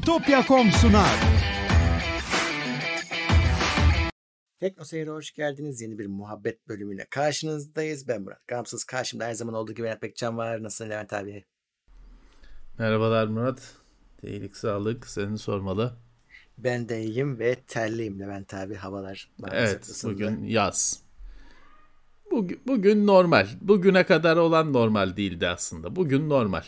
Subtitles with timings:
[0.00, 1.20] Bitopya.com sunar.
[4.60, 5.80] Tekno Seyir'e hoş geldiniz.
[5.80, 8.08] Yeni bir muhabbet bölümüyle karşınızdayız.
[8.08, 8.84] Ben Murat Gamsız.
[8.84, 10.62] Karşımda her zaman olduğu gibi Levent Bekcan var.
[10.62, 11.44] Nasılsın Levent abi?
[12.78, 13.74] Merhabalar Murat.
[14.22, 15.06] Değilik sağlık.
[15.06, 15.96] Seni sormalı.
[16.58, 18.74] Ben de iyiyim ve terliyim Levent abi.
[18.74, 20.14] Havalar Evet ısındı.
[20.14, 21.02] bugün yaz.
[22.30, 23.48] Bugün, bugün normal.
[23.60, 25.96] Bugüne kadar olan normal değildi aslında.
[25.96, 26.62] Bugün normal.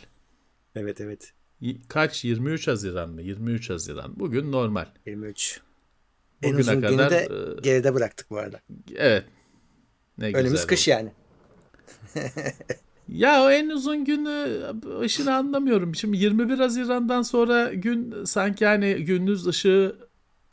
[0.74, 1.32] Evet evet.
[1.88, 2.24] Kaç?
[2.24, 3.22] 23 Haziran mı?
[3.22, 4.20] 23 Haziran.
[4.20, 4.86] Bugün normal.
[5.06, 5.60] 23.
[6.42, 8.60] en Bugüne uzun günü kadar, de e, geride bıraktık bu arada.
[8.96, 9.24] Evet.
[10.18, 10.96] Ne Önümüz güzel kış oldu.
[10.96, 11.12] yani.
[13.08, 14.62] Ya o en uzun günü
[15.00, 15.94] ışını anlamıyorum.
[15.94, 19.96] Şimdi 21 Haziran'dan sonra gün sanki hani gündüz ışığı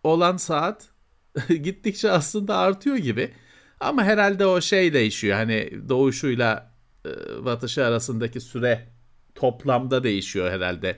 [0.03, 0.87] olan saat
[1.49, 3.31] gittikçe aslında artıyor gibi.
[3.79, 5.35] Ama herhalde o şey değişiyor.
[5.37, 6.73] Hani doğuşuyla
[7.05, 8.98] e, batışı arasındaki süre
[9.39, 10.97] toplamda değişiyor herhalde.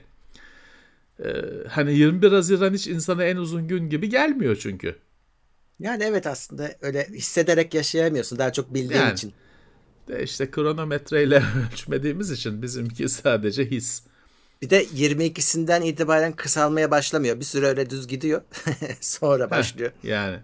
[1.24, 1.28] E,
[1.68, 4.96] hani 21 Haziran hiç insana en uzun gün gibi gelmiyor çünkü.
[5.80, 8.38] Yani evet aslında öyle hissederek yaşayamıyorsun.
[8.38, 9.12] Daha çok bildiğin Yani.
[9.12, 9.32] için.
[10.08, 14.02] De işte kronometreyle ölçmediğimiz için bizimki sadece his.
[14.62, 17.40] Bir de 22'sinden itibaren kısalmaya başlamıyor.
[17.40, 18.42] Bir süre öyle düz gidiyor.
[19.00, 19.92] Sonra başlıyor.
[20.02, 20.38] Yani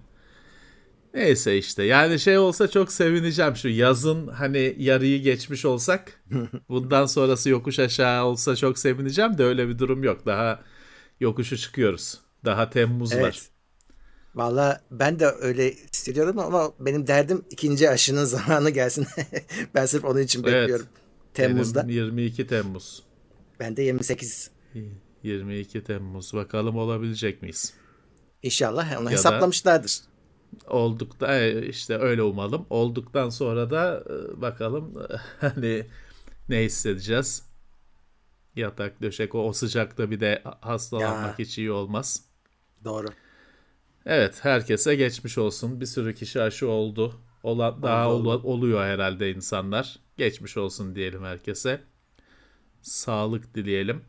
[1.15, 6.23] neyse işte yani şey olsa çok sevineceğim şu yazın hani yarıyı geçmiş olsak
[6.69, 10.27] bundan sonrası yokuş aşağı olsa çok sevineceğim de öyle bir durum yok.
[10.27, 10.61] Daha
[11.21, 12.19] yokuşu çıkıyoruz.
[12.45, 13.21] Daha Temmuz var.
[13.21, 13.49] Evet.
[14.35, 19.07] Valla ben de öyle hissediyorum ama benim derdim ikinci aşının zamanı gelsin.
[19.75, 20.53] ben sırf onun için Evet.
[20.63, 20.87] bekliyorum.
[21.35, 21.83] Temmuz'da.
[21.83, 23.03] Benim 22 Temmuz.
[23.61, 24.51] Ben de 28.
[25.23, 26.35] 22 Temmuz.
[26.35, 27.75] Bakalım olabilecek miyiz?
[28.43, 29.91] İnşallah onu da- hesaplamışlardır.
[29.91, 30.18] Da
[31.29, 32.67] e, işte öyle umalım.
[32.71, 34.05] Olduktan sonra da
[34.39, 34.95] e, bakalım
[35.41, 35.87] hani
[36.49, 37.49] ne hissedeceğiz.
[38.57, 41.39] Yatak döşek o, o sıcakta bir de hastalanmak Ya.
[41.39, 42.25] hiç iyi olmaz.
[42.85, 43.09] Doğru.
[44.07, 45.81] Evet herkese geçmiş olsun.
[45.81, 47.15] Bir sürü kişi aşı oldu.
[47.43, 48.29] Olan, daha oldu.
[48.29, 49.99] olu- oluyor herhalde insanlar.
[50.17, 51.81] Geçmiş olsun diyelim herkese.
[52.83, 54.05] Sağlık dileyelim.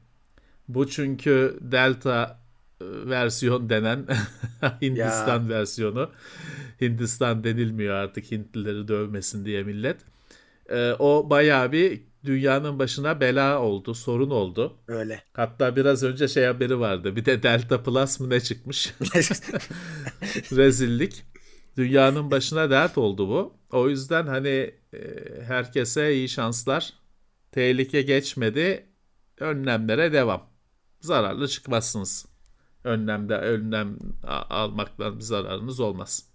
[0.67, 2.48] Bu çünkü Delta e,
[2.81, 4.07] versiyon denen
[4.81, 6.11] Hindistan versiyonu.
[6.81, 9.97] Hindistan denilmiyor artık Hintlileri dövmesin diye millet.
[10.69, 14.77] E, o bayağı bir dünyanın başına bela oldu, sorun oldu.
[14.87, 15.23] Öyle.
[15.33, 17.15] Hatta biraz önce şey haberi vardı.
[17.15, 18.93] Bir de Delta Plus mı ne çıkmış?
[20.51, 21.23] Rezillik.
[21.77, 23.53] Dünyanın başına dert oldu bu.
[23.71, 24.99] O yüzden hani e,
[25.43, 26.93] herkese iyi şanslar.
[27.51, 28.85] Tehlike geçmedi.
[29.39, 30.49] Önlemlere devam.
[31.01, 32.25] Zararlı çıkmazsınız.
[32.83, 33.97] Önlemde önlem
[34.49, 36.25] almaktan bir zararınız olmaz.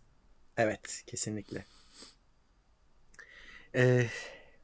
[0.57, 1.65] evet kesinlikle.
[3.75, 4.07] Ee,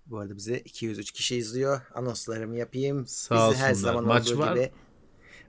[0.06, 1.80] bu arada bize 203 kişi izliyor.
[1.94, 3.06] Anonslarımı yapayım.
[3.06, 4.70] Sağ Bizi her zaman Maç olduğu var gibi.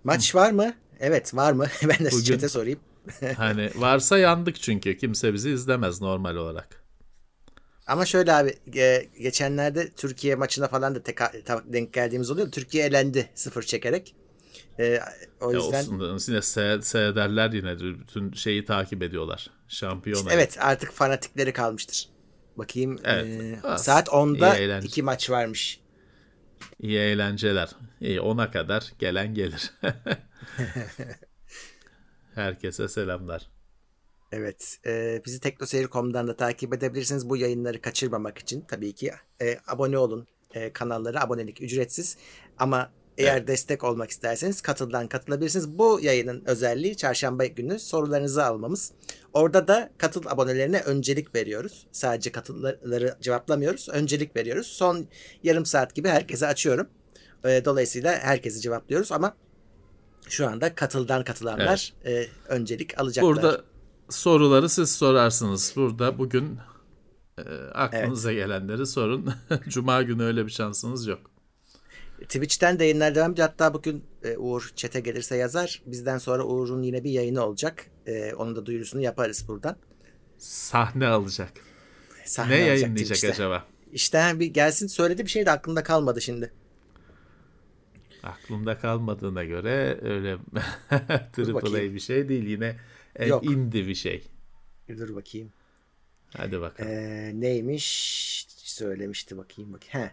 [0.03, 0.73] Maç var mı?
[0.99, 1.67] Evet var mı?
[1.83, 2.79] ben de Bugün- chat'e sorayım.
[3.37, 6.83] Hani varsa yandık çünkü kimse bizi izlemez normal olarak.
[7.87, 8.57] Ama şöyle abi
[9.19, 12.51] geçenlerde Türkiye maçına falan da ta- denk geldiğimiz oluyor.
[12.51, 14.15] Türkiye elendi sıfır çekerek.
[14.81, 14.99] E,
[15.41, 19.49] o Ya yüzden olsun yine se- seyrederler yine bütün şeyi takip ediyorlar.
[19.67, 20.19] Şampiyona.
[20.21, 22.09] işte evet artık fanatikleri kalmıştır.
[22.57, 23.25] Bakayım Evet.
[23.65, 24.87] e, saat 10'da iyi eğlence.
[24.87, 25.79] iki maç varmış.
[26.79, 27.69] İyi eğlenceler.
[28.01, 29.71] İyi ona kadar gelen gelir.
[32.35, 33.49] Herkese selamlar.
[34.31, 34.77] Evet.
[34.85, 37.29] e, bizi teknoseyir.com'dan da takip edebilirsiniz.
[37.29, 40.27] Bu yayınları kaçırmamak için tabii ki e, abone olun.
[40.53, 42.17] E, kanallara abonelik ücretsiz.
[42.57, 45.77] Ama eğer destek olmak isterseniz katıldan katılabilirsiniz.
[45.77, 48.91] Bu yayının özelliği çarşamba günü sorularınızı almamız.
[49.33, 51.87] Orada da katıl abonelerine öncelik veriyoruz.
[51.91, 53.89] Sadece katılları cevaplamıyoruz.
[53.89, 54.67] Öncelik veriyoruz.
[54.67, 55.07] Son
[55.43, 56.87] yarım saat gibi herkese açıyorum.
[57.43, 59.35] E, dolayısıyla herkesi cevaplıyoruz ama
[60.29, 63.35] şu anda katıldan katılanlar e, öncelik alacaklar.
[63.35, 63.61] Burada
[64.09, 65.73] soruları siz sorarsınız.
[65.75, 66.57] Burada bugün
[67.37, 69.33] e, aklınıza gelenleri sorun.
[69.67, 71.30] Cuma günü öyle bir şansınız yok.
[72.21, 73.47] Twitch'ten de yayınlar devam ediyor.
[73.47, 75.81] Hatta bugün e, Uğur çete gelirse yazar.
[75.85, 77.85] Bizden sonra Uğur'un yine bir yayını olacak.
[78.05, 79.75] E, onun da duyurusunu yaparız buradan.
[80.37, 81.51] Sahne alacak.
[82.25, 83.31] Sahne ne alacak yayınlayacak Twitch'te.
[83.31, 83.65] acaba?
[83.93, 86.51] İşte bir gelsin söyledi bir şey de aklımda kalmadı şimdi.
[88.23, 90.37] Aklımda kalmadığına göre öyle
[91.33, 92.43] triple bir şey değil.
[92.45, 92.75] Yine
[93.15, 93.45] en Yok.
[93.45, 94.23] indie bir şey.
[94.89, 95.51] Dur bakayım.
[96.37, 96.91] Hadi bakalım.
[96.91, 98.45] E, neymiş?
[98.49, 100.07] Söylemişti bakayım bakayım.
[100.07, 100.11] He.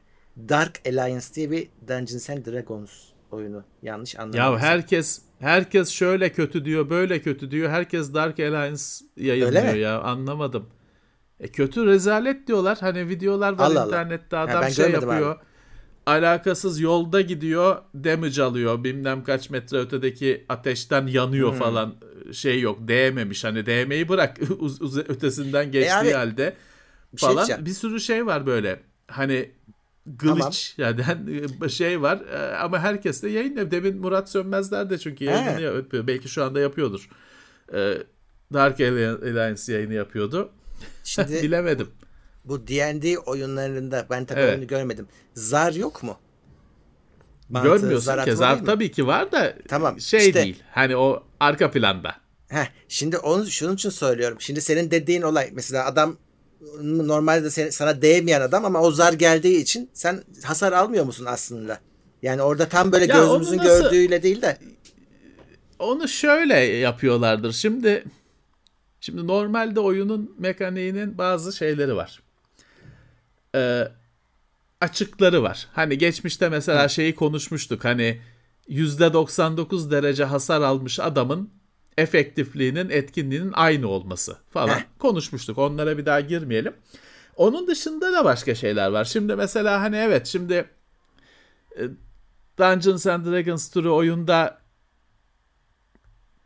[0.48, 2.90] Dark Alliance diye bir Dungeons and Dragons
[3.30, 3.64] oyunu.
[3.82, 4.40] Yanlış anlamadım.
[4.40, 7.70] Ya herkes herkes şöyle kötü diyor, böyle kötü diyor.
[7.70, 8.82] Herkes Dark Alliance
[9.16, 10.00] yayınlıyor ya.
[10.00, 10.66] Anlamadım.
[11.40, 12.78] E kötü rezalet diyorlar.
[12.80, 13.86] Hani videolar var Allah Allah.
[13.86, 15.40] internette Ha, adam ben şey yapıyor.
[16.06, 21.58] alakasız yolda gidiyor damage alıyor bilmem kaç metre ötedeki ateşten yanıyor hmm.
[21.58, 21.94] falan
[22.32, 24.38] şey yok değmemiş hani değmeyi bırak
[25.08, 26.54] ötesinden geçtiği e abi, halde
[27.16, 29.50] şey falan şey bir sürü şey var böyle hani
[30.16, 30.98] glitch tamam.
[31.58, 33.70] yani şey var e, ama herkes de yayınlıyor.
[33.70, 36.06] Demin Murat Sönmezler de çünkü yayını yapıyor.
[36.06, 37.08] Belki şu anda yapıyordur.
[37.74, 37.94] E,
[38.52, 40.50] Dark Alliance yayını yapıyordu.
[41.04, 41.88] Şimdi bilemedim.
[42.44, 44.54] Bu D&D oyunlarında ben tabii evet.
[44.54, 45.08] oyunu görmedim.
[45.34, 46.18] Zar yok mu?
[47.48, 50.62] Mantı, Görmüyorsun zar ki zar tabii ki var da tamam, şey işte, değil.
[50.70, 52.14] Hani o arka planda.
[52.48, 54.40] Heh, şimdi onu şunun için söylüyorum.
[54.40, 56.16] Şimdi senin dediğin olay mesela adam
[56.82, 61.78] normalde sana değmeyen adam ama o zar geldiği için sen hasar almıyor musun aslında?
[62.22, 64.58] Yani orada tam böyle ya gözümüzün nasıl, gördüğüyle değil de
[65.78, 67.52] onu şöyle yapıyorlardır.
[67.52, 68.04] Şimdi
[69.00, 72.22] şimdi normalde oyunun mekaniğinin bazı şeyleri var.
[73.54, 73.88] Ee,
[74.80, 75.68] açıkları var.
[75.72, 76.88] Hani geçmişte mesela Hı.
[76.88, 77.84] şeyi konuşmuştuk.
[77.84, 78.20] Hani
[78.68, 81.50] %99 derece hasar almış adamın
[81.98, 84.82] efektifliğinin, etkinliğinin aynı olması falan Heh.
[84.98, 85.58] konuşmuştuk.
[85.58, 86.74] Onlara bir daha girmeyelim.
[87.36, 89.04] Onun dışında da başka şeyler var.
[89.04, 90.70] Şimdi mesela hani evet şimdi
[91.78, 91.82] e,
[92.58, 94.58] Dungeons and Dragons türü oyunda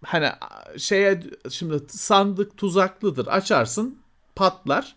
[0.05, 0.29] hani
[0.79, 3.27] şeye şimdi sandık tuzaklıdır.
[3.27, 3.99] Açarsın,
[4.35, 4.97] patlar.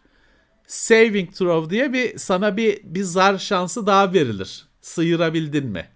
[0.68, 4.68] Saving throw diye bir sana bir bir zar şansı daha verilir.
[4.82, 5.95] Sıyırabildin mi?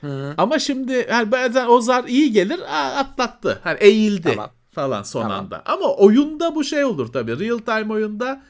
[0.00, 0.34] Hı.
[0.38, 2.60] Ama şimdi yani bazen o zar iyi gelir
[3.00, 3.60] atlattı.
[3.64, 4.50] Hani eğildi tamam.
[4.70, 5.38] falan son tamam.
[5.38, 5.62] anda.
[5.66, 7.38] Ama oyunda bu şey olur tabii.
[7.38, 8.42] Real time oyunda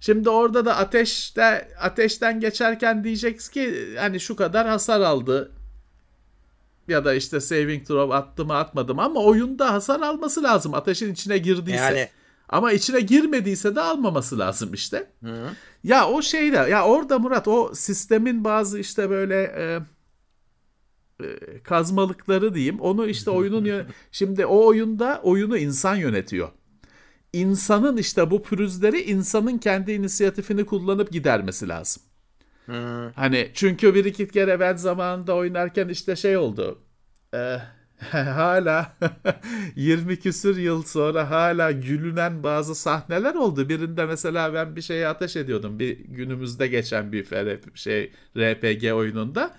[0.00, 5.52] şimdi orada da ateşte ateşten geçerken diyeceksin ki hani şu kadar hasar aldı.
[6.88, 11.12] Ya da işte saving throw attı mı atmadı mı ama oyunda hasar alması lazım ateşin
[11.12, 11.78] içine girdiyse.
[11.78, 12.08] Yani
[12.48, 15.10] ama içine girmediyse de almaması lazım işte.
[15.22, 15.50] Hı.
[15.84, 19.80] Ya o şeyde ya orada Murat o sistemin bazı işte böyle e,
[21.64, 22.80] kazmalıkları diyeyim.
[22.80, 26.48] Onu işte oyunun şimdi o oyunda oyunu insan yönetiyor.
[27.32, 32.02] İnsanın işte bu pürüzleri insanın kendi inisiyatifini kullanıp gidermesi lazım.
[32.66, 33.10] Hmm.
[33.14, 36.78] Hani çünkü bir iki kere ben zamanında oynarken işte şey oldu.
[37.34, 37.58] E,
[38.10, 38.96] hala
[39.76, 43.68] 20 küsür yıl sonra hala gülünen bazı sahneler oldu.
[43.68, 45.78] Birinde mesela ben bir şeye ateş ediyordum.
[45.78, 47.26] Bir günümüzde geçen bir
[47.74, 49.56] şey RPG oyununda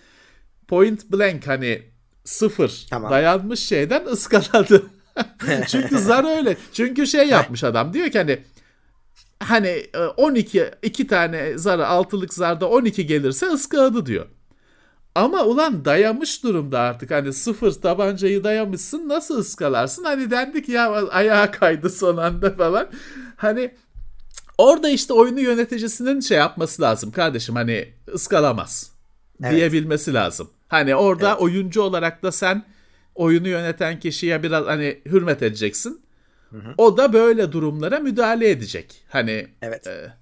[0.70, 1.82] point blank hani
[2.24, 3.12] sıfır tamam.
[3.12, 4.86] dayanmış şeyden ıskaladı.
[5.68, 6.58] Çünkü zar öyle.
[6.74, 8.40] Çünkü şey yapmış adam diyor ki hani
[9.44, 9.86] hani
[10.18, 14.26] 12 e, iki tane zarı altılık zarda 12 gelirse ıskaladı diyor.
[15.16, 20.04] Ama ulan dayamış durumda artık hani sıfır tabancayı dayamışsın nasıl ıskalarsın?
[20.04, 22.88] Hani dendik ya ayağa kaydı son anda falan.
[23.36, 23.72] Hani
[24.58, 28.92] orada işte oyunu yöneticisinin şey yapması lazım kardeşim hani ıskalamaz
[29.44, 29.52] evet.
[29.52, 30.50] diyebilmesi lazım.
[30.70, 31.42] Hani orada evet.
[31.42, 32.66] oyuncu olarak da sen
[33.16, 36.02] oyunu yöneten kişiye biraz hani hürmet edeceksin.
[36.50, 36.74] Hı hı.
[36.78, 39.06] O da böyle durumlara müdahale edecek.
[39.10, 39.88] Hani evet.
[39.88, 40.14] E,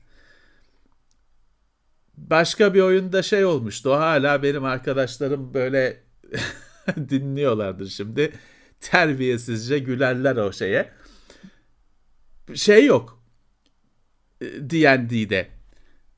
[2.17, 3.89] başka bir oyunda şey olmuştu.
[3.89, 6.03] O hala benim arkadaşlarım böyle
[7.09, 8.31] dinliyorlardır şimdi.
[8.79, 10.91] Terbiyesizce gülerler o şeye.
[12.53, 13.23] Şey yok.
[14.41, 15.47] D&D'de.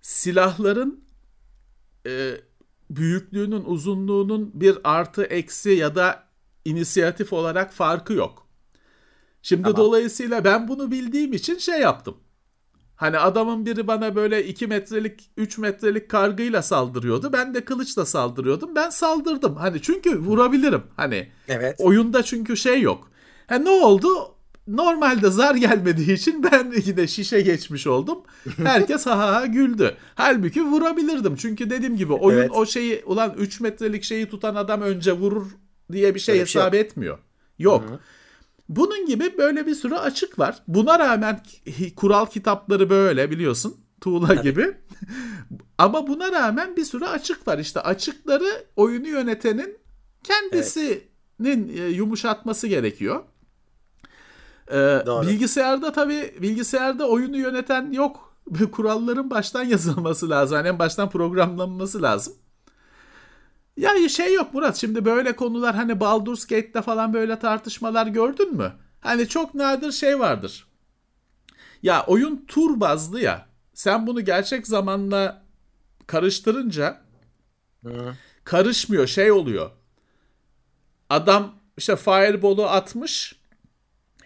[0.02, 1.04] Silahların
[2.06, 2.36] e,
[2.90, 6.24] büyüklüğünün, uzunluğunun bir artı eksi ya da
[6.66, 8.48] inisiyatif olarak farkı yok.
[9.42, 9.78] Şimdi tamam.
[9.78, 12.18] dolayısıyla ben bunu bildiğim için şey yaptım.
[12.96, 17.34] Hani adamın biri bana böyle 2 metrelik 3 metrelik kargıyla saldırıyordu.
[17.34, 18.76] Ben de kılıçla saldırıyordum.
[18.76, 19.56] Ben saldırdım.
[19.56, 20.84] Hani çünkü vurabilirim.
[20.96, 21.76] Hani evet.
[21.80, 23.12] oyunda çünkü şey yok.
[23.48, 24.36] Ha ne oldu?
[24.70, 28.24] Normalde zar gelmediği için ben yine şişe geçmiş oldum.
[28.58, 29.96] Herkes ha ha güldü.
[30.16, 31.36] Halbuki vurabilirdim.
[31.36, 32.52] Çünkü dediğim gibi oyun evet.
[32.54, 35.48] o şeyi ulan 3 metrelik şeyi tutan adam önce vurur
[35.92, 37.18] diye bir şey Öyle hesap şey etmiyor.
[37.60, 37.84] Yok.
[37.90, 38.00] Hı-hı.
[38.70, 40.56] Bunun gibi böyle bir sürü açık var.
[40.68, 41.40] Buna rağmen
[41.96, 43.78] kural kitapları böyle biliyorsun.
[44.02, 44.78] Tuğla gibi.
[45.78, 47.58] Ama buna rağmen bir sürü açık var.
[47.58, 49.78] İşte açıkları oyunu yönetenin
[50.24, 51.96] kendisinin evet.
[51.96, 53.24] yumuşatması gerekiyor.
[54.72, 58.36] Ee, bilgisayarda tabii bilgisayarda oyunu yöneten yok.
[58.72, 60.58] Kuralların baştan yazılması lazım.
[60.58, 62.34] Yani en baştan programlanması lazım.
[63.78, 68.74] Ya şey yok Murat şimdi böyle konular hani Baldur's Gate'de falan böyle tartışmalar gördün mü?
[69.02, 70.68] Hani çok nadir şey vardır.
[71.84, 73.46] Ya oyun tur bazlı ya.
[73.74, 75.44] Sen bunu gerçek zamanla
[76.08, 77.02] karıştırınca
[77.86, 78.16] Hı.
[78.44, 79.72] karışmıyor şey oluyor.
[81.10, 83.39] Adam işte fireball'u atmış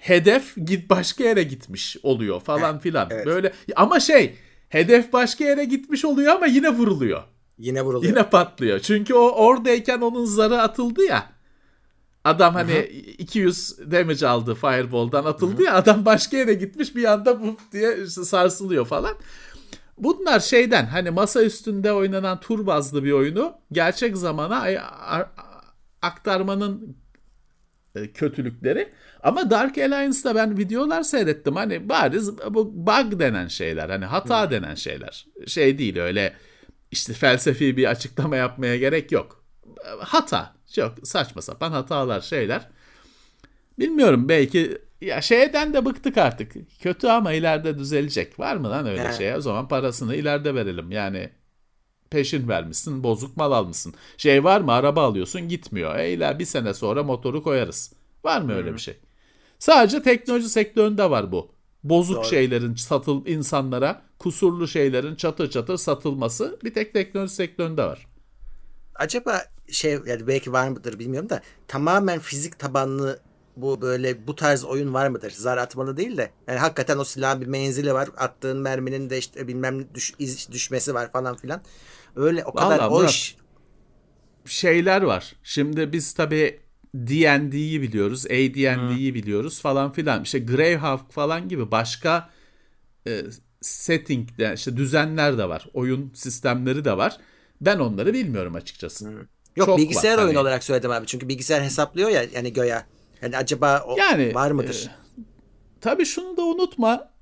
[0.04, 3.08] hedef git başka yere gitmiş oluyor falan filan.
[3.12, 3.26] Evet.
[3.26, 4.36] Böyle ama şey
[4.70, 7.24] hedef başka yere gitmiş oluyor ama yine vuruluyor.
[7.58, 8.12] Yine vuruluyor.
[8.12, 8.80] Yine patlıyor.
[8.80, 11.34] Çünkü o oradayken onun zarı atıldı ya.
[12.24, 12.84] Adam hani Hı-hı.
[13.18, 15.64] 200 damage aldı Fireball'dan atıldı Hı-hı.
[15.64, 19.14] ya adam başka yere gitmiş bir anda bu diye sarsılıyor falan.
[19.98, 24.68] Bunlar şeyden hani masa üstünde oynanan tur bazlı bir oyunu gerçek zamana
[26.02, 27.03] aktarmanın
[28.14, 28.90] kötülükleri.
[29.24, 31.56] Ama Dark Alliance'da ben videolar seyrettim.
[31.56, 33.90] Hani bariz bu bug denen şeyler.
[33.90, 34.52] Hani hata hmm.
[34.52, 35.26] denen şeyler.
[35.48, 36.34] Şey değil öyle
[36.92, 39.44] işte felsefi bir açıklama yapmaya gerek yok.
[40.00, 40.54] Hata.
[40.76, 42.70] Çok saçma sapan hatalar şeyler.
[43.80, 46.54] Bilmiyorum belki ya şeyden de bıktık artık.
[46.82, 48.40] Kötü ama ileride düzelecek.
[48.40, 49.36] Var mı lan öyle şey?
[49.36, 50.92] O zaman parasını ileride verelim.
[50.92, 51.30] Yani
[52.14, 53.94] peşin vermişsin, bozuk mal almışsın.
[54.18, 54.72] Şey var mı?
[54.72, 55.96] Araba alıyorsun, gitmiyor.
[56.00, 57.94] E iler bir sene sonra motoru koyarız.
[58.24, 58.98] Var mı öyle bir şey?
[59.60, 61.52] Sadece teknoloji sektöründe var bu.
[61.84, 62.26] Bozuk Doğru.
[62.26, 68.08] şeylerin satıl insanlara, kusurlu şeylerin çatır çatır satılması bir tek teknoloji sektöründe var.
[68.96, 69.42] Acaba
[69.72, 73.20] şey yani belki var mıdır bilmiyorum da tamamen fizik tabanlı
[73.58, 75.32] bu böyle bu tarz oyun var mıdır?
[75.32, 76.32] Zar atmalı değil de.
[76.48, 78.10] Yani hakikaten o silahın bir menzili var.
[78.18, 81.62] Attığın merminin de işte bilmem düş, iz, düşmesi var falan filan.
[82.16, 83.38] Öyle o kadar Vallahi o iş.
[84.46, 85.36] Şeyler var.
[85.44, 86.60] Şimdi biz tabii
[86.96, 88.26] D&D'yi biliyoruz.
[88.26, 89.14] AD&D'yi hmm.
[89.14, 90.24] biliyoruz falan filan.
[90.24, 92.30] İşte Greyhawk falan gibi başka
[93.08, 93.22] e,
[93.62, 95.68] setting'de işte düzenler de var.
[95.74, 97.18] Oyun sistemleri de var.
[97.62, 99.06] Ben onları bilmiyorum açıkçası.
[99.06, 99.18] Hmm.
[99.56, 100.42] Yok Çok bilgisayar var, oyunu hani...
[100.42, 101.06] olarak söyledim abi.
[101.06, 102.86] Çünkü bilgisayar hesaplıyor ya yani göya.
[103.22, 104.90] Yani acaba o yani, var mıdır?
[104.90, 105.22] E,
[105.82, 107.13] tabii şunu da unutma.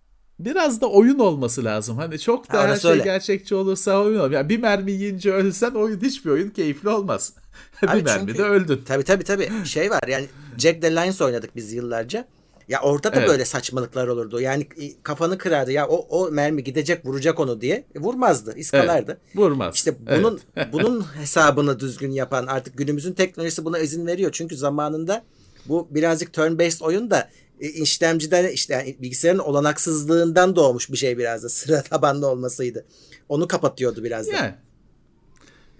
[0.45, 1.97] Biraz da oyun olması lazım.
[1.97, 3.03] Hani çok da ha, her şey öyle.
[3.03, 4.31] gerçekçi olursa oyun olur.
[4.31, 7.33] Yani bir mermi yiyince ölsen oyun hiçbir oyun keyifli olmaz.
[7.83, 8.81] bir mermi de öldün.
[8.85, 9.49] Tabii tabii tabii.
[9.65, 10.25] Şey var yani
[10.57, 12.27] Jack the Lions oynadık biz yıllarca.
[12.67, 13.29] Ya orada da evet.
[13.29, 14.41] böyle saçmalıklar olurdu.
[14.41, 14.67] Yani
[15.03, 17.85] kafanı kırardı ya o o mermi gidecek vuracak onu diye.
[17.95, 19.11] E, vurmazdı, iskalardı.
[19.25, 19.75] Evet, vurmaz.
[19.75, 20.67] İşte bunun evet.
[20.73, 24.31] bunun hesabını düzgün yapan artık günümüzün teknolojisi buna izin veriyor.
[24.31, 25.23] Çünkü zamanında
[25.65, 27.29] bu birazcık turn based oyun da
[27.69, 32.85] işlemciden işte yani bilgisayarın olanaksızlığından doğmuş bir şey biraz da sıra tabanlı olmasıydı.
[33.29, 34.35] Onu kapatıyordu biraz da.
[34.35, 34.53] Yani.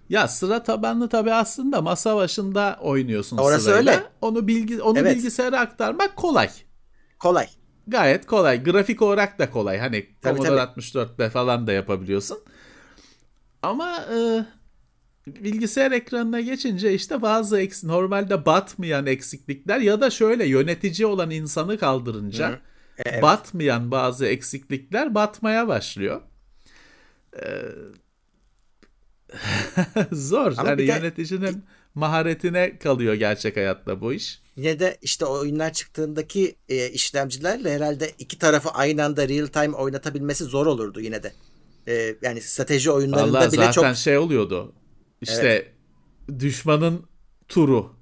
[0.09, 3.93] Ya sıra tabanlı tabii aslında masa başında oynuyorsun Orası sırayla.
[3.93, 4.03] öyle.
[4.21, 5.15] Onu bilgi onu evet.
[5.15, 6.49] bilgisayara aktarmak kolay.
[7.19, 7.47] Kolay.
[7.87, 8.63] Gayet kolay.
[8.63, 9.77] Grafik olarak da kolay.
[9.77, 10.81] Hani tabii, Commodore tabii.
[10.81, 12.39] 64'te falan da yapabiliyorsun.
[13.61, 14.45] Ama e,
[15.27, 21.77] bilgisayar ekranına geçince işte bazı eks normalde batmayan eksiklikler ya da şöyle yönetici olan insanı
[21.77, 22.59] kaldırınca
[23.05, 23.21] evet.
[23.21, 26.21] batmayan bazı eksiklikler batmaya başlıyor.
[27.43, 27.61] Ee,
[30.11, 30.53] zor.
[30.57, 31.63] Ama yani yöneticinin
[31.95, 34.41] maharetine kalıyor gerçek hayatta bu iş.
[34.55, 40.43] Yine de işte oyunlar çıktığındaki e, işlemcilerle herhalde iki tarafı aynı anda real time oynatabilmesi
[40.43, 41.33] zor olurdu yine de.
[41.87, 43.97] E, yani strateji oyunlarında Vallahi bile zaten çok...
[43.97, 44.73] şey oluyordu.
[45.21, 46.39] İşte evet.
[46.39, 47.05] düşmanın
[47.47, 47.95] turu.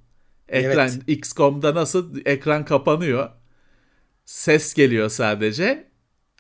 [0.50, 1.02] Ekran evet.
[1.08, 3.30] XCOM'da nasıl ekran kapanıyor.
[4.26, 5.90] Ses geliyor sadece.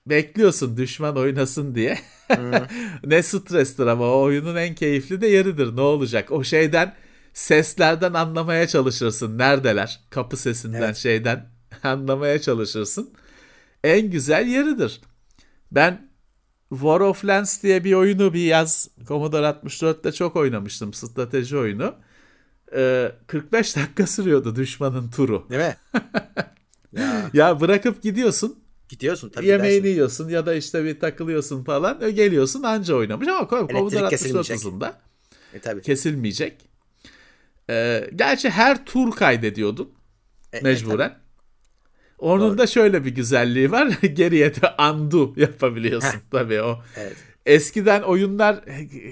[0.05, 1.99] Bekliyorsun düşman oynasın diye.
[3.03, 5.75] ne strestir ama o oyunun en keyifli de yeridir.
[5.75, 6.31] Ne olacak?
[6.31, 6.95] O şeyden
[7.33, 9.37] seslerden anlamaya çalışırsın.
[9.37, 9.99] Neredeler?
[10.09, 10.95] Kapı sesinden evet.
[10.97, 11.49] şeyden
[11.83, 13.13] anlamaya çalışırsın.
[13.83, 15.01] En güzel yeridir.
[15.71, 16.08] Ben
[16.69, 20.93] War of Lands diye bir oyunu bir yaz Commodore 64'te çok oynamıştım.
[20.93, 21.95] Strateji oyunu.
[22.75, 25.47] Ee, 45 dakika sürüyordu düşmanın turu.
[25.49, 25.77] Değil mi?
[27.01, 27.29] ya.
[27.33, 28.59] ya bırakıp gidiyorsun.
[28.89, 29.45] Gidiyorsun tabii.
[29.45, 29.89] Yemeğini dersin.
[29.89, 32.01] yiyorsun ya da işte bir takılıyorsun falan.
[32.01, 34.99] E, geliyorsun anca oynamış ama Commodore 64 hızında.
[35.53, 35.81] E, tabii.
[35.81, 36.69] Kesilmeyecek.
[37.69, 39.93] Ee, gerçi her tur kaydediyordun.
[40.53, 41.09] E, mecburen.
[41.09, 41.28] E,
[42.19, 42.57] onun Doğru.
[42.57, 43.87] da şöyle bir güzelliği var.
[44.13, 46.79] Geriye de undo yapabiliyorsun tabii o.
[46.95, 47.15] Evet.
[47.45, 48.59] Eskiden oyunlar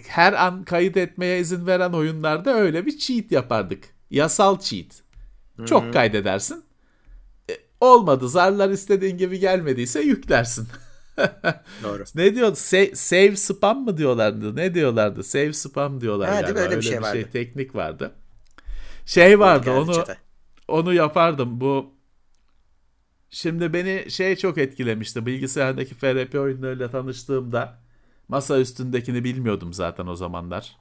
[0.07, 3.83] her an kayıt etmeye izin veren oyunlarda öyle bir cheat yapardık.
[4.11, 5.03] Yasal cheat.
[5.65, 5.91] Çok Hı-hı.
[5.91, 6.63] kaydedersin.
[7.49, 8.29] E, olmadı.
[8.29, 10.67] Zarlar istediğin gibi gelmediyse yüklersin.
[11.83, 12.03] Doğru.
[12.15, 12.55] ne diyor?
[12.55, 14.55] Save, save spam mı diyorlardı?
[14.55, 15.23] Ne diyorlardı?
[15.23, 16.29] Save spam diyorlar.
[16.29, 17.13] Ha, Öyle, öyle bir şey bir vardı.
[17.13, 18.11] Şey, teknik vardı.
[19.05, 20.03] Şey vardı onu
[20.67, 21.61] onu yapardım.
[21.61, 21.96] Bu
[23.29, 25.25] Şimdi beni şey çok etkilemişti.
[25.25, 27.79] Bilgisayardaki FRP oyunlarıyla tanıştığımda
[28.27, 30.77] masa üstündekini bilmiyordum zaten o zamanlar.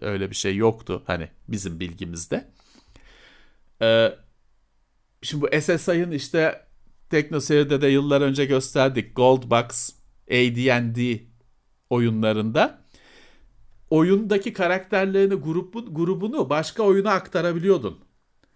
[0.00, 2.48] Öyle bir şey yoktu hani bizim bilgimizde.
[3.82, 4.12] Ee,
[5.22, 6.66] şimdi bu SSI'ın işte
[7.10, 9.16] TeknoSeyir'de de yıllar önce gösterdik.
[9.16, 9.90] Gold Box,
[10.30, 11.20] AD&D
[11.90, 12.80] oyunlarında
[13.90, 17.98] oyundaki karakterlerini grubu, grubunu başka oyuna aktarabiliyordun.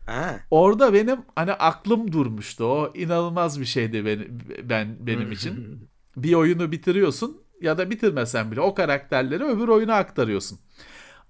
[0.06, 0.40] Ha.
[0.50, 2.64] Orada benim hani aklım durmuştu.
[2.64, 5.78] O inanılmaz bir şeydi benim, ben benim için.
[6.16, 10.58] bir oyunu bitiriyorsun ya da bitirmesen bile o karakterleri öbür oyuna aktarıyorsun.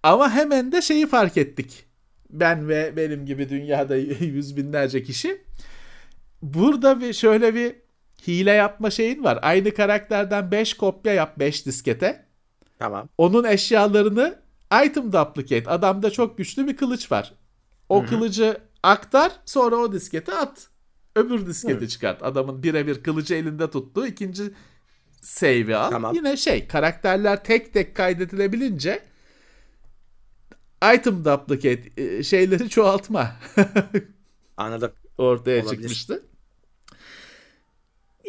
[0.03, 1.85] Ama hemen de şeyi fark ettik.
[2.31, 5.45] Ben ve benim gibi dünyada yüz binlerce kişi.
[6.43, 7.75] Burada bir şöyle bir
[8.27, 9.39] hile yapma şeyin var.
[9.43, 12.27] Aynı karakterden 5 kopya yap 5 diskete.
[12.79, 13.09] Tamam.
[13.19, 14.39] Onun eşyalarını
[14.85, 15.71] item duplicate.
[15.71, 17.35] Adamda çok güçlü bir kılıç var.
[17.89, 18.11] O Hı-hı.
[18.11, 20.69] kılıcı aktar sonra o diskete at.
[21.17, 21.89] Öbür disketi Hı.
[21.89, 22.23] çıkart.
[22.23, 24.43] Adamın birebir kılıcı elinde tuttuğu ikinci
[25.21, 25.91] save'i al.
[25.91, 26.15] Tamam.
[26.15, 29.03] Yine şey karakterler tek tek kaydedilebilince
[30.95, 33.37] item duplicate e, şeyleri çoğaltma.
[34.57, 34.93] Anladım.
[35.19, 35.71] Ortaya Olabilir.
[35.71, 36.23] çıkmıştı.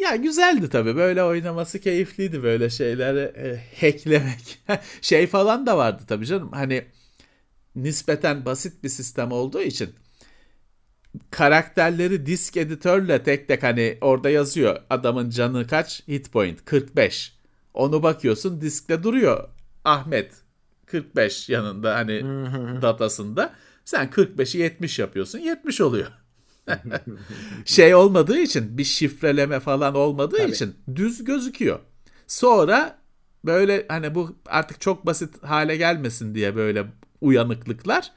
[0.00, 0.96] Ya güzeldi tabii.
[0.96, 4.62] Böyle oynaması keyifliydi böyle şeyleri e, hacklemek.
[5.00, 6.52] şey falan da vardı tabii canım.
[6.52, 6.84] Hani
[7.76, 9.90] nispeten basit bir sistem olduğu için
[11.30, 17.36] karakterleri disk editörle tek tek hani orada yazıyor adamın canı kaç hit point 45
[17.74, 19.48] onu bakıyorsun diskte duruyor
[19.84, 20.32] Ahmet
[20.86, 22.22] 45 yanında hani
[22.82, 23.54] datasında
[23.84, 26.06] sen 45'i 70 yapıyorsun 70 oluyor.
[27.64, 30.50] şey olmadığı için bir şifreleme falan olmadığı Tabii.
[30.50, 31.78] için düz gözüküyor.
[32.26, 32.98] Sonra
[33.44, 36.86] böyle hani bu artık çok basit hale gelmesin diye böyle
[37.20, 38.12] uyanıklıklar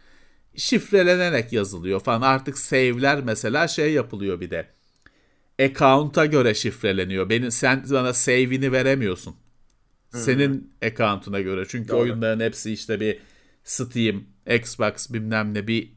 [0.56, 2.22] şifrelenerek yazılıyor falan.
[2.22, 4.68] Artık save'ler mesela şey yapılıyor bir de.
[5.62, 7.30] Account'a göre şifreleniyor.
[7.30, 9.36] Benim sen bana save'ini veremiyorsun.
[10.10, 11.66] Senin hı account'una göre.
[11.68, 12.00] Çünkü Doğru.
[12.00, 13.20] oyunların hepsi işte bir
[13.64, 15.94] Steam, Xbox bilmem ne bir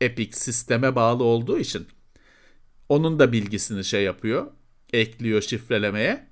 [0.00, 1.86] Epic sisteme bağlı olduğu için
[2.88, 4.46] onun da bilgisini şey yapıyor.
[4.92, 6.29] Ekliyor şifrelemeye.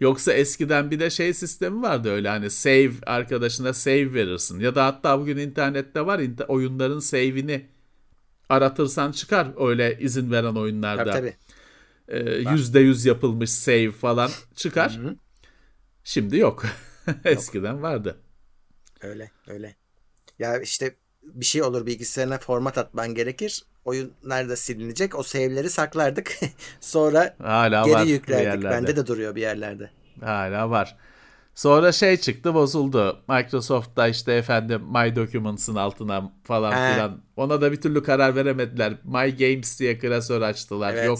[0.00, 4.60] Yoksa eskiden bir de şey sistemi vardı öyle hani save arkadaşına save verirsin.
[4.60, 7.66] Ya da hatta bugün internette var oyunların save'ini
[8.48, 11.10] aratırsan çıkar öyle izin veren oyunlarda.
[11.10, 11.34] Tabii
[12.08, 12.52] tabii.
[12.52, 15.00] Yüzde yüz yapılmış save falan çıkar.
[16.04, 16.64] Şimdi yok.
[17.24, 18.16] Eskiden vardı.
[19.00, 19.76] Öyle öyle.
[20.38, 23.62] Ya işte bir şey olur bilgisayarına format atman gerekir.
[23.84, 25.18] Oyun nerede silinecek?
[25.18, 26.38] O save'leri saklardık.
[26.80, 28.64] Sonra Hala geri var yüklerdik.
[28.64, 29.90] Bende de duruyor bir yerlerde.
[30.20, 30.96] Hala var.
[31.54, 33.22] Sonra şey çıktı bozuldu.
[33.28, 36.94] Microsoft'ta işte efendim My Documents'ın altına falan He.
[36.94, 37.22] filan.
[37.36, 38.92] Ona da bir türlü karar veremediler.
[39.04, 40.94] My Games diye klasör açtılar.
[40.94, 41.06] Evet.
[41.06, 41.18] Yok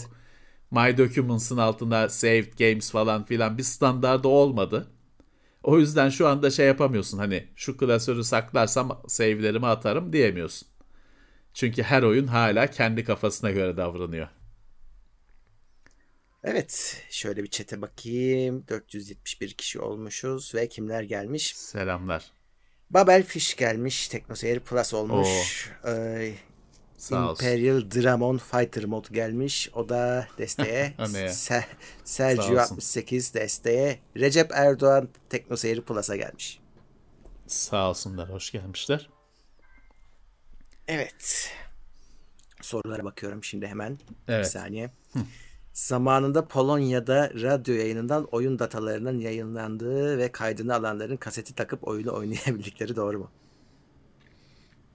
[0.71, 4.87] My Documents'ın altına Saved Games falan filan bir standardı olmadı.
[5.65, 10.67] O yüzden şu anda şey yapamıyorsun hani şu klasörü saklarsam save'lerimi atarım diyemiyorsun.
[11.53, 14.27] Çünkü her oyun hala kendi kafasına göre davranıyor.
[16.43, 18.65] Evet şöyle bir çete bakayım.
[18.69, 21.55] 471 kişi olmuşuz ve kimler gelmiş?
[21.55, 22.31] Selamlar.
[22.89, 24.07] Babel Fish gelmiş.
[24.07, 25.71] TeknoSeyir Plus olmuş.
[25.87, 26.33] Ee,
[26.97, 27.91] Sağ Imperial olsun.
[27.91, 29.69] Dramon Fighter mod gelmiş.
[29.73, 30.93] O da desteğe.
[30.99, 31.63] Se-
[32.03, 33.99] Sergio 68 desteğe.
[34.17, 36.59] Recep Erdoğan TeknoSeyir Plus'a gelmiş.
[37.47, 38.29] Sağ olsunlar.
[38.29, 39.09] Hoş gelmişler.
[40.87, 41.51] Evet.
[42.61, 43.99] Sorulara bakıyorum şimdi hemen.
[44.27, 44.45] Evet.
[44.45, 44.91] Bir saniye.
[45.73, 53.19] Zamanında Polonya'da radyo yayınından oyun datalarının yayınlandığı ve kaydını alanların kaseti takıp oyunu oynayabildikleri doğru
[53.19, 53.31] mu?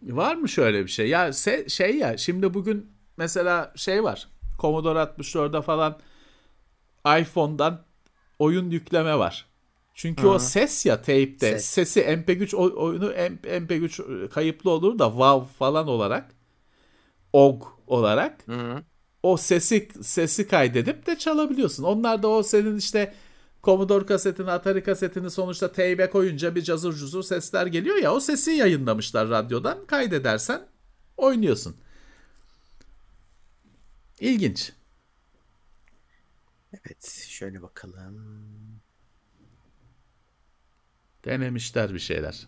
[0.03, 1.09] Var mı şöyle bir şey?
[1.09, 4.29] Ya se- şey ya şimdi bugün mesela şey var.
[4.59, 5.99] Commodore 64'da falan
[7.21, 7.85] iPhone'dan
[8.39, 9.47] oyun yükleme var.
[9.95, 10.35] Çünkü Hı-hı.
[10.35, 11.65] o ses ya teypte ses.
[11.65, 13.13] sesi MP3 oyunu
[13.45, 16.35] MP3 kayıplı olur da WAV falan olarak
[17.33, 18.83] OG olarak Hı-hı.
[19.23, 21.85] o sesi sesi kaydedip de çalabiliyorsun.
[21.85, 23.15] Onlar da o senin işte
[23.63, 28.51] Commodore kasetini, Atari kasetini sonuçta teybe koyunca bir cazır cuzur sesler geliyor ya o sesi
[28.51, 29.87] yayınlamışlar radyodan.
[29.87, 30.69] Kaydedersen
[31.17, 31.77] oynuyorsun.
[34.21, 34.73] İlginç.
[36.73, 38.81] Evet şöyle bakalım.
[41.25, 42.47] Denemişler bir şeyler.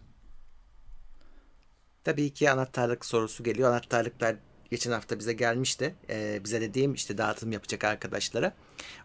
[2.05, 3.71] Tabii ki anahtarlık sorusu geliyor.
[3.71, 4.37] Anahtarlıklar
[4.73, 5.95] geçen hafta bize gelmişti.
[6.11, 8.53] Ee, bize dediğim işte dağıtım yapacak arkadaşlara.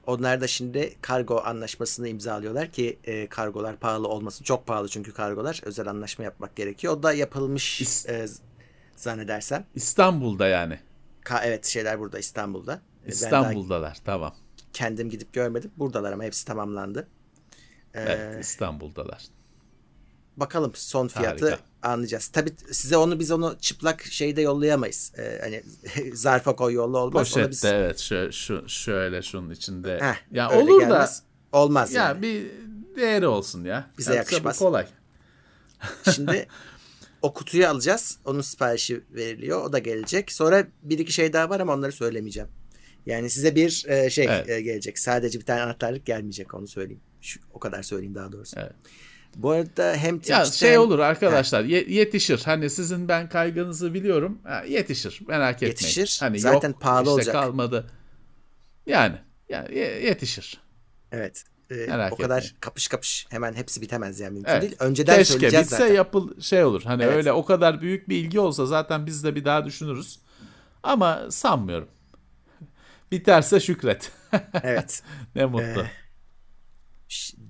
[0.08, 4.44] Onlar da şimdi kargo anlaşmasını imzalıyorlar ki e, kargolar pahalı olmasın.
[4.44, 5.62] Çok pahalı çünkü kargolar.
[5.64, 6.94] Özel anlaşma yapmak gerekiyor.
[6.94, 8.28] O da yapılmış İst- e,
[8.96, 9.66] zannedersem.
[9.76, 10.80] İstanbul'da yani.
[11.24, 12.82] Ka- evet şeyler burada İstanbul'da.
[13.08, 14.36] İstanbul'dalar tamam.
[14.74, 15.72] Kendim gidip görmedim.
[15.78, 17.08] Buradalar ama hepsi tamamlandı.
[17.94, 19.26] Ee, evet İstanbul'dalar.
[20.38, 21.64] Bakalım son fiyatı Harika.
[21.84, 22.28] anlayacağız.
[22.28, 25.12] Tabi size onu biz onu çıplak şeyde yollayamayız.
[25.18, 25.64] Ee, hani
[26.14, 27.30] zarfa koy yolla olmaz.
[27.34, 27.66] Poşette biz...
[27.66, 30.00] evet şu, şu şöyle şunun içinde.
[30.02, 31.24] Heh, ya olur gelmez.
[31.52, 32.22] da olmaz ya yani.
[32.22, 32.52] bir
[32.96, 33.92] değeri olsun ya.
[33.98, 34.60] Bize Yoksa yakışmaz.
[34.60, 34.86] kolay.
[36.16, 36.48] Şimdi
[37.22, 38.20] o kutuyu alacağız.
[38.26, 39.64] Onun siparişi veriliyor.
[39.64, 40.32] O da gelecek.
[40.32, 42.50] Sonra bir iki şey daha var ama onları söylemeyeceğim.
[43.06, 44.50] Yani size bir e, şey evet.
[44.50, 45.00] e, gelecek.
[45.00, 47.02] Sadece bir tane anahtarlık gelmeyecek onu söyleyeyim.
[47.22, 48.60] Şu, o kadar söyleyeyim daha doğrusu.
[48.60, 48.74] Evet.
[49.38, 52.42] Bu arada hem Ya Twitch'te şey olur arkadaşlar ye- yetişir.
[52.46, 54.42] Hani sizin ben kaygınızı biliyorum.
[54.44, 55.22] Ha, yetişir.
[55.28, 55.72] Merak etmeyin.
[55.72, 56.18] Yetişir.
[56.20, 57.34] Hani Zaten yok, pahalı işte olacak.
[57.34, 57.92] kalmadı.
[58.86, 59.16] Yani,
[59.50, 60.62] yani ye- yetişir.
[61.12, 61.44] Evet.
[61.72, 62.56] Ee, Merak o kadar etmeyin.
[62.60, 64.62] kapış kapış hemen hepsi bitemez yani mümkün Evet.
[64.62, 64.76] değil.
[64.80, 65.94] Önceden Keşke söyleyeceğiz bitse zaten.
[65.96, 66.82] yapıl şey olur.
[66.84, 67.16] Hani Evet.
[67.16, 70.20] öyle o kadar büyük bir ilgi olsa zaten biz de bir daha düşünürüz.
[70.84, 71.88] Ama sanmıyorum.
[73.12, 74.12] Biterse şükret.
[74.64, 75.04] Evet.
[75.36, 75.82] ne mutlu.
[75.82, 75.92] Ee,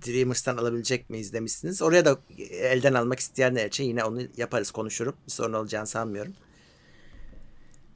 [0.08, 1.82] Dreamers'tan alabilecek miyiz demişsiniz.
[1.82, 2.20] Oraya da
[2.52, 5.16] elden almak isteyenler için yine onu yaparız konuşurum.
[5.28, 6.34] Bir sorun olacağını sanmıyorum.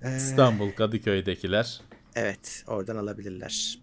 [0.02, 1.82] Ee, İstanbul Kadıköy'dekiler.
[2.16, 3.80] evet oradan alabilirler.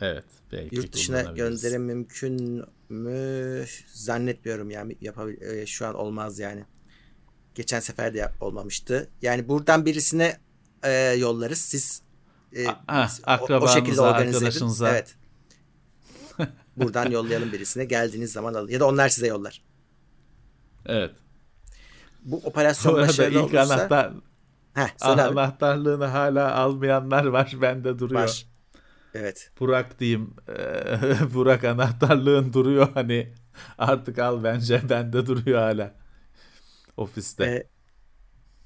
[0.00, 0.24] Evet.
[0.52, 3.64] Belki Yurt dışına gönderim mümkün mü?
[3.92, 6.64] Zannetmiyorum yani yapabil e, şu an olmaz yani.
[7.54, 9.08] Geçen sefer de olmamıştı.
[9.22, 10.36] Yani buradan birisine
[10.82, 11.58] e, yollarız.
[11.58, 12.02] Siz
[12.56, 14.58] e, A- ha, o- o, şekilde organize edin.
[14.90, 15.14] Evet.
[16.76, 17.84] Buradan yollayalım birisine.
[17.84, 18.68] Geldiğiniz zaman alın.
[18.68, 19.62] Ya da onlar size yollar.
[20.86, 21.10] Evet.
[22.22, 23.74] Bu Bu operasyon arada başarılı ilk olursa...
[23.74, 24.12] anahtar,
[24.74, 25.22] Heh, abi.
[25.22, 27.54] anahtarlığını hala almayanlar var.
[27.62, 28.20] Bende duruyor.
[28.22, 28.46] Var.
[29.14, 29.50] Evet.
[29.60, 30.34] Burak diyeyim.
[30.48, 31.00] eee,
[31.34, 33.34] Burak anahtarlığın duruyor hani.
[33.78, 34.82] Artık al bence.
[34.90, 35.94] Bende duruyor hala.
[36.96, 37.44] Ofiste.
[37.44, 37.68] Ee,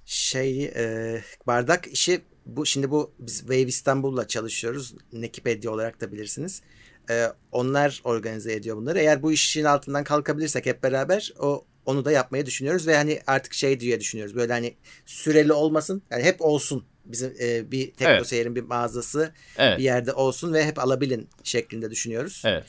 [0.04, 4.94] şey e, bardak işi bu şimdi bu biz Wave İstanbul'la çalışıyoruz.
[5.12, 6.62] Nekipedia olarak da bilirsiniz.
[7.10, 8.98] Ee, onlar organize ediyor bunları.
[8.98, 13.54] Eğer bu işin altından kalkabilirsek hep beraber o onu da yapmayı düşünüyoruz ve hani artık
[13.54, 14.36] şey diye düşünüyoruz.
[14.36, 16.02] Böyle hani süreli olmasın.
[16.10, 16.84] Yani hep olsun.
[17.04, 19.78] Bizim e, bir teknoseyrin bir mağazası evet.
[19.78, 22.42] bir yerde olsun ve hep alabilin şeklinde düşünüyoruz.
[22.46, 22.64] Evet.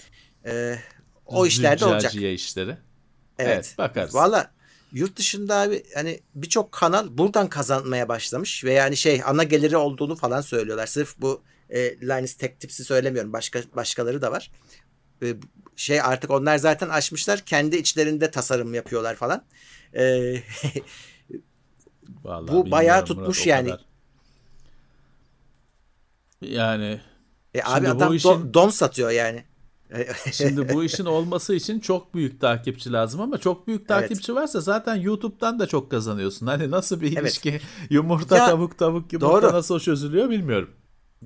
[0.45, 0.75] Ee,
[1.25, 2.15] o işlerde olacak.
[2.15, 2.69] İşleri.
[2.69, 2.77] Evet.
[3.39, 4.15] Evet, bakarız.
[4.15, 4.51] Valla
[4.91, 10.15] yurt dışında abi hani birçok kanal buradan kazanmaya başlamış ve yani şey ana geliri olduğunu
[10.15, 10.87] falan söylüyorlar.
[10.87, 13.33] Sırf bu e, Linus Tech Tips'i söylemiyorum.
[13.33, 14.51] Başka başkaları da var.
[15.23, 15.35] E,
[15.75, 17.39] şey artık onlar zaten açmışlar.
[17.39, 19.43] Kendi içlerinde tasarım yapıyorlar falan.
[19.95, 20.33] E,
[22.23, 23.69] Vallahi Bu bayağı Murat, tutmuş o yani.
[23.69, 23.85] kadar.
[26.41, 27.01] Yani
[27.53, 29.43] e, abi adam işin- don, don satıyor yani.
[30.31, 34.95] Şimdi bu işin olması için çok büyük takipçi lazım ama çok büyük takipçi varsa zaten
[34.95, 36.47] YouTube'dan da çok kazanıyorsun.
[36.47, 37.21] Hani nasıl bir Evet.
[37.23, 39.53] ilişki yumurta Ya, tavuk tavuk yumurta doğru.
[39.53, 40.69] nasıl çözülüyor bilmiyorum.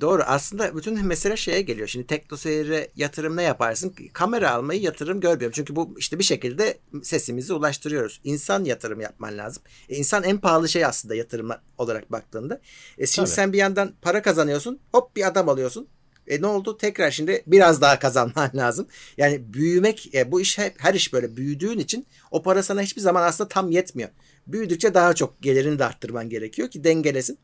[0.01, 0.23] Doğru.
[0.25, 1.87] Aslında bütün mesele şeye geliyor.
[1.87, 3.95] Şimdi teknoseyre yatırım ne yaparsın?
[4.13, 5.53] Kamera almayı yatırım görmüyorum.
[5.55, 8.21] Çünkü bu işte bir şekilde sesimizi ulaştırıyoruz.
[8.23, 9.63] İnsan yatırım yapman lazım.
[9.89, 12.61] E, insan en pahalı şey aslında yatırım olarak baktığında.
[12.97, 13.35] E şimdi Tabii.
[13.35, 14.79] sen bir yandan para kazanıyorsun.
[14.91, 15.87] Hop bir adam alıyorsun.
[16.27, 16.77] E ne oldu?
[16.77, 18.87] Tekrar şimdi biraz daha kazanman lazım.
[19.17, 23.01] Yani büyümek, e, bu iş hep her iş böyle büyüdüğün için o para sana hiçbir
[23.01, 24.09] zaman aslında tam yetmiyor.
[24.47, 27.39] Büyüdükçe daha çok gelirini de arttırman gerekiyor ki dengelesin.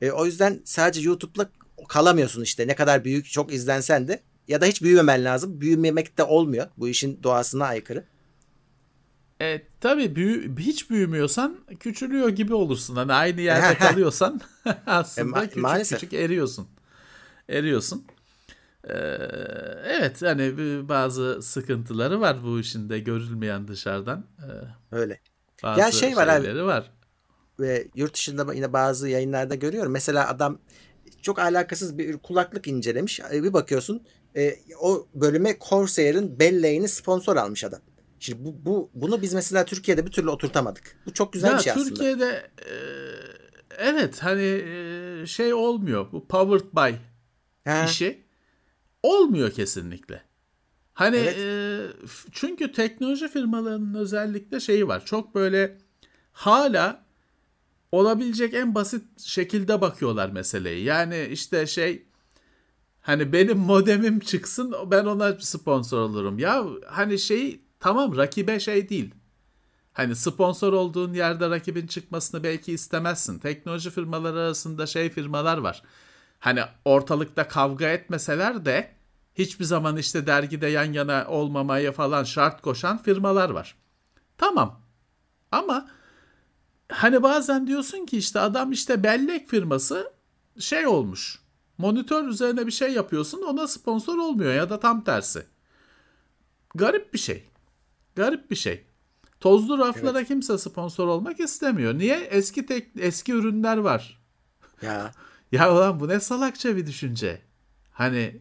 [0.00, 1.50] E, o yüzden sadece YouTube'la
[1.88, 2.66] kalamıyorsun işte.
[2.66, 5.60] Ne kadar büyük çok izlensen de ya da hiç büyümemen lazım.
[5.60, 6.66] Büyümemek de olmuyor.
[6.76, 8.04] Bu işin doğasına aykırı.
[9.42, 12.96] E, tabii büyü, hiç büyümüyorsan küçülüyor gibi olursun.
[12.96, 14.40] Hani aynı yerde kalıyorsan
[14.86, 16.00] aslında E, ma- küçük maalesef.
[16.00, 16.68] küçük eriyorsun.
[17.48, 18.04] Eriyorsun.
[18.84, 18.94] Ee,
[19.84, 24.24] evet hani bir- bazı sıkıntıları var bu işin de görülmeyen dışarıdan.
[24.38, 25.20] Ee, Öyle.
[25.62, 26.64] bazı Ya şey var abi.
[26.64, 26.90] var.
[27.60, 29.92] Ve yurt dışında yine bazı yayınlarda görüyorum.
[29.92, 30.58] Mesela adam
[31.22, 33.20] çok alakasız bir kulaklık incelemiş.
[33.32, 34.02] E, Bir bakıyorsun
[34.36, 37.80] e, o bölüme Corsair'ın belleğini sponsor almış adam.
[38.18, 40.96] Şimdi bu, bu bunu biz mesela Türkiye'de bir türlü oturtamadık.
[41.06, 41.88] Bu çok güzel ya bir şey aslında.
[41.88, 42.72] Türkiye'de e,
[43.78, 44.42] evet hani
[45.22, 46.06] e, şey olmuyor.
[46.12, 46.96] Bu powered by
[47.70, 48.24] Ha, işi
[49.02, 50.22] olmuyor kesinlikle.
[50.92, 51.36] Hani Evet.
[51.38, 51.86] e,
[52.32, 55.04] çünkü teknoloji firmalarının özellikle şeyi var.
[55.04, 55.78] Çok böyle
[56.32, 57.04] hala
[57.92, 60.84] olabilecek en basit şekilde bakıyorlar meseleyi.
[60.84, 62.06] Yani işte şey
[63.00, 66.38] hani benim modemim çıksın ben ona sponsor olurum.
[66.38, 69.14] Ya hani şey tamam rakibe şey değil.
[69.92, 73.38] Hani sponsor olduğun yerde rakibin çıkmasını belki istemezsin.
[73.38, 75.82] Teknoloji firmaları arasında şey firmalar var.
[76.38, 78.90] Hani ortalıkta kavga etmeseler de
[79.34, 83.76] hiçbir zaman işte dergide yan yana olmamaya falan şart koşan firmalar var.
[84.38, 84.80] Tamam.
[85.52, 85.88] Ama
[86.90, 90.12] hani bazen diyorsun ki işte adam işte bellek firması
[90.58, 91.38] şey olmuş.
[91.78, 95.46] Monitör üzerine bir şey yapıyorsun ona sponsor olmuyor ya da tam tersi.
[96.74, 97.44] Garip bir şey.
[98.16, 98.84] Garip bir şey.
[99.40, 101.98] Tozlu raflara kimse sponsor olmak istemiyor.
[101.98, 102.16] Niye?
[102.16, 104.20] Eski tek eski ürünler var.
[104.82, 105.12] ya
[105.52, 107.40] Ya ulan bu ne salakça bir düşünce.
[107.92, 108.40] Hani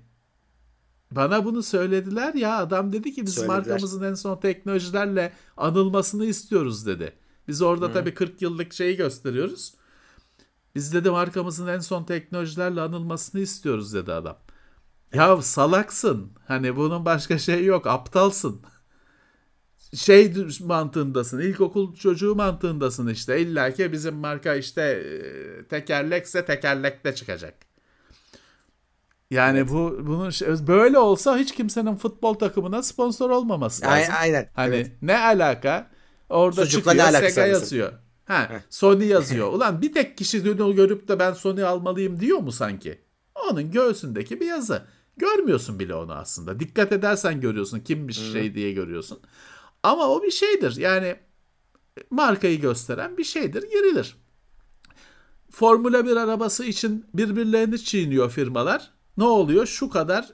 [1.12, 3.58] bana bunu söylediler ya adam dedi ki biz Söylediler.
[3.58, 7.14] markamızın en son teknolojilerle anılmasını istiyoruz dedi.
[7.50, 9.74] Biz orada tabii 40 yıllık şeyi gösteriyoruz.
[10.76, 14.38] Biz dedi markamızın en son teknolojilerle anılmasını istiyoruz dedi adam.
[15.14, 16.32] Ya salaksın.
[16.48, 17.88] Hani bunun başka şeyi yok.
[17.88, 18.62] Aptalsın.
[19.96, 21.40] şey mantığındasın.
[21.40, 23.42] İlkokul çocuğu mantığındasın işte.
[23.42, 27.56] İlla ki bizim marka işte e, tekerlekse tekerlekte çıkacak.
[29.32, 29.70] Yani evet.
[29.70, 30.32] bu bunun
[30.68, 34.14] böyle olsa hiç kimsenin futbol takımına sponsor olmaması lazım.
[34.20, 34.50] Aynen.
[34.54, 34.92] Hani evet.
[35.02, 35.99] ne alaka?
[36.30, 37.94] Orada Sucukla çıkıyor ne Sega yazıyor.
[38.26, 39.48] Ha, Sony yazıyor.
[39.54, 43.00] Ulan bir tek kişi onu görüp de ben Sony almalıyım diyor mu sanki?
[43.36, 44.82] Onun göğsündeki bir yazı.
[45.18, 46.60] Görmüyorsun bile onu aslında.
[46.60, 47.80] Dikkat edersen görüyorsun.
[47.80, 49.20] Kim bir şey diye görüyorsun.
[49.84, 50.76] Ama o bir şeydir.
[50.78, 51.16] Yani
[52.10, 53.62] markayı gösteren bir şeydir.
[53.62, 54.16] Girilir.
[55.52, 58.92] Formula 1 arabası için birbirlerini çiğniyor firmalar.
[59.18, 59.66] Ne oluyor?
[59.66, 60.30] Şu kadar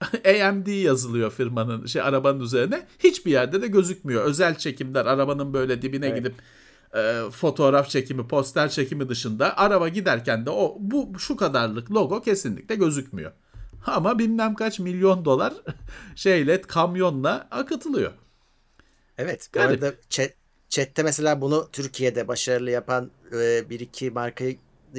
[0.48, 2.86] AMD yazılıyor firmanın şey arabanın üzerine.
[2.98, 4.24] Hiçbir yerde de gözükmüyor.
[4.24, 6.18] Özel çekimler arabanın böyle dibine evet.
[6.18, 6.34] gidip
[6.94, 12.74] e, fotoğraf çekimi, poster çekimi dışında araba giderken de o bu şu kadarlık logo kesinlikle
[12.74, 13.32] gözükmüyor.
[13.86, 15.54] Ama bilmem kaç milyon dolar
[16.16, 18.12] şeyle kamyonla akıtılıyor.
[19.18, 19.50] Evet.
[19.54, 19.82] Bu Garip.
[19.82, 20.30] arada chat,
[20.68, 24.58] chatte mesela bunu Türkiye'de başarılı yapan e, bir iki markayı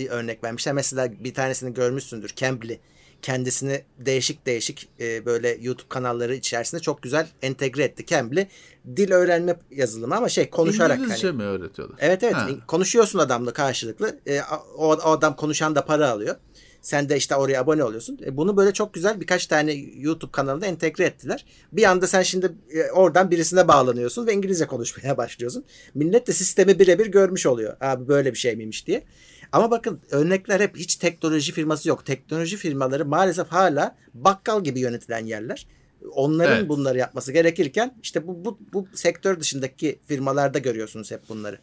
[0.10, 0.74] örnek vermişler.
[0.74, 2.34] Mesela bir tanesini görmüşsündür.
[2.36, 2.80] Cambly
[3.22, 8.06] kendisini değişik değişik e, böyle YouTube kanalları içerisinde çok güzel entegre etti.
[8.06, 8.48] Cambly
[8.96, 11.00] dil öğrenme yazılımı ama şey konuşarak.
[11.00, 11.38] İngilizce hani.
[11.38, 11.98] mi öğretiyorlar?
[12.02, 12.36] Evet evet.
[12.36, 12.50] Ha.
[12.68, 14.20] Konuşuyorsun adamla karşılıklı.
[14.28, 14.42] E,
[14.78, 16.36] o, o adam konuşan da para alıyor.
[16.82, 18.20] Sen de işte oraya abone oluyorsun.
[18.26, 21.46] E, bunu böyle çok güzel birkaç tane YouTube kanalında entegre ettiler.
[21.72, 25.66] Bir anda sen şimdi e, oradan birisine bağlanıyorsun ve İngilizce konuşmaya başlıyorsun.
[25.94, 27.78] Millet de sistemi birebir görmüş oluyor.
[27.82, 29.04] Abi böyle bir şey miymiş diye.
[29.52, 32.06] Ama bakın örnekler hep hiç teknoloji firması yok.
[32.06, 35.68] Teknoloji firmaları maalesef hala bakkal gibi yönetilen yerler.
[36.12, 36.70] Onların evet.
[36.70, 41.60] bunları yapması gerekirken işte bu, bu, bu sektör dışındaki firmalarda görüyorsunuz hep bunları.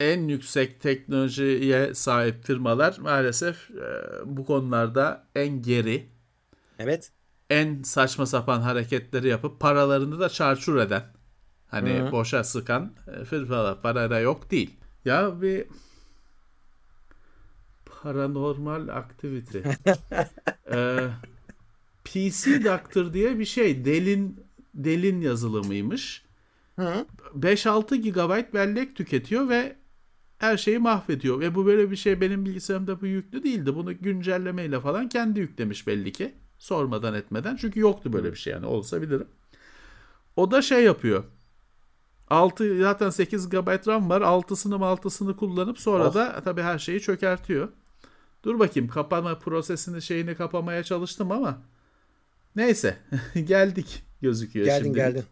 [0.00, 3.84] En yüksek teknolojiye sahip firmalar maalesef e,
[4.24, 6.06] bu konularda en geri.
[6.78, 7.12] Evet.
[7.50, 11.02] En saçma sapan hareketleri yapıp paralarını da çarçur eden.
[11.66, 12.12] Hani Hı-hı.
[12.12, 14.70] boşa sıkan e, firmalar parada yok değil.
[15.04, 15.66] Ya bir
[18.04, 19.58] Paranormal Activity.
[20.72, 21.08] ee,
[22.04, 23.84] PC Doctor diye bir şey.
[23.84, 26.24] Delin Delin yazılımıymış.
[26.78, 29.76] 5-6 GB bellek tüketiyor ve
[30.38, 31.40] her şeyi mahvediyor.
[31.40, 33.74] Ve bu böyle bir şey benim bilgisayarımda bu yüklü değildi.
[33.74, 36.34] Bunu güncellemeyle falan kendi yüklemiş belli ki.
[36.58, 37.56] Sormadan etmeden.
[37.56, 38.66] Çünkü yoktu böyle bir şey yani.
[38.66, 39.28] Olsa bilirim.
[40.36, 41.24] O da şey yapıyor.
[42.30, 44.20] 6 zaten 8 GB RAM var.
[44.20, 46.14] 6'sını 6'sını kullanıp sonra oh.
[46.14, 47.68] da tabii her şeyi çökertiyor.
[48.44, 51.62] Dur bakayım kapama prosesini şeyini kapamaya çalıştım ama
[52.56, 52.96] neyse
[53.44, 54.96] geldik gözüküyor geldin, şimdi.
[54.98, 55.24] Geldin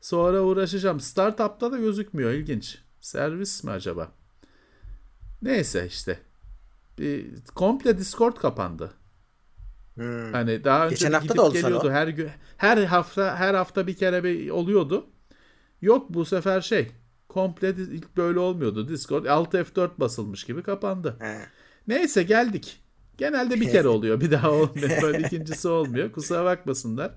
[0.00, 1.00] Sonra uğraşacağım.
[1.00, 2.78] Startup'ta da gözükmüyor ilginç.
[3.00, 4.12] Servis mi acaba?
[5.42, 6.18] Neyse işte.
[6.98, 8.92] Bir, komple Discord kapandı.
[9.94, 10.32] Hmm.
[10.32, 11.88] Hani daha önce Geçen hafta da geliyordu.
[11.88, 11.90] O.
[11.90, 15.06] Her gün her hafta her hafta bir kere bir oluyordu.
[15.82, 16.90] Yok bu sefer şey
[17.28, 18.88] komple ilk böyle olmuyordu.
[18.88, 21.16] Discord Alt F4 basılmış gibi kapandı.
[21.20, 21.46] He.
[21.88, 22.80] Neyse geldik.
[23.18, 24.20] Genelde bir kere oluyor.
[24.20, 24.90] Bir daha olmuyor.
[25.02, 26.12] Böyle ikincisi olmuyor.
[26.12, 27.10] Kusura bakmasınlar.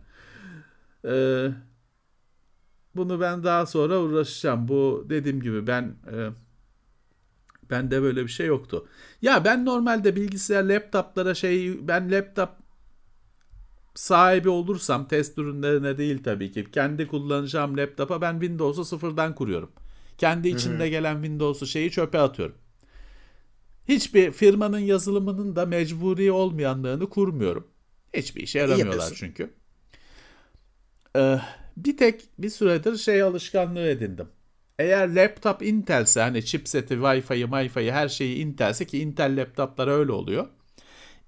[1.05, 1.47] Ee,
[2.95, 4.67] bunu ben daha sonra uğraşacağım.
[4.67, 6.29] Bu dediğim gibi ben e,
[7.69, 8.87] bende böyle bir şey yoktu.
[9.21, 12.49] Ya ben normalde bilgisayar laptoplara şey ben laptop
[13.95, 16.71] sahibi olursam test ürünlerine değil tabii ki.
[16.71, 19.71] Kendi kullanacağım laptopa ben Windows'u sıfırdan kuruyorum.
[20.17, 22.55] Kendi içinde gelen Windows'u şeyi çöpe atıyorum.
[23.87, 27.67] Hiçbir firmanın yazılımının da mecburi olmayanlığını kurmuyorum.
[28.13, 29.49] Hiçbir işe yaramıyorlar çünkü.
[31.15, 31.39] Ee,
[31.77, 34.27] bir tek bir süredir şey alışkanlığı edindim.
[34.79, 40.47] Eğer laptop Intel'se hani chipseti, Wi-Fi'yi, Wi-Fi'yi her şeyi Intel'se ki Intel laptoplar öyle oluyor.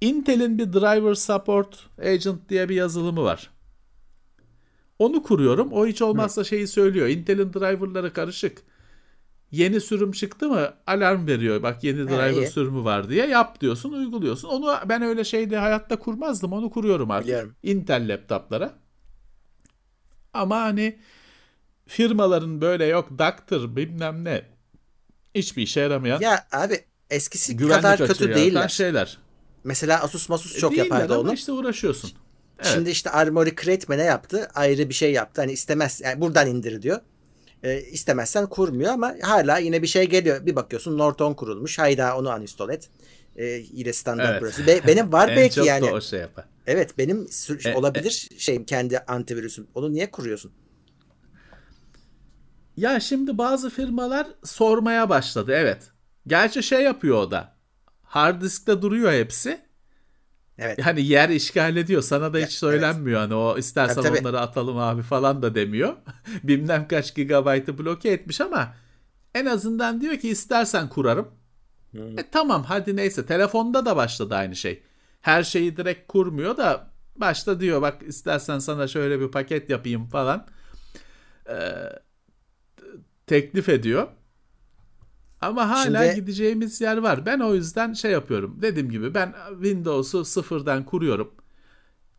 [0.02, 3.50] Intel'in bir driver support agent diye bir yazılımı var.
[5.00, 5.74] Onu kuruyorum.
[5.74, 7.08] O hiç olmazsa şeyi söylüyor.
[7.08, 8.62] Intel'in driverları karışık
[9.52, 11.64] yeni sürüm çıktı mı alarm veriyor.
[11.64, 12.48] Bak yeni driver iyi.
[12.48, 14.48] sürümü var diye yap diyorsun uyguluyorsun.
[14.48, 16.54] Onu ben öyle şeyde hayatta kurmazdım.
[16.54, 17.28] Onu kuruyorum artık.
[17.28, 17.56] Biliyorum.
[17.64, 18.74] Intel laptoplara.
[20.34, 21.00] Ama hani
[21.88, 24.42] firmaların böyle yok doctor bilmem ne
[25.36, 26.20] hiçbir işe yaramayan.
[26.20, 28.68] Ya abi eskisi kadar kötü değiller.
[28.68, 29.18] şeyler.
[29.64, 31.34] Mesela Asus Masus çok e, yapardı onu.
[31.34, 32.12] işte uğraşıyorsun.
[32.60, 32.72] Evet.
[32.74, 34.48] Şimdi işte Armory Crate ne yaptı?
[34.56, 35.42] Ayrı bir şey yaptı.
[35.42, 37.00] Hani istemez yani buradan indir diyor.
[37.64, 40.46] E, istemezsen kurmuyor ama hala yine bir şey geliyor.
[40.46, 41.80] Bir bakıyorsun Norton kurulmuş.
[41.80, 42.90] Hayda onu uninstall et.
[43.36, 44.42] E, yine standart evet.
[44.42, 44.68] burası.
[44.68, 45.88] Be, benim var belki çok yani.
[45.88, 46.46] Da o şey yapar.
[46.68, 47.28] Evet benim
[47.66, 49.68] e, olabilir e, şeyim kendi antivirüsüm.
[49.76, 50.52] Onu niye kuruyorsun?
[52.78, 55.92] Ya şimdi bazı firmalar sormaya başladı evet.
[56.28, 57.56] Gerçi şey yapıyor o da.
[58.04, 59.69] Hard diskte duruyor hepsi.
[60.60, 60.80] Evet.
[60.86, 62.02] Yani yer işgal ediyor.
[62.02, 62.52] Sana da hiç Evet.
[62.54, 63.20] söylenmiyor.
[63.20, 64.20] Hani o istersen Tabii, tabii.
[64.20, 65.94] onları atalım abi falan da demiyor.
[66.44, 68.74] Bilmem kaç gigabaytı bloke etmiş ama
[69.36, 71.28] en azından diyor ki istersen kurarım.
[72.18, 73.26] E tamam hadi neyse.
[73.26, 74.84] Telefonda da başladı aynı şey.
[75.22, 80.48] Her şeyi direkt kurmuyor da başta diyor bak istersen sana şöyle bir paket yapayım falan.
[81.50, 81.56] Ee,
[83.28, 84.08] teklif ediyor.
[85.42, 87.26] Ama hala Şimdi- gideceğimiz yer var.
[87.26, 88.58] Ben o yüzden şey yapıyorum.
[88.62, 91.32] Dediğim gibi ben Windows'u sıfırdan kuruyorum.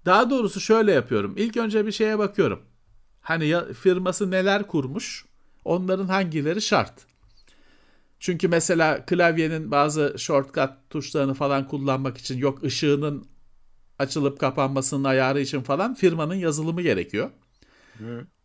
[0.06, 1.34] Daha doğrusu şöyle yapıyorum.
[1.36, 2.60] İlk önce bir şeye bakıyorum.
[3.20, 5.24] Hani ya, firması neler kurmuş?
[5.64, 6.92] Onların hangileri şart?
[8.20, 13.26] Çünkü mesela klavyenin bazı shortcut tuşlarını falan kullanmak için yok ışığının
[13.98, 17.30] açılıp kapanmasının ayarı için falan firmanın yazılımı gerekiyor.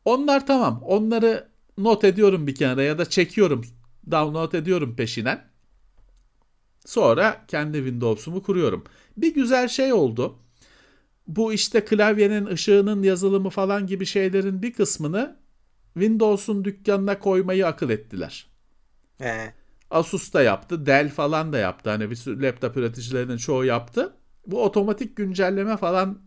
[0.05, 0.81] Onlar tamam.
[0.83, 3.65] Onları not ediyorum bir kenara ya da çekiyorum.
[4.11, 5.47] Download ediyorum peşinen.
[6.85, 8.83] Sonra kendi Windows'umu kuruyorum.
[9.17, 10.39] Bir güzel şey oldu.
[11.27, 15.39] Bu işte klavyenin ışığının yazılımı falan gibi şeylerin bir kısmını
[15.93, 18.47] Windows'un dükkanına koymayı akıl ettiler.
[19.17, 19.53] He.
[19.91, 21.89] Asus da yaptı, Dell falan da yaptı.
[21.89, 24.13] Hani bir sürü laptop üreticilerinin çoğu yaptı.
[24.47, 26.19] Bu otomatik güncelleme falan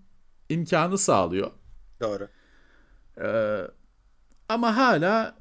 [0.48, 1.50] imkanı sağlıyor.
[2.00, 2.28] Doğru.
[3.20, 3.60] Ee,
[4.48, 5.36] ama hala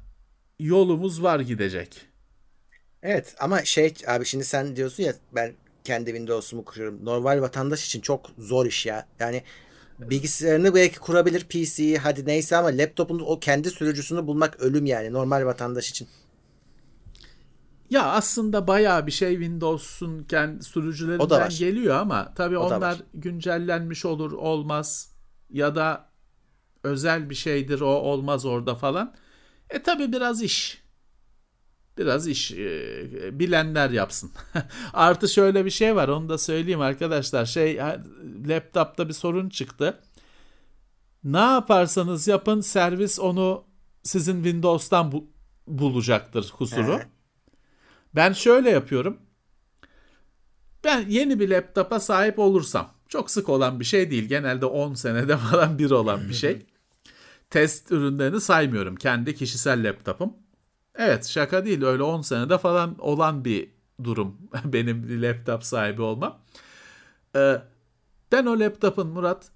[0.58, 2.07] yolumuz var gidecek.
[3.02, 7.04] Evet ama şey abi şimdi sen diyorsun ya ben kendi Windows'umu kuruyorum.
[7.04, 9.06] Normal vatandaş için çok zor iş ya.
[9.20, 9.42] Yani
[9.98, 15.46] bilgisayarını belki kurabilir PC'yi hadi neyse ama laptopun o kendi sürücüsünü bulmak ölüm yani normal
[15.46, 16.08] vatandaş için.
[17.90, 24.32] Ya aslında bayağı bir şey Windows'un kendi sürücülerinden geliyor ama tabii O onlar güncellenmiş olur
[24.32, 25.12] olmaz
[25.50, 26.08] ya da
[26.84, 29.14] özel bir şeydir o olmaz orada falan.
[29.70, 30.87] E tabii biraz iş.
[31.98, 32.52] Biraz iş.
[32.52, 34.30] e, bilenler yapsın.
[34.92, 37.46] Artı şöyle bir şey var onu da söyleyeyim arkadaşlar.
[37.46, 37.78] Şey
[38.48, 40.00] laptopta bir sorun çıktı.
[41.24, 43.64] Ne yaparsanız yapın servis onu
[44.02, 45.30] sizin Windows'tan bu-
[45.66, 47.00] bulacaktır kusuru.
[48.14, 49.18] Ben şöyle yapıyorum.
[50.84, 54.24] Ben yeni bir laptopa sahip olursam, çok sık olan bir şey değil.
[54.28, 56.66] Genelde 10 senede falan bir olan bir şey.
[57.50, 58.96] Test ürünlerini saymıyorum.
[58.96, 60.32] Kendi kişisel laptopum.
[60.98, 63.70] Evet şaka değil öyle 10 senede falan olan bir
[64.04, 64.36] durum.
[64.64, 66.38] Benim laptop sahibi olmam.
[67.36, 67.62] Ee,
[68.32, 69.50] ben o laptopun Murat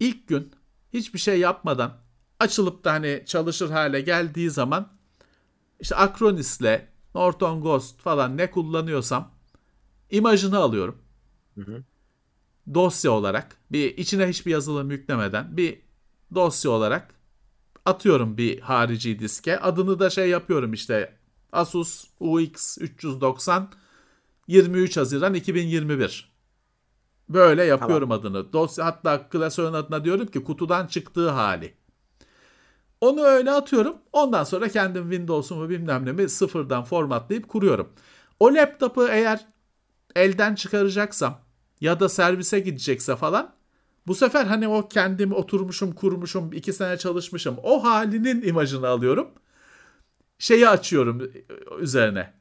[0.00, 0.52] ilk gün
[0.92, 1.96] hiçbir şey yapmadan
[2.40, 4.88] açılıp da hani çalışır hale geldiği zaman
[5.80, 6.80] işte Acronis'le
[7.14, 9.30] Norton Ghost falan ne kullanıyorsam
[10.10, 10.98] imajını alıyorum.
[12.74, 15.80] Dosya olarak bir içine hiçbir yazılım yüklemeden bir
[16.34, 17.13] dosya olarak
[17.84, 19.60] atıyorum bir harici diske.
[19.60, 21.16] Adını da şey yapıyorum işte
[21.52, 23.70] Asus UX 390
[24.48, 26.34] 23 Haziran 2021.
[27.28, 28.52] Böyle yapıyorum adını.
[28.52, 31.74] Dosya hatta klasörün adına diyorum ki kutudan çıktığı hali.
[33.00, 33.96] Onu öyle atıyorum.
[34.12, 37.92] Ondan sonra kendim Windows'umu bilmem nemi sıfırdan formatlayıp kuruyorum.
[38.40, 39.46] O laptopu eğer
[40.16, 41.40] elden çıkaracaksam
[41.80, 43.54] ya da servise gidecekse falan
[44.06, 49.28] bu sefer hani o kendim oturmuşum kurmuşum iki sene çalışmışım o halinin imajını alıyorum.
[50.38, 51.32] Şeyi açıyorum
[51.80, 52.32] üzerine.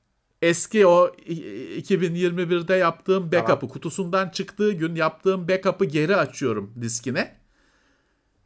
[0.41, 3.73] Eski o i- 2021'de yaptığım backup'ı Tamam.
[3.73, 7.35] kutusundan çıktığı gün yaptığım backup'ı geri açıyorum diskine.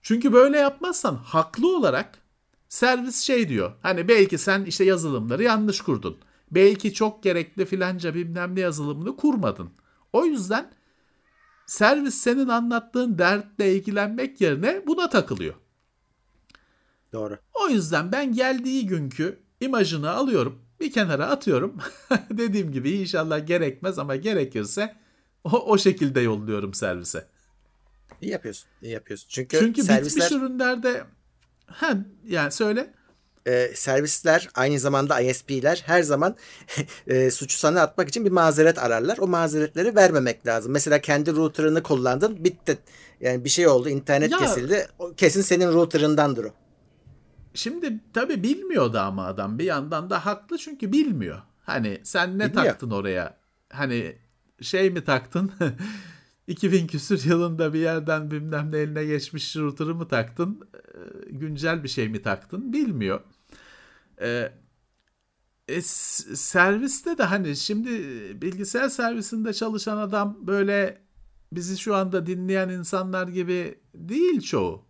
[0.02, 2.20] Çünkü böyle yapmazsan haklı olarak
[2.70, 3.72] servis şey diyor.
[3.82, 6.18] Hani belki sen işte yazılımları yanlış kurdun.
[6.52, 9.70] Belki çok gerekli filanca bilmem ne yazılımını kurmadın.
[10.14, 10.72] O yüzden
[11.68, 15.54] servis senin anlattığın dertle ilgilenmek yerine buna takılıyor.
[17.14, 17.38] Doğru.
[17.54, 20.62] O yüzden ben geldiği günkü imajını alıyorum.
[20.80, 21.78] Bir kenara atıyorum.
[22.30, 24.96] Dediğim gibi inşallah gerekmez ama gerekirse
[25.44, 27.28] o, o şekilde yolluyorum servise.
[28.22, 28.68] İyi yapıyorsun.
[28.82, 29.28] İyi yapıyorsun.
[29.30, 31.04] Çünkü, Çünkü servisler bitmiş ürünlerde
[31.66, 32.94] ha yani söyle.
[33.48, 36.36] E, servisler aynı zamanda ISP'ler her zaman
[37.08, 39.18] e, suçu sana atmak için bir mazeret ararlar.
[39.18, 40.72] O mazeretleri vermemek lazım.
[40.72, 42.78] Mesela kendi router'ını kullandın, bitti.
[43.22, 44.88] Yani bir şey oldu, internet Ya- kesildi.
[45.00, 46.50] O kesin senin router'ındandır o.
[47.54, 51.42] Şimdi tabii bilmiyordu ama adam bir yandan da haklı çünkü bilmiyor.
[51.64, 52.66] Hani sen ne Bilmiyor.
[52.66, 53.38] taktın oraya?
[53.70, 54.16] Hani
[54.62, 55.52] şey mi taktın?
[56.48, 60.70] 2000 küsür yılında bir yerden bilmem ne eline geçmiş router'ı mı taktın?
[60.76, 60.80] Ee,
[61.32, 62.74] Güncel bir şey mi taktın?
[62.74, 63.22] Bilmiyor.
[64.22, 64.52] Ee,
[65.68, 67.90] e, s- serviste de hani şimdi
[68.42, 71.02] bilgisayar servisinde çalışan adam böyle
[71.52, 74.86] bizi şu anda dinleyen insanlar gibi değil çoğu.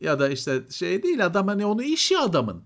[0.00, 2.64] Ya da işte şey değil adam hani onu işi adamın.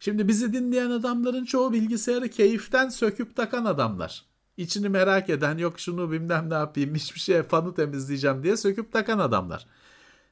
[0.00, 4.26] Şimdi bizi dinleyen adamların çoğu bilgisayarı keyiften söküp takan adamlar.
[4.56, 9.18] İçini merak eden yok şunu bilmem ne yapayım hiçbir şeye fanı temizleyeceğim diye söküp takan
[9.18, 9.66] adamlar.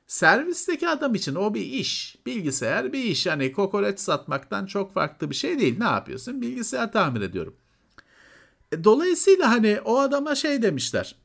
[0.07, 2.17] Servisteki adam için o bir iş.
[2.27, 3.27] Bilgisayar bir iş.
[3.27, 5.79] Hani kokoreç satmaktan çok farklı bir şey değil.
[5.79, 6.43] Ne yapıyorsun?
[6.43, 7.57] Bilgisayar tamir ediyorum.
[8.73, 11.17] E, dolayısıyla hani o adama şey demişler.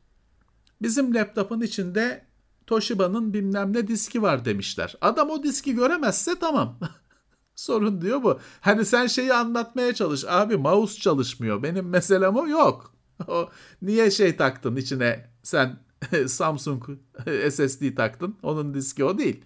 [0.81, 2.25] Bizim laptopun içinde
[2.67, 4.95] Toshiba'nın bilmem ne diski var demişler.
[5.01, 6.79] Adam o diski göremezse tamam.
[7.55, 8.39] Sorun diyor bu.
[8.61, 10.25] Hani sen şeyi anlatmaya çalış.
[10.27, 11.63] Abi mouse çalışmıyor.
[11.63, 12.91] Benim meselem o yok.
[13.27, 13.49] O
[13.81, 15.79] niye şey taktın içine sen
[16.27, 16.83] Samsung
[17.49, 18.35] SSD taktın.
[18.43, 19.41] Onun diski o değil.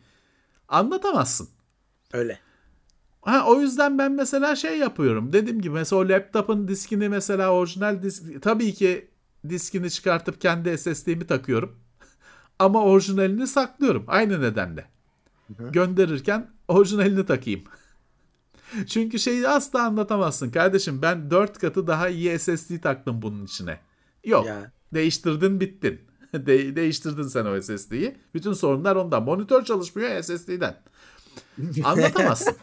[0.67, 1.47] Anlatamazsın.
[2.13, 2.39] Öyle.
[3.21, 5.33] Ha, o yüzden ben mesela şey yapıyorum.
[5.33, 9.07] Dediğim gibi mesela o laptopun diskini mesela orijinal disk tabii ki
[9.49, 11.75] diskini çıkartıp kendi SSD'mi takıyorum.
[12.59, 14.03] Ama orijinalini saklıyorum.
[14.07, 14.85] Aynı nedenle.
[15.57, 15.71] Hı-hı.
[15.71, 17.63] Gönderirken orijinalini takayım.
[18.87, 20.51] Çünkü şeyi asla anlatamazsın.
[20.51, 23.79] Kardeşim ben 4 katı daha iyi SSD taktım bunun içine.
[24.23, 24.45] Yok.
[24.45, 24.71] Ya.
[24.93, 26.01] Değiştirdin bittin.
[26.45, 28.17] De- değiştirdin sen o SSD'yi.
[28.33, 29.23] Bütün sorunlar ondan.
[29.23, 30.83] Monitör çalışmıyor SSD'den.
[31.83, 32.55] Anlatamazsın.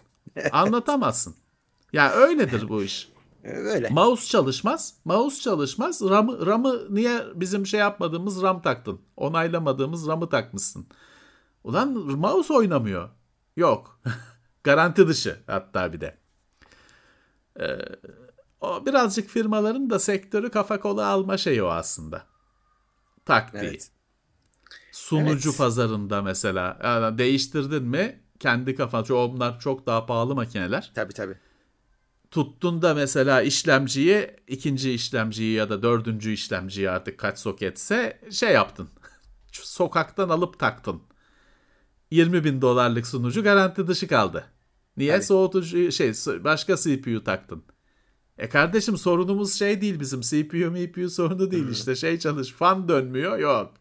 [0.53, 1.35] Anlatamazsın.
[1.93, 3.13] Ya öyledir bu iş.
[3.45, 3.89] Öyle.
[3.89, 4.95] Mouse çalışmaz.
[5.05, 6.03] Mouse çalışmaz.
[6.03, 9.01] RAM RAM'ı niye bizim şey yapmadığımız RAM taktın?
[9.17, 10.87] Onaylamadığımız RAM'ı takmışsın.
[11.65, 13.09] Ulan mouse oynamıyor.
[13.57, 14.01] Yok.
[14.65, 16.19] Garanti dışı hatta bir de.
[17.61, 17.79] Ee,
[18.61, 22.32] o birazcık firmaların da sektörü kafa kola alma şeyi o aslında.
[23.25, 23.63] Taktiği.
[23.63, 23.91] Evet.
[24.93, 25.59] Sunucu evet.
[25.59, 29.05] pazarında mesela yani değiştirdin mi kendi kafan.
[29.11, 30.93] Onlar çok daha pahalı makineler.
[30.95, 31.35] Tabii tabii.
[32.31, 38.89] Tuttun da mesela işlemciyi ikinci işlemciyi ya da dördüncü işlemciyi artık kaç soketse şey yaptın.
[39.53, 41.03] Sokaktan alıp taktın.
[42.11, 44.45] 20 bin dolarlık sunucu garanti dışı kaldı.
[44.97, 45.25] Niye Tabii.
[45.25, 46.13] soğutucu şey
[46.45, 47.65] başka CPU taktın?
[48.43, 51.73] E kardeşim sorunumuz şey değil bizim CPU MPU sorunu değil hmm.
[51.73, 53.75] işte şey çalış fan dönmüyor yok.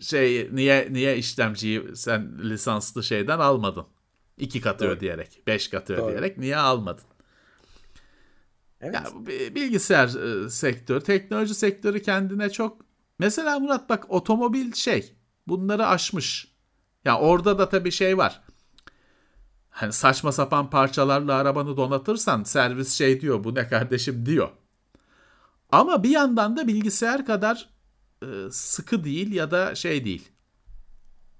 [0.00, 3.86] Şey niye niye işlemciyi sen lisanslı şeyden almadın?
[4.38, 4.92] İki katı Doğru.
[4.92, 6.06] ödeyerek, beş katı Doğru.
[6.06, 7.04] ödeyerek niye almadın?
[8.80, 8.94] Evet.
[8.94, 9.04] Ya,
[9.54, 10.08] bilgisayar
[10.44, 12.84] e, sektörü, teknoloji sektörü kendine çok...
[13.18, 15.14] Mesela Murat bak otomobil şey,
[15.46, 16.54] bunları aşmış.
[17.04, 18.43] Ya orada da tabii şey var.
[19.74, 24.48] Hani saçma sapan parçalarla arabanı donatırsan servis şey diyor bu ne kardeşim diyor.
[25.72, 27.68] Ama bir yandan da bilgisayar kadar
[28.22, 30.28] e, sıkı değil ya da şey değil.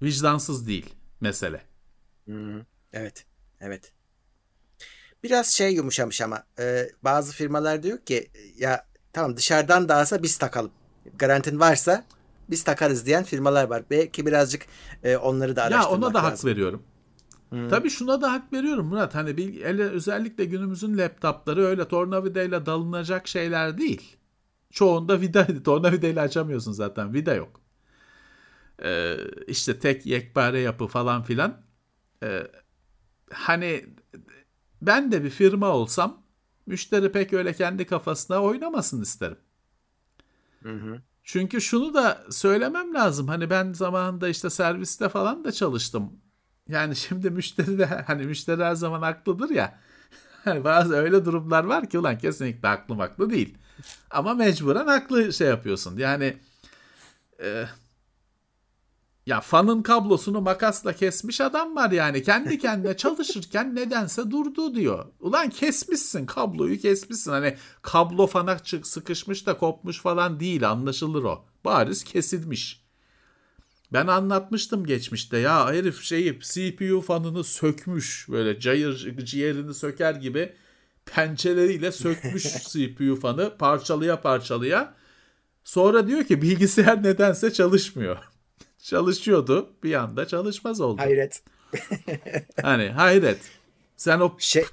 [0.01, 1.61] Vicdansız değil mesele.
[2.25, 2.59] Hmm,
[2.93, 3.25] evet.
[3.59, 3.93] Evet.
[5.23, 10.71] Biraz şey yumuşamış ama e, bazı firmalar diyor ki ya tamam dışarıdan dağılsa biz takalım.
[11.15, 12.05] Garantin varsa
[12.49, 13.83] biz takarız diyen firmalar var.
[13.89, 14.65] Belki birazcık
[15.03, 16.01] e, onları da araştırmak lazım.
[16.01, 16.31] Ya ona da lazım.
[16.31, 16.83] hak veriyorum.
[17.49, 17.69] Hmm.
[17.69, 19.15] Tabii şuna da hak veriyorum Murat.
[19.15, 24.17] Hani bir, ele, özellikle günümüzün laptopları öyle tornavidayla dalınacak şeyler değil.
[24.71, 27.13] Çoğunda vida, tornavidayla açamıyorsun zaten.
[27.13, 27.61] Vida yok.
[28.83, 29.17] Ee,
[29.47, 31.61] işte tek yekpare yapı falan filan.
[32.23, 32.47] Ee,
[33.31, 33.85] hani
[34.81, 36.23] ben de bir firma olsam
[36.65, 39.37] müşteri pek öyle kendi kafasına oynamasın isterim.
[40.63, 41.01] Hı hı.
[41.23, 43.27] Çünkü şunu da söylemem lazım.
[43.27, 46.13] Hani ben zamanında işte serviste falan da çalıştım.
[46.69, 49.79] Yani şimdi müşteri de hani müşteri her zaman haklıdır ya.
[50.45, 53.57] Bazı öyle durumlar var ki ulan kesinlikle haklı haklı değil.
[54.11, 55.97] Ama mecburen haklı şey yapıyorsun.
[55.97, 56.37] Yani
[57.43, 57.65] e,
[59.25, 62.23] ya fanın kablosunu makasla kesmiş adam var yani.
[62.23, 65.05] Kendi kendine çalışırken nedense durdu diyor.
[65.19, 67.31] Ulan kesmişsin kabloyu kesmişsin.
[67.31, 71.45] Hani kablo fana çık sıkışmış da kopmuş falan değil anlaşılır o.
[71.65, 72.84] Bariz kesilmiş.
[73.93, 80.53] Ben anlatmıştım geçmişte ya herif şeyi CPU fanını sökmüş böyle cayır ciğerini söker gibi
[81.05, 84.93] pençeleriyle sökmüş CPU fanı parçalıya parçalıya.
[85.63, 88.17] Sonra diyor ki bilgisayar nedense çalışmıyor.
[88.83, 91.01] Çalışıyordu bir anda çalışmaz oldu.
[91.01, 91.43] Hayret.
[92.61, 93.39] hani hayret.
[93.97, 94.65] Sen o şey,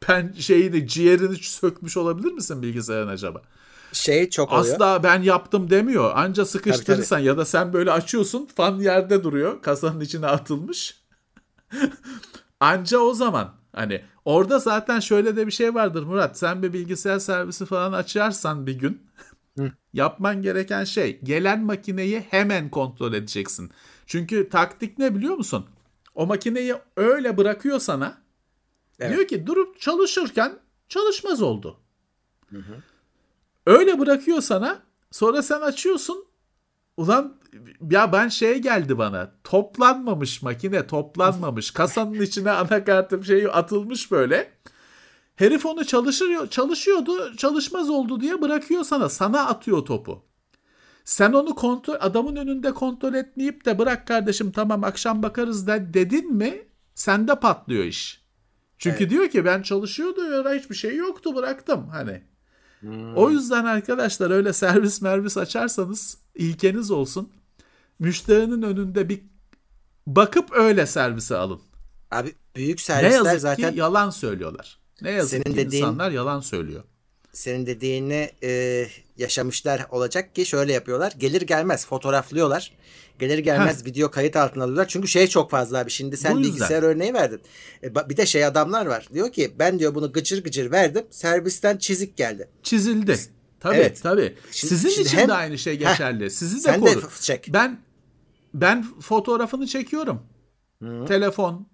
[0.00, 3.42] pen şeyini ciğerini sökmüş olabilir misin bilgisayarın acaba?
[3.92, 4.74] Şey çok oluyor.
[4.74, 6.12] Asla ben yaptım demiyor.
[6.14, 7.28] Anca sıkıştırırsan tabii, tabii.
[7.28, 9.62] ya da sen böyle açıyorsun fan yerde duruyor.
[9.62, 11.02] Kasanın içine atılmış.
[12.60, 16.38] Anca o zaman hani orada zaten şöyle de bir şey vardır Murat.
[16.38, 19.08] Sen bir bilgisayar servisi falan açarsan bir gün
[19.92, 23.70] yapman gereken şey gelen makineyi hemen kontrol edeceksin.
[24.06, 25.66] Çünkü taktik ne biliyor musun?
[26.14, 28.18] O makineyi öyle bırakıyor sana.
[29.00, 29.16] Evet.
[29.16, 30.58] Diyor ki durup çalışırken
[30.88, 31.76] çalışmaz oldu.
[32.50, 32.82] Hı hı.
[33.68, 34.82] Öyle bırakıyor sana.
[35.10, 36.24] Sonra sen açıyorsun.
[36.96, 37.40] Ulan
[37.90, 39.32] ya ben şey geldi bana.
[39.44, 41.70] Toplanmamış makine toplanmamış.
[41.70, 44.52] Kasanın içine anakartım şeyi atılmış böyle.
[45.36, 49.08] Herif onu çalışıyor, çalışıyordu, çalışmaz oldu diye bırakıyor sana.
[49.08, 50.24] Sana atıyor topu.
[51.04, 56.34] Sen onu kontrol adamın önünde kontrol etmeyip de bırak kardeşim tamam akşam bakarız da dedin
[56.34, 56.62] mi
[56.94, 58.24] sende patlıyor iş.
[58.78, 59.10] Çünkü evet.
[59.10, 62.22] diyor ki ben çalışıyordu ya hiçbir şey yoktu bıraktım hani.
[62.80, 63.16] Hmm.
[63.16, 67.32] O yüzden arkadaşlar öyle servis mervis açarsanız ilkeniz olsun.
[67.98, 69.20] Müşterinin önünde bir
[70.06, 71.60] bakıp öyle servise alın.
[72.10, 74.78] Abi büyük servisler ne yazık zaten ki yalan söylüyorlar.
[75.02, 76.84] Ne yazık senin ki dediğin, insanlar yalan söylüyor.
[77.32, 78.86] Senin dediğini e,
[79.18, 81.12] yaşamışlar olacak ki şöyle yapıyorlar.
[81.18, 82.72] Gelir gelmez fotoğraflıyorlar.
[83.18, 83.86] Gelir gelmez Heh.
[83.86, 84.88] video kayıt altına alıyorlar.
[84.88, 85.90] Çünkü şey çok fazla abi.
[85.90, 87.40] Şimdi sen bilgisayar örneği verdin.
[87.82, 89.08] E, bir de şey adamlar var.
[89.14, 91.06] Diyor ki ben diyor bunu gıcır gıcır verdim.
[91.10, 92.48] Servisten çizik geldi.
[92.62, 93.18] Çizildi.
[93.60, 94.02] Tabii evet.
[94.02, 94.34] tabii.
[94.52, 96.24] Şimdi, Sizin şimdi için hem, de aynı şey geçerli.
[96.24, 97.02] Heh, Sizi de sen korur.
[97.02, 97.48] De çek.
[97.48, 97.80] Ben
[98.54, 100.22] ben fotoğrafını çekiyorum.
[100.82, 101.04] Hı.
[101.08, 101.68] Telefon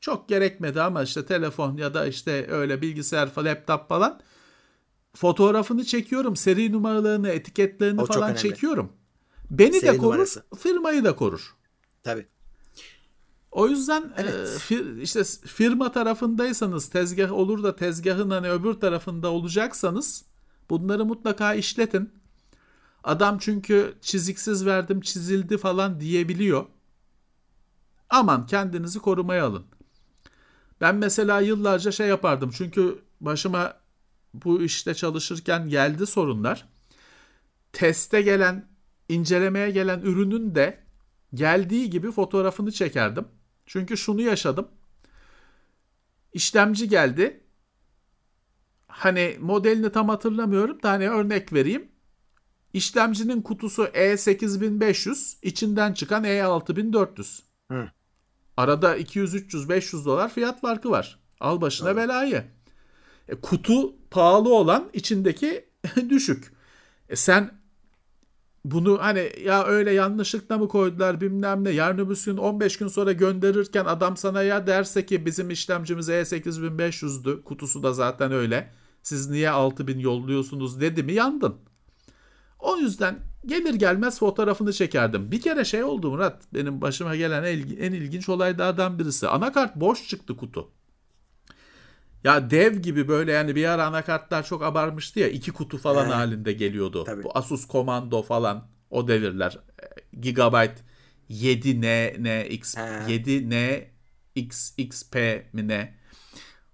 [0.00, 4.20] çok gerekmedi ama işte telefon ya da işte öyle bilgisayar, laptop falan
[5.14, 6.36] fotoğrafını çekiyorum.
[6.36, 8.92] Seri numaralarını, etiketlerini o falan çekiyorum.
[9.50, 10.44] Beni Seri de korur, numarası.
[10.58, 11.54] firmayı da korur.
[12.02, 12.26] Tabii.
[13.50, 14.34] O yüzden evet.
[14.34, 20.24] e, fir, işte firma tarafındaysanız tezgah olur da tezgahın hani öbür tarafında olacaksanız
[20.70, 22.12] bunları mutlaka işletin.
[23.04, 26.66] Adam çünkü çiziksiz verdim çizildi falan diyebiliyor.
[28.10, 29.64] Aman kendinizi korumaya alın.
[30.80, 33.83] Ben mesela yıllarca şey yapardım çünkü başıma
[34.34, 36.68] bu işte çalışırken geldi sorunlar.
[37.72, 38.68] Teste gelen,
[39.08, 40.80] incelemeye gelen ürünün de
[41.34, 43.28] geldiği gibi fotoğrafını çekerdim.
[43.66, 44.68] Çünkü şunu yaşadım.
[46.32, 47.40] İşlemci geldi.
[48.86, 51.88] Hani modelini tam hatırlamıyorum da hani örnek vereyim.
[52.72, 57.42] İşlemcinin kutusu E8500, içinden çıkan E6400.
[57.70, 57.90] Hı.
[58.56, 61.18] Arada 200, 300, 500 dolar fiyat farkı var.
[61.40, 61.96] Al başına Doğru.
[61.96, 62.44] belayı.
[63.28, 65.64] E, kutu pahalı olan içindeki
[66.08, 66.52] düşük.
[67.08, 67.50] E, sen
[68.64, 73.12] bunu hani ya öyle yanlışlıkla mı koydular bilmem ne yarın öbür gün 15 gün sonra
[73.12, 78.70] gönderirken adam sana ya derse ki bizim işlemcimiz E8500'dü kutusu da zaten öyle
[79.02, 81.54] siz niye 6000 yolluyorsunuz dedi mi yandın.
[82.58, 85.30] O yüzden gelir gelmez fotoğrafını çekerdim.
[85.30, 87.42] Bir kere şey oldu Murat benim başıma gelen
[87.78, 89.28] en ilginç olaylardan birisi.
[89.28, 90.70] Anakart boş çıktı kutu.
[92.24, 96.12] Ya dev gibi böyle yani bir ara anakartlar çok abarmıştı ya iki kutu falan He.
[96.12, 97.04] halinde geliyordu.
[97.04, 97.22] Tabii.
[97.22, 99.58] Bu Asus Commando falan o devirler.
[100.20, 100.76] Gigabyte
[101.30, 103.84] 7N NX 7N
[104.34, 105.16] XXP
[105.52, 105.94] mi ne?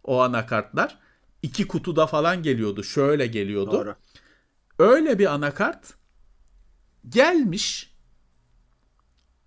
[0.04, 0.98] O anakartlar
[1.42, 2.84] iki kutuda falan geliyordu.
[2.84, 3.72] Şöyle geliyordu.
[3.72, 3.96] Doğru.
[4.78, 5.94] Öyle bir anakart
[7.08, 7.94] gelmiş.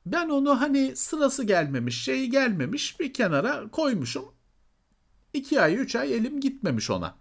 [0.05, 4.25] Ben onu hani sırası gelmemiş, şeyi gelmemiş bir kenara koymuşum.
[5.34, 7.15] 2 ay 3 ay elim gitmemiş ona.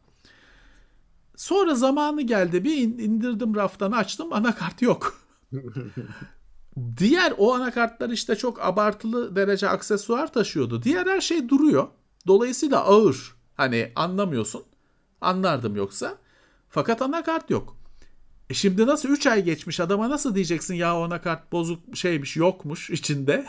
[1.37, 5.21] Sonra zamanı geldi bir indirdim raftan açtım anakart yok.
[6.97, 10.83] Diğer o anakartlar işte çok abartılı derece aksesuar taşıyordu.
[10.83, 11.89] Diğer her şey duruyor.
[12.27, 13.35] Dolayısıyla ağır.
[13.55, 14.63] Hani anlamıyorsun.
[15.21, 16.19] Anlardım yoksa.
[16.69, 17.77] Fakat anakart yok.
[18.51, 22.91] E şimdi nasıl 3 ay geçmiş adama nasıl diyeceksin ya o anakart bozuk şeymiş yokmuş
[22.91, 23.47] içinde.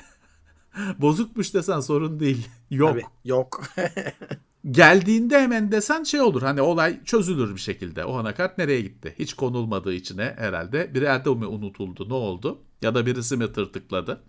[0.98, 2.48] Bozukmuş desen sorun değil.
[2.70, 2.92] Yok.
[2.92, 3.64] Tabii, yok.
[4.72, 6.42] geldiğinde hemen desen şey olur.
[6.42, 8.06] Hani olay çözülür bir şekilde.
[8.06, 9.16] O anakart nereye gitti?
[9.20, 10.94] Hiç konulmadığı içine herhalde.
[10.94, 12.10] Bir yerde mi unutuldu?
[12.10, 12.62] Ne oldu?
[12.82, 14.24] Ya da birisi mi tırtıkladı?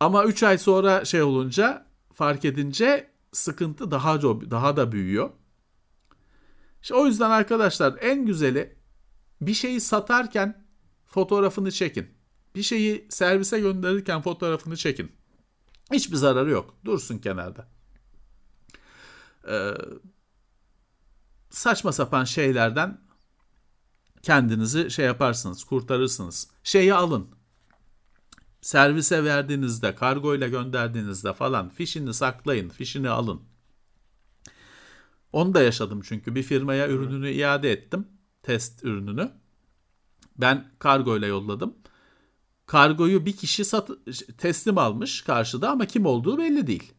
[0.00, 5.30] Ama 3 ay sonra şey olunca fark edince sıkıntı daha daha da büyüyor.
[6.82, 8.76] İşte o yüzden arkadaşlar en güzeli
[9.40, 10.64] bir şeyi satarken
[11.06, 12.06] fotoğrafını çekin.
[12.54, 15.12] Bir şeyi servise gönderirken fotoğrafını çekin.
[15.92, 16.74] Hiçbir zararı yok.
[16.84, 17.68] Dursun kenarda
[19.48, 19.74] e,
[21.50, 23.00] saçma sapan şeylerden
[24.22, 26.50] kendinizi şey yaparsınız, kurtarırsınız.
[26.64, 27.28] Şeyi alın.
[28.60, 33.42] Servise verdiğinizde, kargo ile gönderdiğinizde falan fişini saklayın, fişini alın.
[35.32, 38.08] Onu da yaşadım çünkü bir firmaya ürününü iade ettim.
[38.42, 39.30] Test ürününü.
[40.38, 41.74] Ben kargo ile yolladım.
[42.66, 43.90] Kargoyu bir kişi sat
[44.38, 46.92] teslim almış karşıda ama kim olduğu belli değil.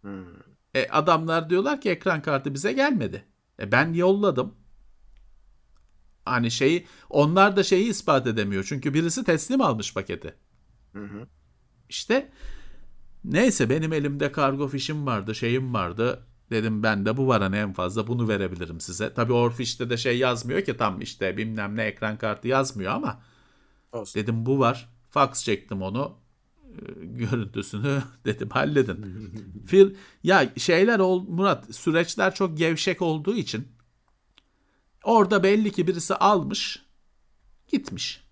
[0.00, 0.47] Hmm.
[0.78, 3.24] E, adamlar diyorlar ki ekran kartı bize gelmedi.
[3.60, 4.54] E, ben yolladım.
[6.24, 8.64] Hani şeyi onlar da şeyi ispat edemiyor.
[8.68, 10.34] Çünkü birisi teslim almış paketi.
[10.92, 11.26] Hı hı.
[11.88, 12.30] İşte
[13.24, 16.24] neyse benim elimde kargo fişim vardı, şeyim vardı.
[16.50, 19.14] Dedim ben de bu var hani en fazla bunu verebilirim size.
[19.14, 23.20] Tabi o fişte de şey yazmıyor ki tam işte bilmem ne ekran kartı yazmıyor ama
[23.92, 24.20] Olsun.
[24.22, 24.88] dedim bu var.
[25.10, 26.18] Fax çektim onu.
[27.02, 29.32] Görüntüsünü dedim halledin.
[29.66, 33.68] Fir ya şeyler ol Murat süreçler çok gevşek olduğu için
[35.04, 36.82] orada belli ki birisi almış
[37.68, 38.28] gitmiş.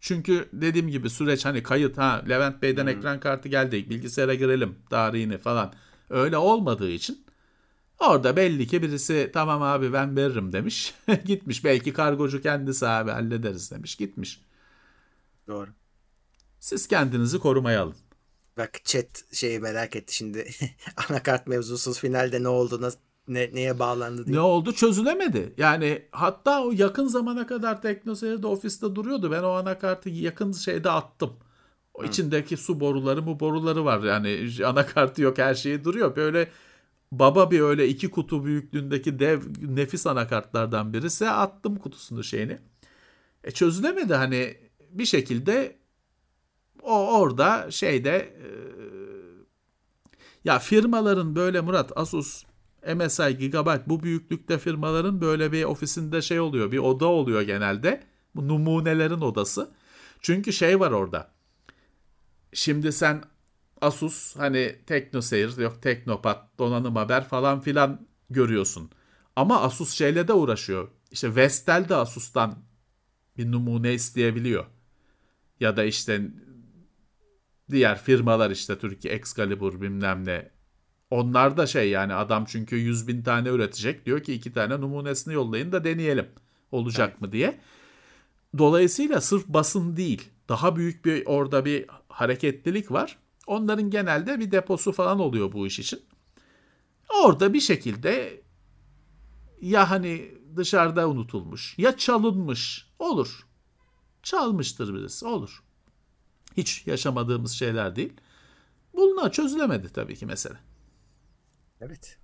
[0.00, 2.88] Çünkü dediğim gibi süreç hani kayıt ha Levent Bey'den hmm.
[2.88, 5.72] ekran kartı geldi bilgisayara girelim tarihini falan
[6.10, 7.24] öyle olmadığı için
[7.98, 10.94] orada belli ki birisi tamam abi ben veririm demiş
[11.24, 14.40] gitmiş belki kargocu kendisi abi hallederiz demiş gitmiş.
[15.46, 15.70] Doğru.
[16.62, 17.94] Siz kendinizi korumaya alın.
[18.56, 20.50] Bak chat şeyi merak etti şimdi.
[21.08, 22.98] Anakart mevzusuz finalde ne oldu, nasıl,
[23.28, 24.36] ne, neye bağlandı diye.
[24.36, 25.54] Ne oldu çözülemedi.
[25.56, 29.30] Yani hatta o yakın zamana kadar TeknoSeyir'de ofiste duruyordu.
[29.30, 31.32] Ben o anakartı yakın şeyde attım.
[31.94, 32.06] O Hı.
[32.06, 34.02] içindeki su boruları bu boruları var.
[34.02, 36.16] Yani anakartı yok her şeyi duruyor.
[36.16, 36.48] Böyle
[37.12, 42.58] baba bir öyle iki kutu büyüklüğündeki dev nefis anakartlardan birisi attım kutusunu şeyini.
[43.44, 44.56] E çözülemedi hani
[44.90, 45.81] bir şekilde
[46.82, 48.48] o orada şeyde e,
[50.44, 52.44] ya firmaların böyle Murat Asus
[52.94, 58.02] MSI Gigabyte bu büyüklükte firmaların böyle bir ofisinde şey oluyor bir oda oluyor genelde.
[58.34, 59.70] Bu numunelerin odası.
[60.20, 61.30] Çünkü şey var orada.
[62.52, 63.22] Şimdi sen
[63.80, 68.90] Asus hani TeknoSeyir yok Teknopat donanım haber falan filan görüyorsun.
[69.36, 70.88] Ama Asus şeyle de uğraşıyor.
[71.10, 72.58] İşte Vestel de Asus'tan
[73.38, 74.66] bir numune isteyebiliyor.
[75.60, 76.30] Ya da işte
[77.72, 80.50] diğer firmalar işte Türkiye Excalibur bilmem ne.
[81.10, 84.06] Onlar da şey yani adam çünkü 100 bin tane üretecek.
[84.06, 86.28] Diyor ki iki tane numunesini yollayın da deneyelim.
[86.72, 87.20] Olacak evet.
[87.20, 87.60] mı diye.
[88.58, 90.30] Dolayısıyla sırf basın değil.
[90.48, 93.18] Daha büyük bir orada bir hareketlilik var.
[93.46, 96.00] Onların genelde bir deposu falan oluyor bu iş için.
[97.24, 98.42] Orada bir şekilde
[99.60, 103.46] ya hani dışarıda unutulmuş ya çalınmış olur.
[104.22, 105.62] Çalmıştır birisi olur.
[106.56, 108.12] Hiç yaşamadığımız şeyler değil.
[108.94, 110.56] Bunlar çözülemedi tabii ki mesele.
[111.80, 112.18] Evet.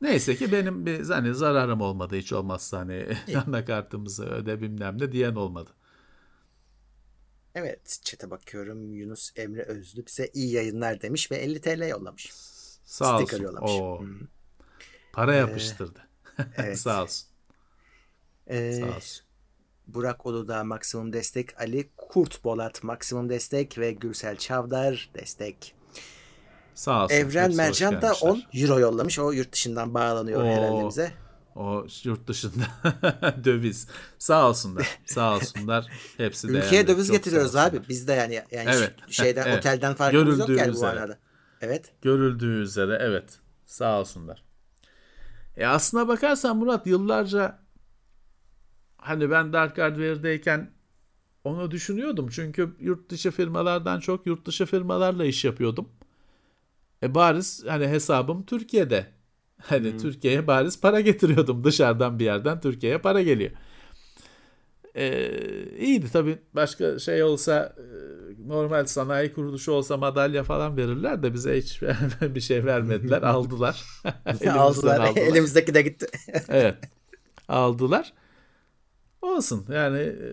[0.00, 3.06] Neyse ki benim bir hani zararım olmadı hiç olmazsa hani
[3.46, 5.70] anakartımızı öde bilmem ne diyen olmadı.
[7.54, 12.32] Evet çete bakıyorum Yunus Emre Özlü bize iyi yayınlar demiş ve 50 TL yollamış.
[12.84, 13.44] Sağ Sticker olsun.
[13.44, 13.72] Yollamış.
[13.72, 14.00] Oo.
[14.00, 14.26] Hmm.
[15.12, 15.98] Para ee, yapıştırdı.
[16.56, 16.78] Evet.
[16.78, 17.28] Sağ olsun.
[18.46, 19.25] Ee, Sağ olsun.
[19.86, 25.74] Burak Uludağ maksimum destek, Ali Kurt Bolat maksimum destek ve Gürsel Çavdar destek.
[26.74, 27.14] Sağ olsun.
[27.14, 29.18] Evren Mercan da 10 euro yollamış.
[29.18, 31.12] O yurt dışından bağlanıyor Oo, herhalde bize.
[31.56, 32.64] O yurt dışında
[33.44, 33.88] döviz.
[34.18, 34.98] Sağ olsunlar.
[35.06, 35.86] Sağ olsunlar.
[36.16, 36.52] Hepsi de.
[36.58, 37.80] Ülkeye döviz getiriyoruz abi.
[37.88, 38.94] Biz de yani yani evet.
[39.08, 39.58] şeyden evet.
[39.58, 40.96] otelden farkımız Görüldüğü yok yani üzere.
[40.96, 41.18] bu arada.
[41.60, 41.92] Evet.
[42.02, 43.38] Görüldüğü üzere evet.
[43.66, 44.44] Sağ olsunlar.
[45.56, 47.58] E aslına bakarsan Murat yıllarca
[49.06, 50.70] hani ben Dark Hardware'deyken
[51.44, 52.28] onu düşünüyordum.
[52.30, 55.88] Çünkü yurt dışı firmalardan çok yurt dışı firmalarla iş yapıyordum.
[57.02, 59.06] E bariz hani hesabım Türkiye'de.
[59.62, 59.98] Hani hmm.
[59.98, 63.50] Türkiye'ye bariz para getiriyordum dışarıdan bir yerden Türkiye'ye para geliyor.
[64.94, 65.30] Ee,
[65.78, 67.84] iyiydi tabii başka şey olsa e,
[68.48, 71.82] normal sanayi kuruluşu olsa madalya falan verirler de bize hiç
[72.22, 73.84] bir şey vermediler aldılar.
[74.14, 74.56] aldılar.
[74.58, 75.16] aldılar.
[75.16, 76.06] Elimizdeki de gitti.
[76.48, 76.76] evet
[77.48, 78.12] aldılar.
[79.26, 80.28] Olsun yani e,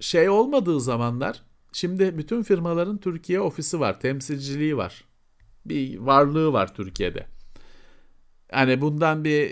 [0.00, 5.04] şey olmadığı zamanlar şimdi bütün firmaların Türkiye ofisi var, temsilciliği var.
[5.66, 7.26] Bir varlığı var Türkiye'de.
[8.52, 9.50] Yani bundan bir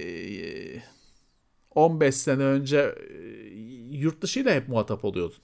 [1.75, 3.17] 15 e, sene önce e,
[3.91, 5.39] yurt dışıyla hep muhatap oluyordun.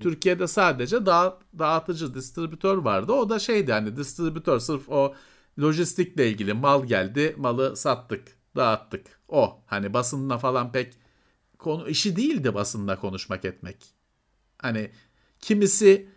[0.00, 3.12] Türkiye'de sadece dağ, dağıtıcı, distribütör vardı.
[3.12, 5.14] O da şeydi hani distribütör sırf o
[5.60, 9.20] lojistikle ilgili mal geldi, malı sattık, dağıttık.
[9.28, 11.03] O hani basınla falan pek
[11.64, 13.94] konu işi değildi basında konuşmak etmek.
[14.58, 14.90] Hani
[15.40, 16.08] kimisi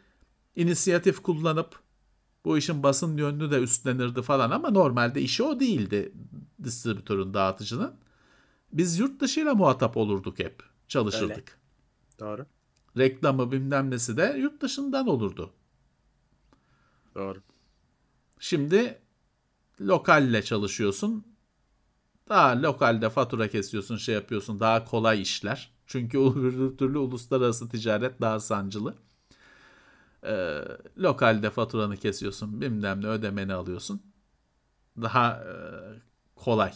[0.55, 1.79] inisiyatif kullanıp
[2.45, 6.13] bu işin basın yönünü de üstlenirdi falan ama normalde işi o değildi
[6.63, 7.95] distribütörün dağıtıcının.
[8.73, 10.63] Biz yurt dışıyla muhatap olurduk hep.
[10.87, 11.59] Çalışırdık.
[12.19, 12.19] Öyle.
[12.19, 12.45] Doğru.
[12.97, 15.53] Reklamı bilmem nesi de yurt dışından olurdu.
[17.15, 17.41] Doğru.
[18.39, 18.99] Şimdi
[19.81, 21.36] lokalle çalışıyorsun.
[22.29, 24.59] Daha lokalde fatura kesiyorsun, şey yapıyorsun.
[24.59, 25.71] Daha kolay işler.
[25.87, 28.95] Çünkü öbür türlü uluslararası ticaret daha sancılı.
[30.23, 30.61] Ee,
[30.97, 34.01] lokalde faturanı kesiyorsun, bilmem ne ödemeni alıyorsun.
[35.01, 35.53] Daha e,
[36.35, 36.73] kolay.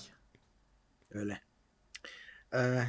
[1.12, 1.41] Öyle.
[2.54, 2.84] Ee,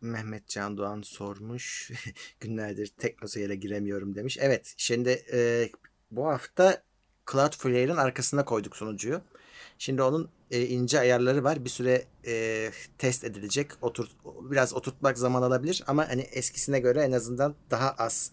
[0.00, 1.90] Mehmet Can Doğan sormuş.
[2.40, 4.38] Günlerdir teknoseyre giremiyorum demiş.
[4.40, 5.70] Evet şimdi e,
[6.10, 6.82] bu hafta
[7.32, 9.20] Cloudflare'in arkasına koyduk sunucuyu.
[9.78, 11.64] Şimdi onun e, ince ayarları var.
[11.64, 13.70] Bir süre e, test edilecek.
[13.80, 14.06] Otur,
[14.50, 18.30] biraz oturtmak zaman alabilir ama hani eskisine göre en azından daha az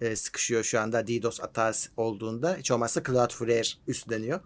[0.00, 2.56] e, sıkışıyor şu anda DDoS atağı olduğunda.
[2.56, 4.40] Hiç olmazsa Cloudflare üstleniyor.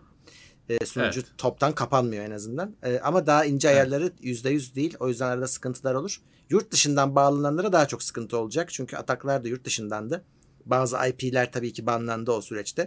[0.69, 1.39] E, sunucu evet.
[1.39, 2.77] toptan kapanmıyor en azından.
[2.83, 3.77] E, ama daha ince evet.
[3.77, 4.97] ayarları %100 değil.
[5.01, 6.21] O yüzden arada sıkıntılar olur.
[6.51, 8.71] Yurt dışından bağlananlara daha çok sıkıntı olacak.
[8.73, 10.25] Çünkü ataklar da yurt dışındandı.
[10.67, 12.83] Bazı IP'ler tabii ki banlandı o süreçte.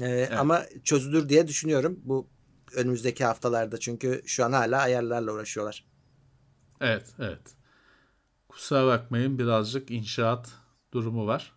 [0.00, 0.32] E, evet.
[0.32, 2.00] Ama çözülür diye düşünüyorum.
[2.04, 2.26] Bu
[2.74, 5.84] önümüzdeki haftalarda çünkü şu an hala ayarlarla uğraşıyorlar.
[6.80, 7.56] Evet, evet.
[8.48, 10.50] Kusura bakmayın birazcık inşaat
[10.92, 11.52] durumu var.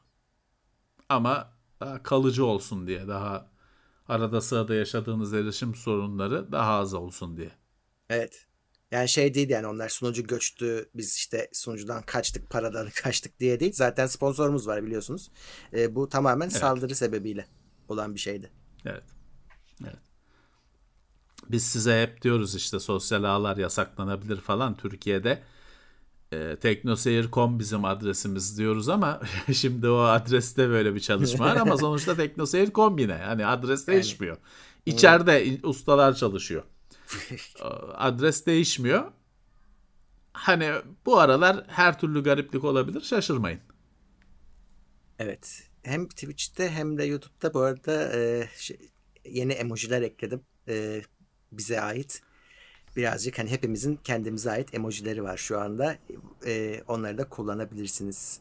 [1.09, 1.53] Ama
[2.03, 3.51] kalıcı olsun diye, daha
[4.07, 7.51] arada sırada yaşadığınız erişim sorunları daha az olsun diye.
[8.09, 8.47] Evet.
[8.91, 13.73] Yani şey değil yani onlar sunucu göçtü biz işte sunucudan kaçtık paradan kaçtık diye değil.
[13.73, 15.31] Zaten sponsorumuz var biliyorsunuz.
[15.73, 16.57] E, bu tamamen evet.
[16.57, 17.47] saldırı sebebiyle
[17.89, 18.51] olan bir şeydi.
[18.85, 19.03] Evet.
[19.83, 20.10] Evet.
[21.51, 25.43] Biz size hep diyoruz işte sosyal ağlar yasaklanabilir falan Türkiye'de.
[26.31, 29.21] E, teknoseyir.com bizim adresimiz diyoruz ama
[29.53, 33.13] şimdi o adreste böyle bir çalışma var ama sonuçta teknoseyir.com yine.
[33.13, 34.37] Hani adres değişmiyor.
[34.37, 36.63] Yani, İçeride ustalar çalışıyor.
[37.93, 39.11] adres değişmiyor.
[40.33, 40.71] Hani
[41.05, 43.59] bu aralar her türlü gariplik olabilir şaşırmayın.
[45.19, 45.63] Evet.
[45.83, 48.77] Hem Twitch'te hem de YouTube'da bu arada e, şey,
[49.25, 50.41] yeni emojiler ekledim.
[50.67, 51.01] E,
[51.51, 52.21] bize ait.
[52.95, 55.97] Birazcık hani hepimizin kendimize ait emojileri var şu anda.
[56.45, 58.39] E, onları da kullanabilirsiniz.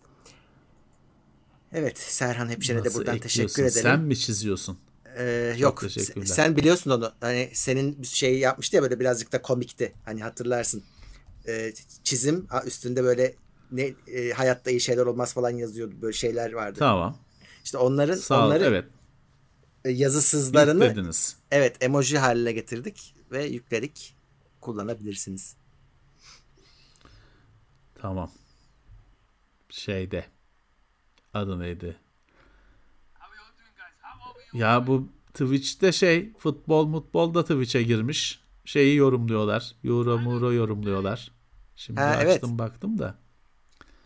[1.73, 3.83] Evet Serhan Hepşen'e de buradan teşekkür edelim.
[3.83, 4.79] Sen mi çiziyorsun?
[5.17, 5.85] Ee, yok
[6.25, 7.13] sen biliyorsun onu.
[7.21, 9.93] Hani senin şey yapmıştı ya böyle birazcık da komikti.
[10.05, 10.83] Hani hatırlarsın.
[11.49, 11.73] Ee,
[12.05, 13.35] çizim üstünde böyle
[13.73, 15.95] ne e, hayatta iyi şeyler olmaz falan yazıyordu.
[16.03, 16.79] Böyle şeyler vardı.
[16.79, 17.19] Tamam.
[17.65, 18.85] İşte onların Sağ onları evet.
[19.85, 21.37] E, yazısızlarını Yüklediniz.
[21.51, 24.17] evet emoji haline getirdik ve yükledik.
[24.61, 25.57] Kullanabilirsiniz.
[27.95, 28.31] Tamam.
[29.69, 30.25] Şeyde
[31.35, 31.97] adı neydi?
[34.53, 38.41] Ya bu Twitch'te şey futbol mutbol da Twitch'e girmiş.
[38.65, 39.75] Şeyi yorumluyorlar.
[39.85, 41.33] Euro Muro yorumluyorlar.
[41.77, 42.59] Şimdi ha, açtım evet.
[42.59, 43.15] baktım da.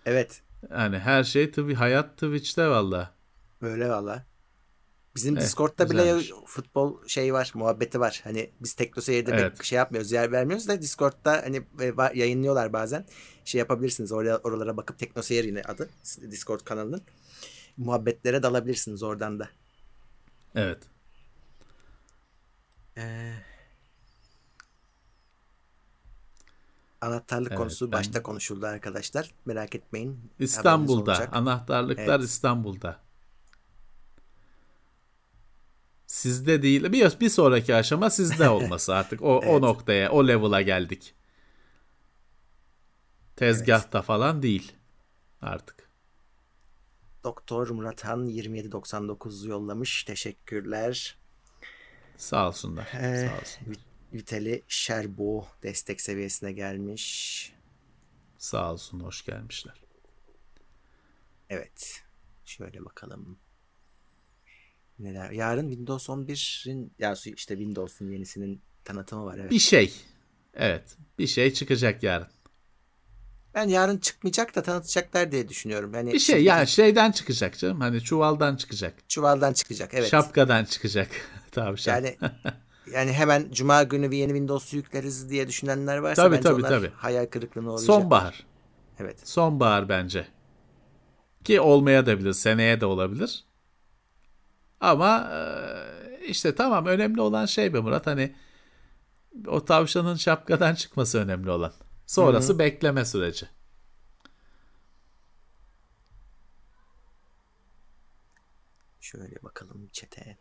[0.06, 0.42] Evet.
[0.70, 3.14] Yani her şey tabi hayat Twitch'te valla.
[3.62, 4.26] Böyle valla.
[5.16, 6.30] Bizim evet, Discord'da güzelmiş.
[6.30, 8.20] bile futbol şey var, muhabbeti var.
[8.24, 9.64] Hani biz Teknoseyir'de evet.
[9.64, 13.06] şey yapmıyoruz, yer vermiyoruz da Discord'da hani e, yayınlıyorlar bazen.
[13.44, 14.12] Şey yapabilirsiniz.
[14.12, 15.90] Oraya, oralara bakıp Teknoseyir yine adı
[16.30, 17.02] Discord kanalının.
[17.76, 19.48] Muhabbetlere dalabilirsiniz oradan da.
[20.54, 20.82] Evet.
[22.96, 23.32] Ee,
[27.00, 27.98] anahtarlık evet, konusu ben...
[27.98, 29.34] başta konuşuldu arkadaşlar.
[29.44, 30.30] Merak etmeyin.
[30.38, 31.28] İstanbul'da.
[31.32, 32.28] Anahtarlıklar evet.
[32.28, 33.04] İstanbul'da.
[36.14, 36.92] Sizde değil.
[36.92, 39.22] Bir, bir sonraki aşama sizde olması artık.
[39.22, 39.54] O, evet.
[39.54, 41.14] o noktaya, o level'a geldik.
[43.36, 44.06] Tezgahta evet.
[44.06, 44.72] falan değil
[45.40, 45.88] artık.
[47.24, 50.04] Doktor Murathan 2799 yollamış.
[50.04, 51.18] Teşekkürler.
[52.16, 52.92] Sağ olsunlar.
[52.94, 53.78] Ee, Sağ olsunlar.
[54.12, 57.52] Vitali Şerbo destek seviyesine gelmiş.
[58.38, 59.00] Sağ olsun.
[59.00, 59.84] Hoş gelmişler.
[61.50, 62.02] Evet.
[62.44, 63.38] Şöyle bakalım.
[64.99, 65.30] Neler?
[65.30, 69.38] Yarın Windows 11'in ya işte Windows'un yenisinin tanıtımı var.
[69.38, 69.51] Evet.
[69.51, 69.92] Bir şey.
[70.55, 70.97] Evet.
[71.18, 72.26] Bir şey çıkacak yarın.
[73.55, 75.95] Ben yarın çıkmayacak da tanıtacaklar diye düşünüyorum.
[75.95, 76.49] Yani bir şey şimdi...
[76.49, 77.80] yani şeyden çıkacak canım.
[77.80, 78.95] Hani çuvaldan çıkacak.
[79.09, 80.11] Çuvaldan çıkacak evet.
[80.11, 81.09] Şapkadan çıkacak.
[81.51, 81.95] Tavşan.
[81.95, 82.16] Yani
[82.92, 86.68] yani hemen cuma günü bir yeni Windows'u yükleriz diye düşünenler varsa tabii, bence tabii, onlar
[86.68, 86.90] tabii.
[86.97, 87.86] hayal kırıklığına olacak.
[87.86, 88.47] Sonbahar.
[88.99, 89.28] Evet.
[89.28, 90.26] Sonbahar bence.
[91.45, 92.32] Ki olmaya da bilir.
[92.32, 93.45] Seneye de olabilir.
[94.80, 95.30] Ama
[96.26, 98.34] işte tamam önemli olan şey be Murat hani
[99.46, 101.72] o tavşanın şapkadan çıkması önemli olan.
[102.06, 102.58] Sonrası Hı-hı.
[102.58, 103.46] bekleme süreci.
[109.00, 110.38] Şöyle bakalım çete.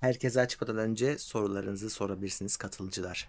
[0.00, 3.28] Herkese açmadan önce sorularınızı sorabilirsiniz katılıcılar.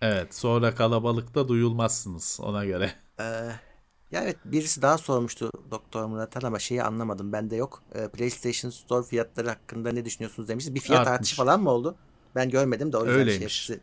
[0.00, 2.92] Evet sonra kalabalıkta duyulmazsınız ona göre.
[3.20, 3.52] Ee,
[4.10, 7.82] ya evet birisi daha sormuştu Doktor Murat ama şeyi anlamadım bende yok.
[7.94, 10.74] Ee, PlayStation Store fiyatları hakkında ne düşünüyorsunuz demişti.
[10.74, 11.14] Bir fiyat Artmış.
[11.14, 11.96] artışı falan mı oldu?
[12.34, 13.52] Ben görmedim de o yüzden Öyleymiş.
[13.52, 13.78] şey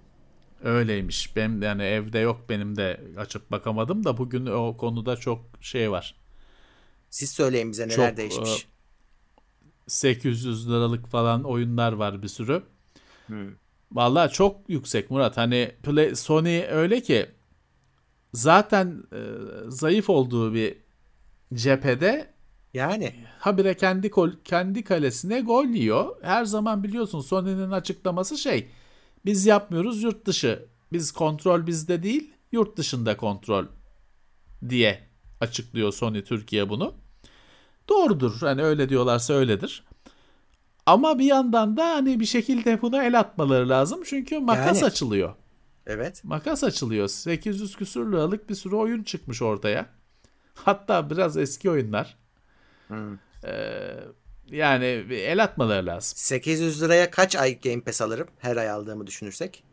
[0.63, 1.35] Öyleymiş.
[1.35, 6.15] Benim yani evde yok benim de açıp bakamadım da bugün o konuda çok şey var.
[7.09, 8.67] Siz söyleyin bize neler çok, değişmiş.
[9.87, 12.63] 800 liralık falan oyunlar var bir sürü.
[13.27, 13.51] Hmm.
[13.91, 15.37] Vallahi çok yüksek Murat.
[15.37, 17.29] Hani Play, Sony öyle ki
[18.33, 19.19] zaten e,
[19.67, 20.77] zayıf olduğu bir
[21.53, 22.33] cephede
[22.73, 26.15] yani habire kendi kol, kendi kalesine gol yiyor.
[26.21, 28.69] Her zaman biliyorsun Sony'nin açıklaması şey
[29.25, 30.65] biz yapmıyoruz yurt dışı.
[30.91, 33.65] Biz kontrol bizde değil yurt dışında kontrol
[34.69, 34.99] diye
[35.41, 36.93] açıklıyor Sony Türkiye bunu.
[37.89, 38.37] Doğrudur.
[38.39, 39.83] Hani öyle diyorlarsa öyledir.
[40.85, 44.01] Ama bir yandan da hani bir şekilde buna el atmaları lazım.
[44.05, 44.85] Çünkü makas Yani.
[44.85, 45.33] açılıyor.
[45.87, 46.23] Evet.
[46.23, 47.07] Makas açılıyor.
[47.07, 49.89] 800 küsür liralık bir sürü oyun çıkmış ortaya.
[50.53, 52.17] Hatta biraz eski oyunlar.
[52.87, 53.17] Hmm.
[53.45, 53.95] Ee,
[54.47, 56.17] yani bir el atmaları lazım.
[56.17, 58.27] 800 liraya kaç ay Game Pass alırım?
[58.37, 59.63] Her ay aldığımı düşünürsek.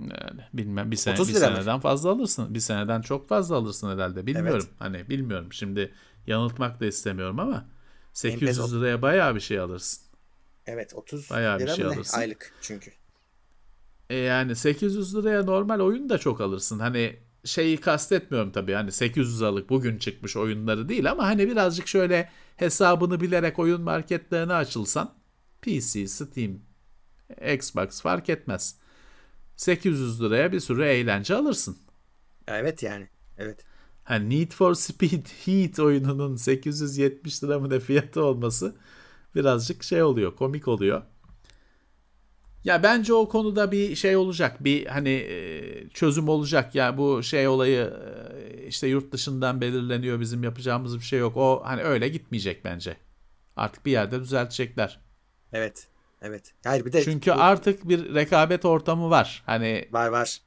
[0.00, 2.54] Yani bilmem bir sene 30 bir seneden fazla alırsın.
[2.54, 4.26] Bir seneden çok fazla alırsın herhalde.
[4.26, 4.68] Bilmiyorum.
[4.78, 5.52] Hani bilmiyorum.
[5.52, 5.94] Şimdi
[6.26, 7.68] yanıltmak da istemiyorum ama
[8.12, 10.02] 800 Pass- liraya bayağı bir şey alırsın.
[10.66, 11.94] Evet 30 Bayağı bir lira şey mı ne?
[11.94, 12.18] alırsın.
[12.18, 12.92] Aylık çünkü.
[14.10, 16.78] E yani 800 liraya normal oyun da çok alırsın.
[16.78, 18.72] Hani şeyi kastetmiyorum tabii.
[18.72, 24.52] Hani 800 liralık bugün çıkmış oyunları değil ama hani birazcık şöyle hesabını bilerek oyun marketlerine
[24.52, 25.14] açılsan
[25.62, 26.58] PC, Steam,
[27.54, 28.76] Xbox fark etmez.
[29.56, 31.76] 800 liraya bir sürü eğlence alırsın.
[32.48, 33.08] Evet yani.
[33.38, 33.64] Evet.
[34.04, 38.74] Hani Need for Speed Heat oyununun 870 lira mı ne fiyatı olması
[39.34, 41.02] birazcık şey oluyor, komik oluyor.
[42.64, 46.74] Ya bence o konuda bir şey olacak, bir hani e, çözüm olacak.
[46.74, 47.92] Ya bu şey olayı
[48.62, 51.36] e, işte yurt dışından belirleniyor, bizim yapacağımız bir şey yok.
[51.36, 52.96] O hani öyle gitmeyecek bence.
[53.56, 55.00] Artık bir yerde düzeltecekler.
[55.52, 55.86] Evet.
[56.22, 56.52] Evet.
[56.64, 59.42] Hayır bir de Çünkü bu- artık bir rekabet ortamı var.
[59.46, 60.40] Hani var var.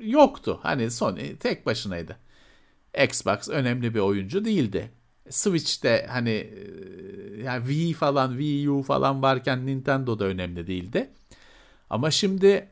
[0.00, 0.58] yoktu.
[0.62, 2.16] Hani Sony tek başınaydı.
[3.04, 4.90] Xbox önemli bir oyuncu değildi.
[5.30, 11.10] Switch'te hani e, yani Wii falan, Wii U falan varken Nintendo'da önemli değildi.
[11.90, 12.68] Ama şimdi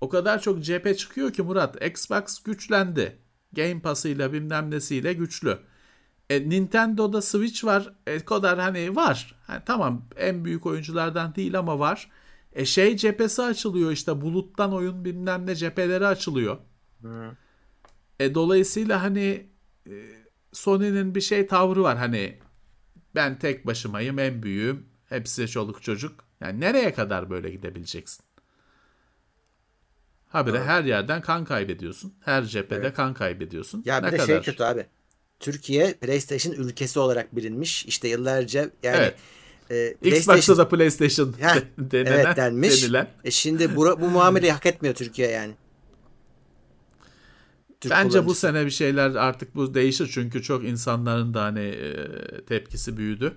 [0.00, 1.84] o kadar çok cephe çıkıyor ki Murat.
[1.84, 3.18] Xbox güçlendi.
[3.52, 5.58] Game Pass'ıyla bilmem nesiyle güçlü.
[6.30, 7.94] E, Nintendo'da Switch var.
[8.06, 9.34] E, kadar hani var.
[9.46, 12.10] Ha, tamam en büyük oyunculardan değil ama var.
[12.52, 16.56] E şey cephesi açılıyor işte buluttan oyun bilmem ne cepheleri açılıyor.
[18.20, 19.46] E, dolayısıyla hani
[19.86, 19.92] e,
[20.52, 22.38] Sony'nin bir şey tavrı var hani
[23.14, 26.24] ben tek başımayım en büyüğüm hepsi çoluk çocuk.
[26.40, 28.24] Yani nereye kadar böyle gidebileceksin?
[30.34, 32.14] Habire her yerden kan kaybediyorsun.
[32.20, 32.94] Her cephede Evet.
[32.96, 33.82] kan kaybediyorsun.
[33.86, 34.26] Ya bir ne de kadar?
[34.26, 34.86] şey kötü abi.
[35.40, 37.86] Türkiye PlayStation ülkesi olarak bilinmiş.
[37.86, 39.16] İşte yıllarca yani Evet.
[39.70, 42.82] e, Xbox'ta PlayStation da PlayStation Heh, denilen, evet denmiş.
[42.82, 43.08] denilen.
[43.24, 45.54] E şimdi bu, bu muameleyi hak etmiyor Türkiye yani.
[47.80, 52.44] Türk Bence bu sene bir şeyler artık bu değişir çünkü çok insanların da hani e,
[52.44, 53.34] tepkisi büyüdü.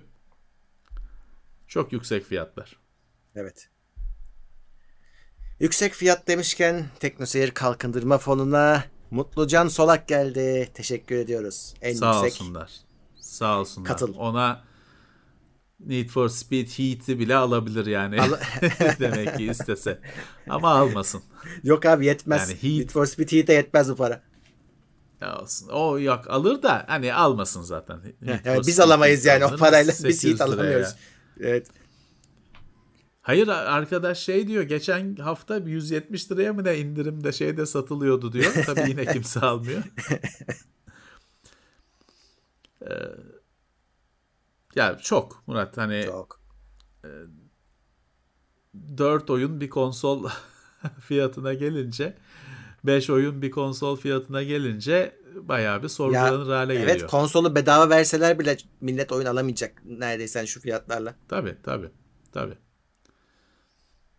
[1.68, 2.76] Çok yüksek fiyatlar.
[3.34, 3.68] Evet.
[5.60, 10.68] Yüksek fiyat demişken Teknoseyir Kalkındırma Fonu'na Mutlucan Solak geldi.
[10.74, 11.74] Teşekkür ediyoruz.
[11.82, 12.42] En Sağ yüksek.
[12.42, 12.70] olsunlar.
[13.20, 13.88] Sağ olsunlar.
[13.88, 14.14] Katıl.
[14.14, 14.64] Ona
[15.80, 18.20] Need for Speed Heat'i bile alabilir yani.
[18.22, 18.38] Al-
[19.00, 20.00] Demek ki istese.
[20.48, 21.22] Ama almasın.
[21.62, 22.48] Yok abi yetmez.
[22.50, 24.22] Yani Heat- Need for Speed Heat'e yetmez bu para.
[25.20, 25.68] Ya olsun.
[25.68, 27.98] O yok alır da hani almasın zaten.
[28.22, 30.88] Need Yani biz alamayız yani o parayla biz 800 Heat alamıyoruz.
[31.40, 31.66] Evet.
[33.28, 38.52] Hayır arkadaş şey diyor geçen hafta 170 liraya mı ne indirimde şeyde satılıyordu diyor.
[38.66, 39.82] Tabii yine kimse almıyor.
[42.82, 42.94] Ee,
[44.74, 46.40] ya çok Murat hani Çok.
[48.98, 50.28] 4 oyun bir konsol
[51.00, 52.18] fiyatına gelince
[52.84, 57.08] 5 oyun bir konsol fiyatına gelince bayağı bir sorgulanır hale evet geliyor.
[57.08, 61.14] konsolu bedava verseler bile millet oyun alamayacak neredeyse şu fiyatlarla.
[61.28, 61.90] Tabii tabii.
[62.32, 62.67] Tabii.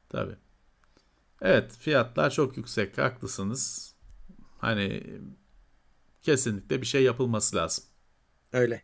[0.09, 0.35] Tabii.
[1.41, 3.93] Evet fiyatlar çok yüksek haklısınız.
[4.57, 5.03] Hani
[6.21, 7.83] kesinlikle bir şey yapılması lazım.
[8.53, 8.83] Öyle.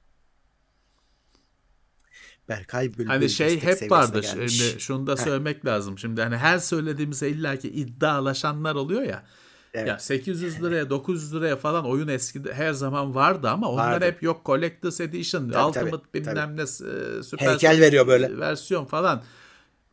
[2.49, 4.27] Berkay Bülbül Hani şey hep gelmiş.
[4.27, 5.99] Şimdi şunu da söylemek lazım.
[5.99, 9.25] Şimdi hani her söylediğimize illaki iddialaşanlar oluyor ya.
[9.73, 9.87] Evet.
[9.87, 14.05] Ya 800 liraya 900 liraya falan oyun eskide her zaman vardı ama onlar Vardı.
[14.05, 18.37] hep yok Collector's Edition, Tabii, Ultimate tabii, bilmem ne e, süper Heykel veriyor böyle.
[18.37, 19.23] versiyon falan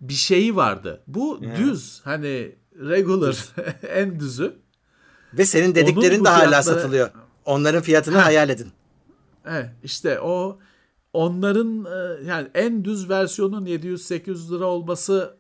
[0.03, 1.03] bir şeyi vardı.
[1.07, 3.49] Bu düz hani regular
[3.89, 4.57] en düzü.
[5.35, 7.11] Ve senin Onun dediklerin bu de hala fiyatlara- satılıyor.
[7.45, 8.73] Onların fiyatını hayal edin.
[9.47, 10.59] Evet, işte o
[11.13, 15.37] onların e, yani en düz versiyonun 700-800 lira olması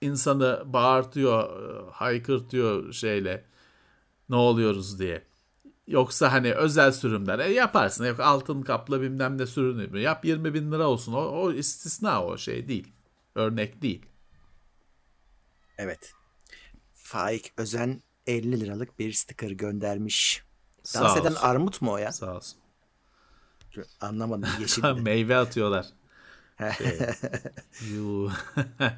[0.00, 3.44] insanı bağırtıyor, e, haykırtıyor şeyle
[4.28, 5.22] ne oluyoruz diye.
[5.86, 8.04] Yoksa hani özel sürümler e, yaparsın.
[8.04, 11.12] Yok altın kaplı bilmem ne sürümü yap 20 bin lira olsun.
[11.12, 12.92] O, o istisna o şey değil.
[13.34, 14.06] Örnek değil.
[15.78, 16.12] Evet.
[16.94, 20.42] Faik Özen 50 liralık bir sticker göndermiş.
[20.82, 21.42] Sağ Dans eden olsun.
[21.42, 22.12] armut mu o ya?
[22.12, 22.58] Sağ olsun.
[24.00, 24.50] Anlamadım.
[24.60, 24.82] Yeşil?
[25.02, 25.86] Meyve atıyorlar.
[26.78, 26.98] Şey.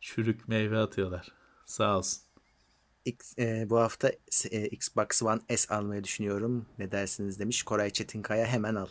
[0.00, 1.28] Çürük meyve atıyorlar.
[1.66, 2.20] Sağ olsun.
[3.06, 4.12] X- e, bu hafta
[4.50, 6.66] e, Xbox One S almayı düşünüyorum.
[6.78, 7.62] Ne dersiniz demiş.
[7.62, 8.86] Koray Çetinkaya hemen al.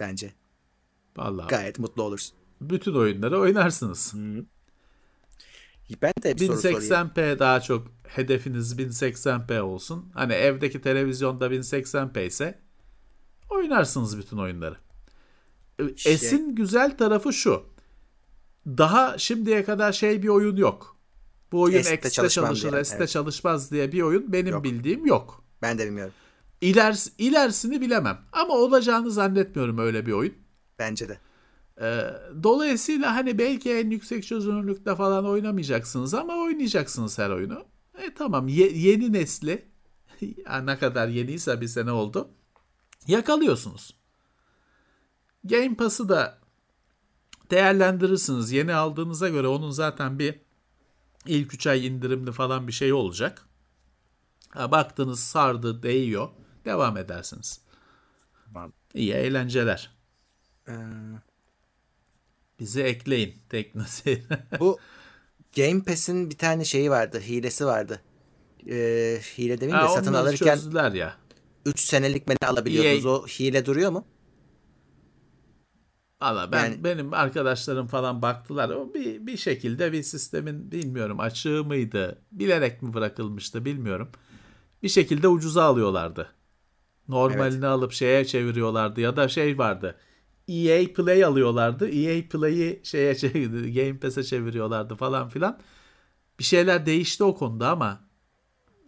[0.00, 0.32] bence.
[1.16, 2.36] Vallahi Gayet mutlu olursun.
[2.60, 4.14] bütün oyunları oynarsınız.
[6.02, 6.80] Ben de bir soru sorayım.
[6.80, 10.10] 1080p daha çok hedefiniz 1080p olsun.
[10.14, 12.58] Hani evdeki televizyonda 1080p ise
[13.50, 14.76] oynarsınız bütün oyunları.
[15.96, 17.62] Şey- Esin güzel tarafı şu.
[18.66, 20.96] Daha şimdiye kadar şey bir oyun yok.
[21.52, 23.08] Bu oyun X'te çalışmam çalışır, diyen, S'te evet.
[23.08, 24.64] çalışmaz diye bir oyun benim Yok.
[24.64, 25.44] bildiğim yok.
[25.62, 26.12] Ben de bilmiyorum.
[26.60, 28.18] İlers, ilerisini bilemem.
[28.32, 30.34] Ama olacağını zannetmiyorum öyle bir oyun.
[30.78, 31.18] Bence de.
[31.80, 32.10] Ee,
[32.42, 37.64] dolayısıyla hani belki en yüksek çözünürlükte falan oynamayacaksınız ama oynayacaksınız her oyunu.
[37.98, 39.64] E tamam ye- yeni nesli
[40.62, 42.28] ne kadar yeniyse bir sene oldu.
[43.06, 43.94] Yakalıyorsunuz.
[45.44, 46.38] Game Pass'ı da
[47.50, 48.52] değerlendirirsiniz.
[48.52, 50.40] Yeni aldığınıza göre onun zaten bir
[51.26, 53.44] ilk 3 ay indirimli falan bir şey olacak.
[54.48, 56.28] Ha, baktınız sardı, değiyor.
[56.64, 57.60] Devam edersiniz.
[58.44, 58.72] Tamam.
[58.94, 59.97] İyi eğlenceler.
[60.68, 60.72] Ee,
[62.60, 64.22] Bizi ekleyin teknoseyir.
[64.60, 64.78] bu
[65.56, 67.20] Game Pass'in bir tane şeyi vardı.
[67.20, 68.00] Hilesi vardı.
[68.66, 71.16] Ee, hile demeyeyim de satın alırken ya.
[71.66, 73.06] 3 senelik mi alabiliyordunuz?
[73.06, 74.06] EA O hile duruyor mu?
[76.22, 78.68] Valla ben Yani- benim arkadaşlarım falan baktılar.
[78.68, 84.08] O bir bir şekilde bir sistemin bilmiyorum açığı mıydı, bilerek mi bırakılmıştı bilmiyorum.
[84.82, 86.32] Bir şekilde ucuza alıyorlardı.
[87.08, 89.96] Normalini alıp şeye çeviriyorlardı ya da şey vardı.
[90.48, 91.88] EA Play alıyorlardı.
[91.88, 95.60] EA Play'i şeye çevir- Game Pass'e çeviriyorlardı falan filan.
[96.38, 98.00] Bir şeyler değişti o konuda ama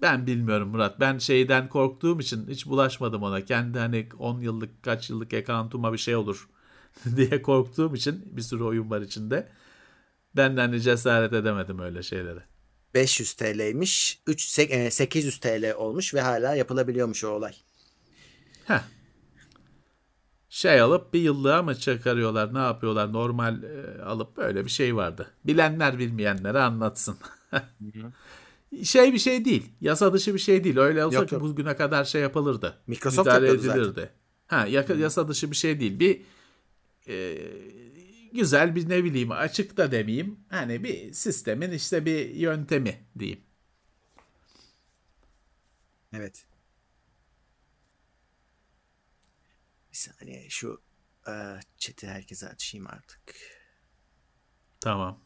[0.02, 1.00] ben bilmiyorum Murat.
[1.00, 3.44] Ben şeyden korktuğum için hiç bulaşmadım ona.
[3.44, 6.48] Kendi hani 10 yıllık kaç yıllık account'uma bir şey olur
[7.16, 9.48] diye korktuğum için bir sürü oyun var içinde.
[10.36, 12.42] Ben de hani cesaret edemedim öyle şeylere.
[12.94, 14.22] 500 TL'ymiş.
[14.26, 14.42] 3
[14.90, 17.52] 800 TL olmuş ve hala yapılabiliyormuş o olay.
[18.66, 18.80] Heh.
[20.51, 25.30] Şey alıp bir yıllığa mı çıkarıyorlar ne yapıyorlar normal e, alıp böyle bir şey vardı.
[25.44, 27.16] Bilenler bilmeyenlere anlatsın.
[28.84, 29.72] şey bir şey değil.
[29.80, 30.76] Yasa dışı bir şey değil.
[30.76, 31.42] Öyle olsa Yok, ki yok.
[31.42, 32.76] bugüne kadar şey yapılırdı.
[32.86, 33.80] Microsoft müdahale yapıyordu zaten.
[33.80, 34.11] edilirdi.
[34.46, 36.01] Ha yaka- yasa dışı bir şey değil.
[36.01, 36.20] Bir
[37.09, 37.38] e,
[38.32, 40.38] güzel bir ne bileyim açık da demeyeyim.
[40.48, 43.40] Hani bir sistemin işte bir yöntemi diyeyim.
[46.12, 46.49] Evet.
[50.01, 50.82] Saniye şu
[51.28, 51.32] e,
[51.78, 53.34] chat'i herkese açayım artık.
[54.80, 55.20] Tamam.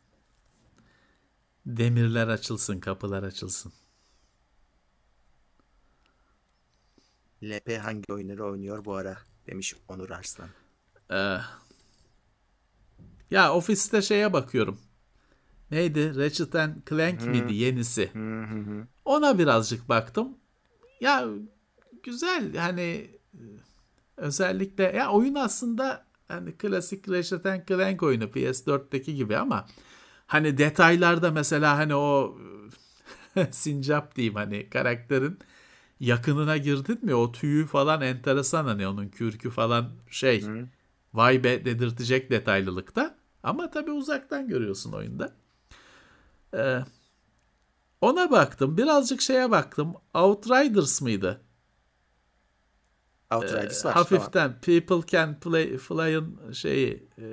[1.67, 3.73] Demirler açılsın, kapılar açılsın.
[7.43, 10.49] LP hangi oyunları oynuyor bu ara demiş Onur Arslan.
[11.11, 11.39] Ee,
[13.31, 14.81] ya ofiste şeye bakıyorum.
[15.71, 16.17] Neydi?
[16.17, 18.11] Ratchet and Clank miydi yenisi?
[19.05, 20.39] Ona birazcık baktım.
[21.01, 21.25] Ya
[22.03, 23.11] güzel hani
[24.17, 29.67] özellikle ya oyun aslında hani klasik Ratchet Clank oyunu PS4'teki gibi ama
[30.27, 32.39] hani detaylarda mesela hani o
[33.51, 35.39] sincap diyeyim hani karakterin
[36.01, 40.45] yakınına girdin mi o tüyü falan enteresan hani onun kürkü falan şey
[41.15, 45.33] vay be dedirtecek detaylılıkta ama tabii uzaktan görüyorsun oyunda.
[46.55, 46.81] Ee,
[48.01, 51.41] ona baktım birazcık şeye baktım Outriders mıydı?
[53.37, 53.91] Outriders var.
[53.91, 57.25] Ee, hafiften People Can Play Fly'ın şeyi e,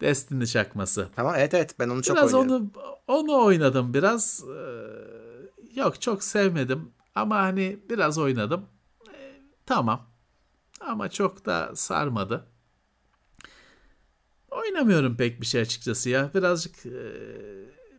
[0.00, 1.08] Destiny çakması.
[1.16, 2.72] Tamam evet evet ben onu çok Biraz oynuyorum.
[2.76, 4.44] onu onu oynadım biraz.
[4.48, 8.66] Ee, yok çok sevmedim ama hani biraz oynadım.
[9.14, 10.06] Ee, tamam.
[10.80, 12.46] Ama çok da sarmadı.
[14.50, 16.30] Oynamıyorum pek bir şey açıkçası ya.
[16.34, 17.02] Birazcık e,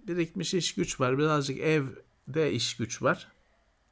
[0.07, 1.17] birikmiş iş güç var.
[1.17, 3.27] Birazcık evde iş güç var.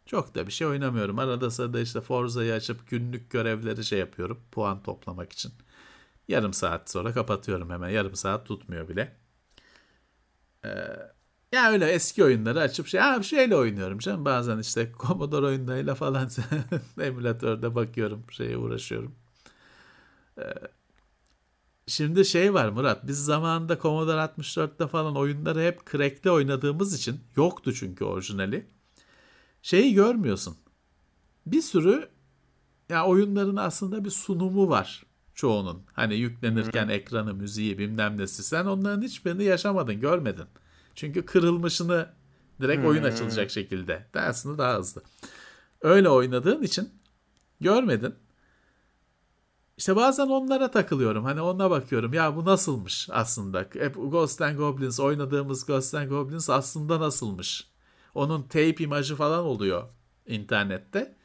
[0.07, 1.19] Çok da bir şey oynamıyorum.
[1.19, 4.41] Arada sırada işte Forza'yı açıp günlük görevleri şey yapıyorum.
[4.51, 5.51] Puan toplamak için.
[6.27, 7.89] Yarım saat sonra kapatıyorum hemen.
[7.89, 9.17] Yarım saat tutmuyor bile.
[10.65, 10.69] Ee,
[11.51, 14.25] ya öyle eski oyunları açıp şey, ha şeyle oynuyorum canım.
[14.25, 16.29] Bazen işte Commodore oyunlarıyla falan
[17.01, 18.25] emülatörde bakıyorum.
[18.31, 19.15] Şeye uğraşıyorum.
[20.37, 20.43] Ee,
[21.87, 23.07] şimdi şey var Murat.
[23.07, 28.76] Biz zamanında Commodore 64'te falan oyunları hep crack'le oynadığımız için yoktu çünkü orijinali.
[29.67, 30.57] Şeyi görmüyorsun.
[31.45, 32.09] Bir sürü
[32.89, 35.05] ya oyunların aslında bir sunumu var
[35.35, 35.83] çoğunun.
[35.93, 38.43] Hani yüklenirken ekranı, müziği bilmem nesi.
[38.43, 40.45] Sen onların hiçbirini yaşamadın, görmedin.
[40.95, 42.09] Çünkü kırılmışını
[42.61, 44.07] direkt oyun açılacak şekilde.
[44.13, 45.01] Dersini daha hızlı.
[45.81, 46.89] Öyle oynadığın için
[47.61, 48.15] görmedin.
[49.77, 51.23] İşte bazen onlara takılıyorum.
[51.23, 52.13] Hani ona bakıyorum.
[52.13, 53.59] Ya bu nasılmış aslında?
[53.73, 57.76] Hep Ghost and Goblins oynadığımız Ghost and Goblins aslında nasılmış?
[58.17, 59.83] Onun tape imajı falan oluyor
[60.27, 61.15] internette.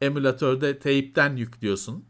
[0.00, 2.04] Emülatörde tape'ten yüklüyorsun.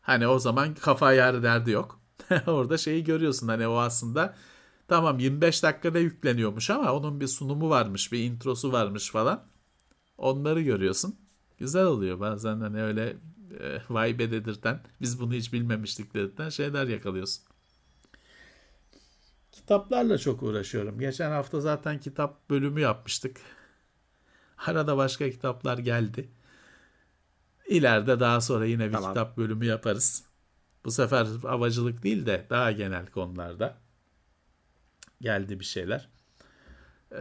[0.00, 2.00] Hani o zaman kafa yarı derdi yok.
[2.46, 4.36] Orada şeyi görüyorsun hani o aslında
[4.88, 9.44] tamam 25 dakikada yükleniyormuş ama onun bir sunumu varmış, bir introsu varmış falan.
[10.18, 11.16] Onları görüyorsun.
[11.58, 13.16] Güzel oluyor bazen hani öyle
[13.60, 17.44] e, vay be dedirten biz bunu hiç bilmemiştik dedirten şeyler yakalıyorsun.
[19.66, 20.98] Kitaplarla çok uğraşıyorum.
[20.98, 23.40] Geçen hafta zaten kitap bölümü yapmıştık.
[24.66, 26.28] Arada başka kitaplar geldi.
[27.68, 29.10] İleride daha sonra yine bir tamam.
[29.10, 30.24] kitap bölümü yaparız.
[30.84, 33.76] Bu sefer havacılık değil de daha genel konularda
[35.20, 36.08] geldi bir şeyler.
[37.12, 37.20] Ee,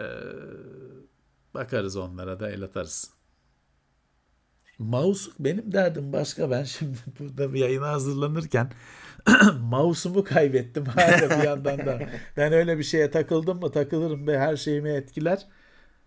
[1.54, 3.12] bakarız onlara da el atarız.
[4.80, 6.52] Mouse benim derdim başka.
[6.52, 8.72] Ben şimdi burada bir yayına hazırlanırken
[9.60, 12.00] mouse'umu kaybettim hala bir yandan da.
[12.38, 15.46] Ben öyle bir şeye takıldım mı takılırım ve her şeyimi etkiler.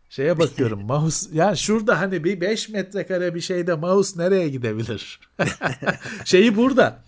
[0.08, 5.20] Şeye bakıyorum mouse yani şurada hani bir 5 metrekare bir şeyde mouse nereye gidebilir?
[6.24, 6.98] Şeyi burada.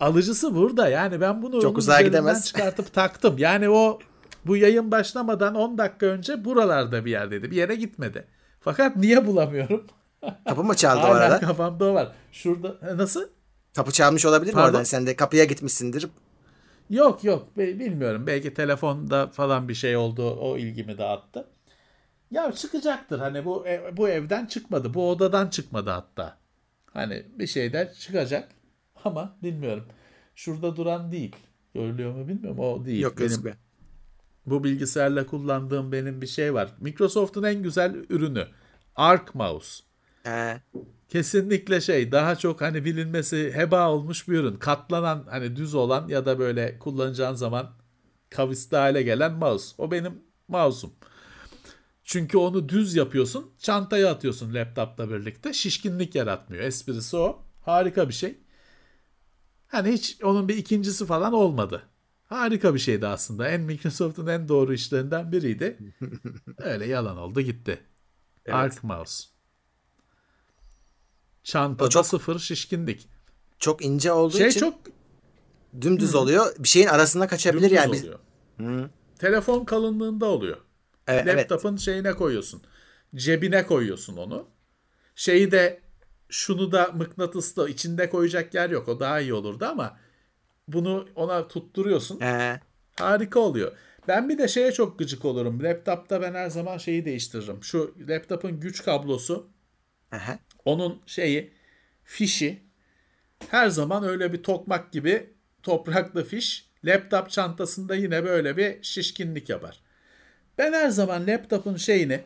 [0.00, 0.88] Alıcısı burada.
[0.88, 2.46] Yani ben bunu çok uzağa gidemez.
[2.46, 3.34] çıkartıp taktım.
[3.38, 3.98] Yani o
[4.46, 7.50] bu yayın başlamadan 10 dakika önce buralarda bir yerdeydi.
[7.50, 8.24] Bir yere gitmedi.
[8.60, 9.84] Fakat niye bulamıyorum?
[10.48, 11.40] Kapı mı çaldı Hala arada?
[11.40, 12.12] kafamda var.
[12.32, 13.24] Şurada nasıl?
[13.76, 14.82] Kapı çalmış olabilir mi oradan?
[14.82, 16.08] Sen de kapıya gitmişsindir.
[16.90, 18.26] Yok yok bilmiyorum.
[18.26, 20.30] Belki telefonda falan bir şey oldu.
[20.40, 21.46] O ilgimi dağıttı.
[22.30, 23.18] Ya çıkacaktır.
[23.18, 23.66] Hani bu
[23.96, 24.94] bu evden çıkmadı.
[24.94, 26.38] Bu odadan çıkmadı hatta.
[26.92, 28.48] Hani bir şeyden çıkacak.
[29.04, 29.84] Ama bilmiyorum.
[30.34, 31.36] Şurada duran değil.
[31.74, 32.58] Görülüyor mu bilmiyorum.
[32.58, 33.02] O değil.
[33.02, 33.54] Yok benim,
[34.46, 36.70] Bu bilgisayarla kullandığım benim bir şey var.
[36.80, 38.46] Microsoft'un en güzel ürünü.
[38.96, 39.84] Arc Mouse.
[40.26, 40.60] Ee.
[41.08, 44.56] Kesinlikle şey daha çok hani bilinmesi heba olmuş bir ürün.
[44.56, 47.70] Katlanan hani düz olan ya da böyle kullanacağın zaman
[48.30, 49.74] kavisli hale gelen mouse.
[49.78, 50.92] O benim mouse'um.
[52.04, 55.52] Çünkü onu düz yapıyorsun, çantaya atıyorsun laptopla birlikte.
[55.52, 56.62] Şişkinlik yaratmıyor.
[56.64, 57.42] Esprisi o.
[57.60, 58.38] Harika bir şey.
[59.66, 61.82] Hani hiç onun bir ikincisi falan olmadı.
[62.26, 63.48] Harika bir şeydi aslında.
[63.48, 65.78] En Microsoft'un en doğru işlerinden biriydi.
[66.58, 67.80] Öyle yalan oldu gitti.
[68.46, 68.54] Evet.
[68.54, 69.39] Arc Mouse.
[71.44, 73.08] Çantada çok, sıfır şişkinlik.
[73.58, 74.74] Çok ince olduğu şey için çok
[75.80, 76.18] dümdüz Hı.
[76.18, 76.54] oluyor.
[76.58, 77.98] Bir şeyin arasına kaçabilir dümdüz yani.
[77.98, 78.18] Oluyor.
[78.56, 78.90] Hı.
[79.18, 80.56] Telefon kalınlığında oluyor.
[81.06, 81.80] Evet, Laptop'un evet.
[81.80, 82.62] şeyine koyuyorsun.
[83.14, 84.48] Cebine koyuyorsun onu.
[85.14, 85.80] Şeyi de
[86.28, 88.88] şunu da mıknatıslı içinde koyacak yer yok.
[88.88, 89.96] O daha iyi olurdu ama
[90.68, 92.20] bunu ona tutturuyorsun.
[92.20, 92.60] Ee.
[92.98, 93.72] Harika oluyor.
[94.08, 95.62] Ben bir de şeye çok gıcık olurum.
[95.62, 97.64] Laptop'ta ben her zaman şeyi değiştiririm.
[97.64, 99.48] Şu laptop'un güç kablosu.
[100.12, 100.38] Aha.
[100.64, 101.52] Onun şeyi
[102.04, 102.62] fişi
[103.48, 105.30] her zaman öyle bir tokmak gibi
[105.62, 109.80] topraklı fiş laptop çantasında yine böyle bir şişkinlik yapar.
[110.58, 112.20] Ben her zaman laptopun şeyini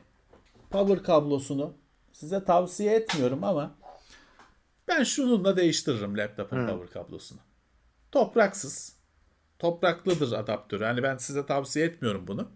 [0.71, 1.75] power kablosunu
[2.13, 3.77] size tavsiye etmiyorum ama
[4.89, 6.67] ben şununla değiştiririm laptopun hmm.
[6.67, 7.39] power kablosunu.
[8.13, 8.97] Topraksız.
[9.59, 10.83] Topraklıdır adaptörü.
[10.83, 12.49] Yani ben size tavsiye etmiyorum bunu.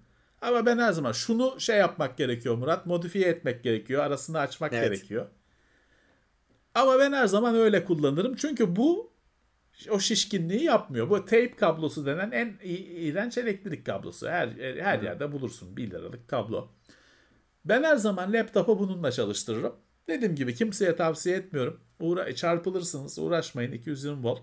[0.43, 2.87] Ama ben her zaman şunu şey yapmak gerekiyor Murat.
[2.87, 4.03] Modifiye etmek gerekiyor.
[4.05, 4.85] Arasını açmak evet.
[4.85, 5.27] gerekiyor.
[6.75, 8.37] Ama ben her zaman öyle kullanırım.
[8.37, 9.13] Çünkü bu
[9.91, 11.11] o şişkinliği yapmıyor.
[11.11, 14.29] Bu tape kablosu denen en iğrenç elektrik kablosu.
[14.29, 14.49] Her
[14.81, 16.69] her yerde bulursun 1 liralık kablo.
[17.65, 19.75] Ben her zaman laptopu bununla çalıştırırım.
[20.09, 21.81] Dediğim gibi kimseye tavsiye etmiyorum.
[22.01, 24.43] Uğra çarpılırsınız, uğraşmayın 220 volt.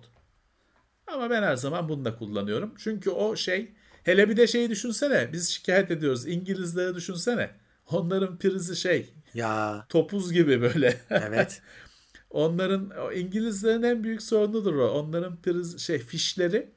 [1.08, 2.74] Ama ben her zaman bunu da kullanıyorum.
[2.78, 3.74] Çünkü o şey
[4.04, 5.34] hele bir de şeyi düşünsene.
[5.34, 6.28] Biz şikayet ediyoruz.
[6.28, 7.50] İngilizleri düşünsene.
[7.92, 9.14] Onların prizi şey.
[9.34, 9.86] Ya.
[9.90, 11.02] Topuz gibi böyle.
[11.10, 11.62] Evet.
[12.36, 14.92] Onların İngilizlerin en büyük sorunudur o.
[14.92, 16.72] Onların priz şey fişleri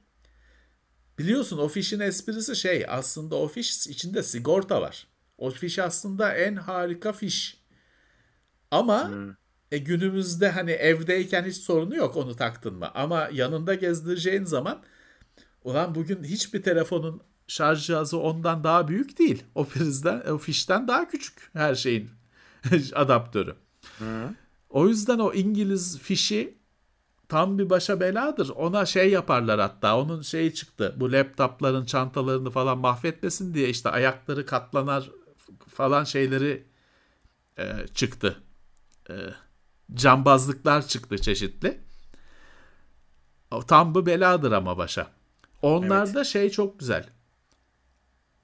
[1.18, 5.06] biliyorsun o fişin esprisi şey aslında o fiş içinde sigorta var.
[5.38, 7.64] O fiş aslında en harika fiş.
[8.70, 9.30] Ama hmm.
[9.72, 12.90] e, günümüzde hani evdeyken hiç sorunu yok onu taktın mı?
[12.94, 14.82] Ama yanında gezdireceğin zaman
[15.64, 19.44] ulan bugün hiçbir telefonun şarj cihazı ondan daha büyük değil.
[19.54, 22.10] O prizden, o fişten daha küçük her şeyin
[22.94, 23.54] adaptörü.
[23.98, 24.34] Hı.
[24.70, 26.58] O yüzden o İngiliz fişi
[27.28, 28.48] tam bir başa beladır.
[28.48, 29.98] Ona şey yaparlar hatta.
[29.98, 30.94] Onun şeyi çıktı.
[30.96, 35.10] Bu laptopların çantalarını falan mahvetmesin diye işte ayakları katlanar
[35.68, 36.66] falan şeyleri
[37.58, 38.42] e, çıktı.
[39.10, 39.14] E,
[39.94, 41.80] cambazlıklar çıktı çeşitli.
[43.50, 45.10] O tam bir beladır ama başa.
[45.62, 46.26] Onlarda evet.
[46.26, 47.08] şey çok güzel.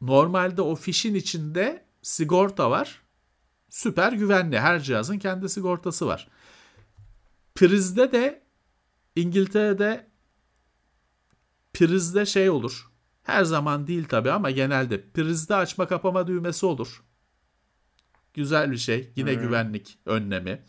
[0.01, 3.04] Normalde o fişin içinde sigorta var
[3.75, 4.61] süper güvenli.
[4.61, 6.29] Her cihazın kendi sigortası var.
[7.55, 8.43] Prizde de
[9.17, 10.07] İngiltere'de
[11.73, 12.91] prizde şey olur.
[13.23, 17.03] Her zaman değil tabi ama genelde prizde açma kapama düğmesi olur.
[18.35, 19.13] Güzel bir şey.
[19.17, 19.41] Yine hmm.
[19.41, 20.65] güvenlik önlemi.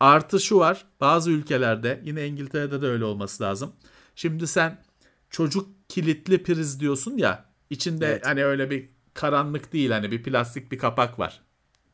[0.00, 3.72] Artı şu var bazı ülkelerde yine İngiltere'de de öyle olması lazım.
[4.14, 4.82] Şimdi sen
[5.30, 8.26] çocuk kilitli priz diyorsun ya içinde evet.
[8.26, 11.45] hani öyle bir karanlık değil hani bir plastik bir kapak var.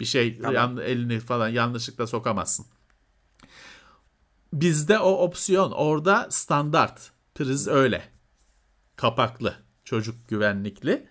[0.03, 0.55] Bir şey tamam.
[0.55, 2.67] yan, elini falan yanlışlıkla sokamazsın.
[4.53, 8.05] Bizde o opsiyon orada standart priz öyle.
[8.97, 9.55] Kapaklı
[9.85, 11.09] çocuk güvenlikli.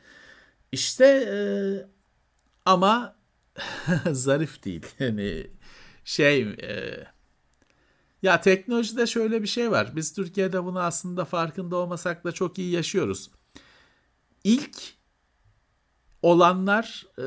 [0.71, 1.37] İşte e,
[2.65, 3.15] ama
[4.11, 4.85] zarif değil.
[4.99, 5.47] Yani
[6.05, 7.07] şey e,
[8.21, 9.95] ya teknolojide şöyle bir şey var.
[9.95, 13.31] Biz Türkiye'de bunu aslında farkında olmasak da çok iyi yaşıyoruz.
[14.43, 14.77] İlk
[16.21, 17.25] olanlar e,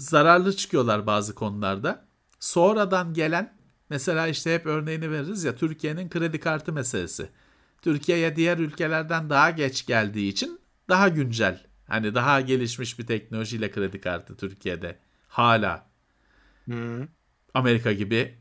[0.00, 2.04] zararlı çıkıyorlar bazı konularda.
[2.40, 3.54] Sonradan gelen
[3.90, 7.28] mesela işte hep örneğini veririz ya Türkiye'nin kredi kartı meselesi.
[7.82, 11.66] Türkiye'ye diğer ülkelerden daha geç geldiği için daha güncel.
[11.86, 14.98] Hani daha gelişmiş bir teknolojiyle kredi kartı Türkiye'de
[15.28, 15.90] hala.
[16.64, 17.06] Hmm.
[17.54, 18.38] Amerika gibi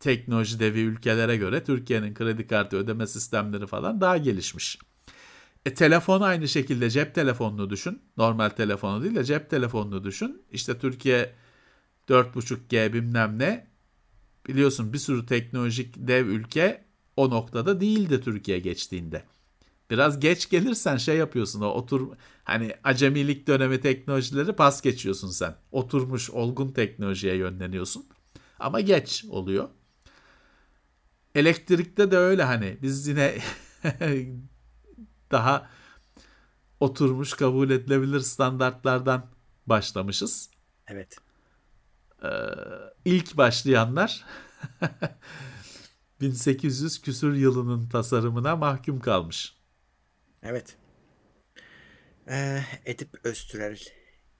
[0.00, 4.78] teknoloji devi ülkelere göre Türkiye'nin kredi kartı ödeme sistemleri falan daha gelişmiş.
[5.66, 8.02] E, telefon aynı şekilde cep telefonunu düşün.
[8.16, 10.42] Normal telefonu değil de cep telefonunu düşün.
[10.52, 11.34] İşte Türkiye
[12.08, 13.70] 4.5G bilmem ne.
[14.46, 16.84] Biliyorsun bir sürü teknolojik dev ülke
[17.16, 19.24] o noktada değildi Türkiye geçtiğinde.
[19.90, 22.08] Biraz geç gelirsen şey yapıyorsun o otur
[22.44, 25.56] hani acemilik dönemi teknolojileri pas geçiyorsun sen.
[25.72, 28.06] Oturmuş olgun teknolojiye yönleniyorsun.
[28.58, 29.68] Ama geç oluyor.
[31.34, 33.38] Elektrikte de öyle hani biz yine
[35.30, 35.70] daha
[36.80, 39.26] oturmuş kabul edilebilir standartlardan
[39.66, 40.50] başlamışız.
[40.86, 41.16] Evet.
[42.24, 42.28] Ee,
[43.04, 44.24] ilk başlayanlar
[46.20, 49.56] 1800 küsür yılının tasarımına mahkum kalmış.
[50.42, 50.76] Evet.
[52.28, 53.78] Ee, Edip Öztürel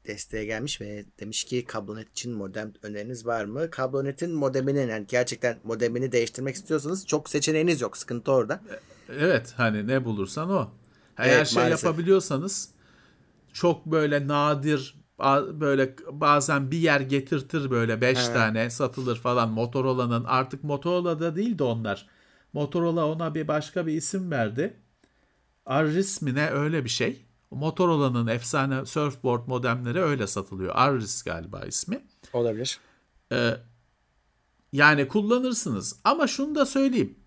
[0.07, 3.71] desteğe gelmiş ve demiş ki kablonet için modem öneriniz var mı?
[3.71, 7.97] Kablonetin modeminin yani gerçekten modemini değiştirmek istiyorsanız çok seçeneğiniz yok.
[7.97, 8.61] Sıkıntı orada.
[9.09, 10.71] Evet hani ne bulursan o.
[11.21, 11.85] Eğer evet, şey maalesef.
[11.85, 12.71] yapabiliyorsanız
[13.53, 15.01] çok böyle nadir
[15.61, 21.65] böyle bazen bir yer getirtir böyle 5 tane satılır falan Motorola'nın artık Motorola'da değil de
[21.65, 22.07] onlar.
[22.53, 24.77] Motorola ona bir başka bir isim verdi.
[25.67, 27.25] Arris mi ne öyle bir şey.
[27.51, 30.73] Motorola'nın efsane surfboard modemleri öyle satılıyor.
[30.75, 32.05] Arris galiba ismi.
[32.33, 32.81] Olabilir.
[33.33, 33.57] Ee,
[34.73, 36.01] yani kullanırsınız.
[36.05, 37.19] Ama şunu da söyleyeyim.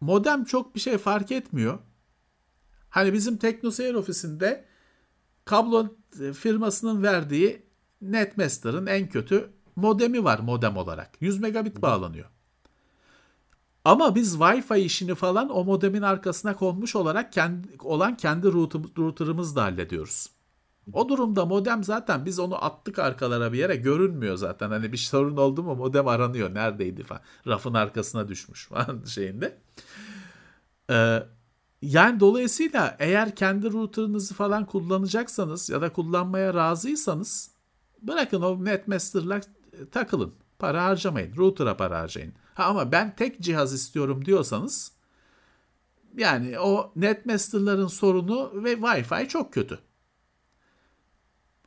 [0.00, 1.78] Modem çok bir şey fark etmiyor.
[2.94, 4.64] Hani bizim TeknoSeyir ofisinde
[5.44, 5.96] kablo
[6.34, 7.62] firmasının verdiği
[8.02, 11.10] Netmaster'ın en kötü modemi var modem olarak.
[11.20, 12.26] 100 megabit bağlanıyor.
[13.84, 18.46] Ama biz Wi-Fi işini falan o modemin arkasına konmuş olarak kendi, olan kendi
[18.98, 20.30] router'ımızla hallediyoruz.
[20.92, 24.70] O durumda modem zaten biz onu attık arkalara bir yere görünmüyor zaten.
[24.70, 26.54] Hani bir sorun oldu mu modem aranıyor.
[26.54, 27.22] Neredeydi falan.
[27.46, 29.58] Rafın arkasına düşmüş falan şeyinde.
[30.90, 31.22] Ee,
[31.84, 37.50] yani dolayısıyla eğer kendi router'ınızı falan kullanacaksanız ya da kullanmaya razıysanız
[38.02, 39.40] bırakın o Netmaster'la
[39.92, 40.34] takılın.
[40.58, 41.36] Para harcamayın.
[41.36, 42.32] Router'a para harcayın.
[42.54, 44.92] Ha, ama ben tek cihaz istiyorum diyorsanız
[46.16, 49.78] yani o Netmaster'ların sorunu ve Wi-Fi çok kötü.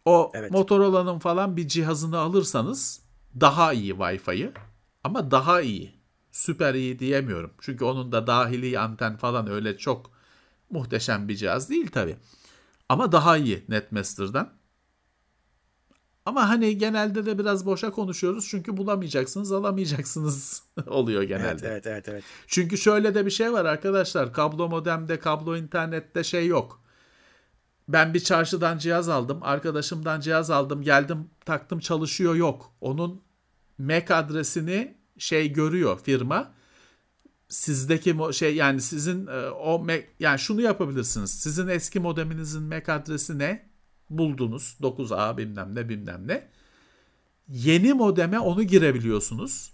[0.06, 0.52] O evet.
[0.52, 3.02] Motorola'nın falan bir cihazını alırsanız
[3.40, 4.52] daha iyi Wi-Fi'yi
[5.04, 5.97] ama daha iyi.
[6.38, 7.52] Süper iyi diyemiyorum.
[7.62, 10.12] Çünkü onun da dahili anten falan öyle çok
[10.70, 12.18] muhteşem bir cihaz değil tabi.
[12.90, 14.54] Ama daha iyi Netmaster'dan.
[16.26, 21.48] Ama hani genelde de biraz boşa konuşuyoruz çünkü bulamayacaksınız, alamayacaksınız oluyor genelde.
[21.50, 22.24] Evet, evet, evet, evet.
[22.48, 24.34] Çünkü şöyle de bir şey var arkadaşlar.
[24.34, 26.84] Kablo modemde, kablo internette şey yok.
[27.88, 32.72] Ben bir çarşıdan cihaz aldım, arkadaşımdan cihaz aldım, geldim, taktım çalışıyor yok.
[32.82, 33.22] Onun
[33.78, 36.54] MAC adresini şey görüyor firma.
[37.50, 39.88] Sizdeki şey yani sizin e, o
[40.20, 41.32] yani şunu yapabilirsiniz.
[41.32, 43.68] Sizin eski modeminizin MAC adresi ne?
[44.10, 46.48] buldunuz 9A bilmem ne bilmem ne.
[47.48, 49.74] Yeni modeme onu girebiliyorsunuz.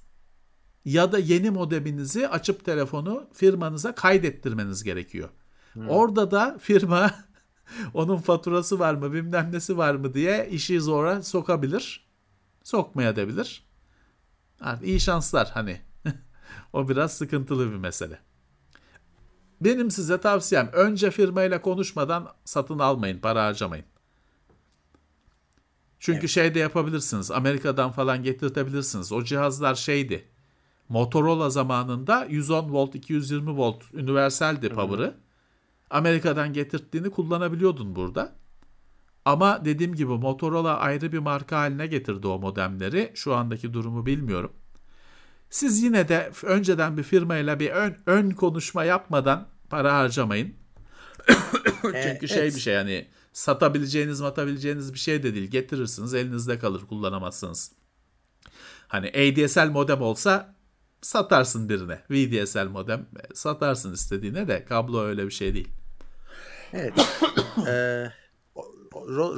[0.86, 5.30] Ya da yeni modeminizi açıp telefonu firmanıza kaydettirmeniz gerekiyor.
[5.74, 5.90] Hmm.
[5.90, 7.12] Orada da firma
[7.94, 12.08] onun faturası var mı bilmem nesi var mı diye işi zora sokabilir.
[12.64, 13.64] Sokmaya da bilir.
[14.64, 15.82] Artık iyi şanslar hani.
[16.74, 18.20] o biraz sıkıntılı bir mesele.
[19.62, 23.86] Benim size tavsiyem önce firmayla konuşmadan satın almayın, para harcamayın.
[26.00, 26.30] Çünkü evet.
[26.30, 27.32] şey de yapabilirsiniz.
[27.32, 29.12] Amerika'dan falan getirtebilirsiniz.
[29.12, 30.28] O cihazlar şeydi.
[30.90, 35.16] Motorola zamanında 110 volt, 220 volt universaldi power'ı.
[35.90, 38.36] Amerika'dan getirttiğini kullanabiliyordun burada.
[39.26, 43.12] Ama dediğim gibi Motorola ayrı bir marka haline getirdi o modemleri.
[43.16, 44.54] Şu andaki durumu bilmiyorum.
[45.50, 50.54] Siz yine de önceden bir firmayla bir ön, ön konuşma yapmadan para harcamayın.
[52.04, 55.52] Çünkü şey bir şey yani satabileceğiniz matabileceğiniz bir şey de değil.
[55.52, 57.72] Getirirsiniz elinizde kalır kullanamazsınız.
[58.88, 60.56] Hani ADSL modem olsa
[61.02, 62.00] satarsın birine.
[62.10, 65.70] VDSL modem satarsın istediğine de kablo öyle bir şey değil.
[66.74, 66.94] Evet.
[67.68, 68.12] ee,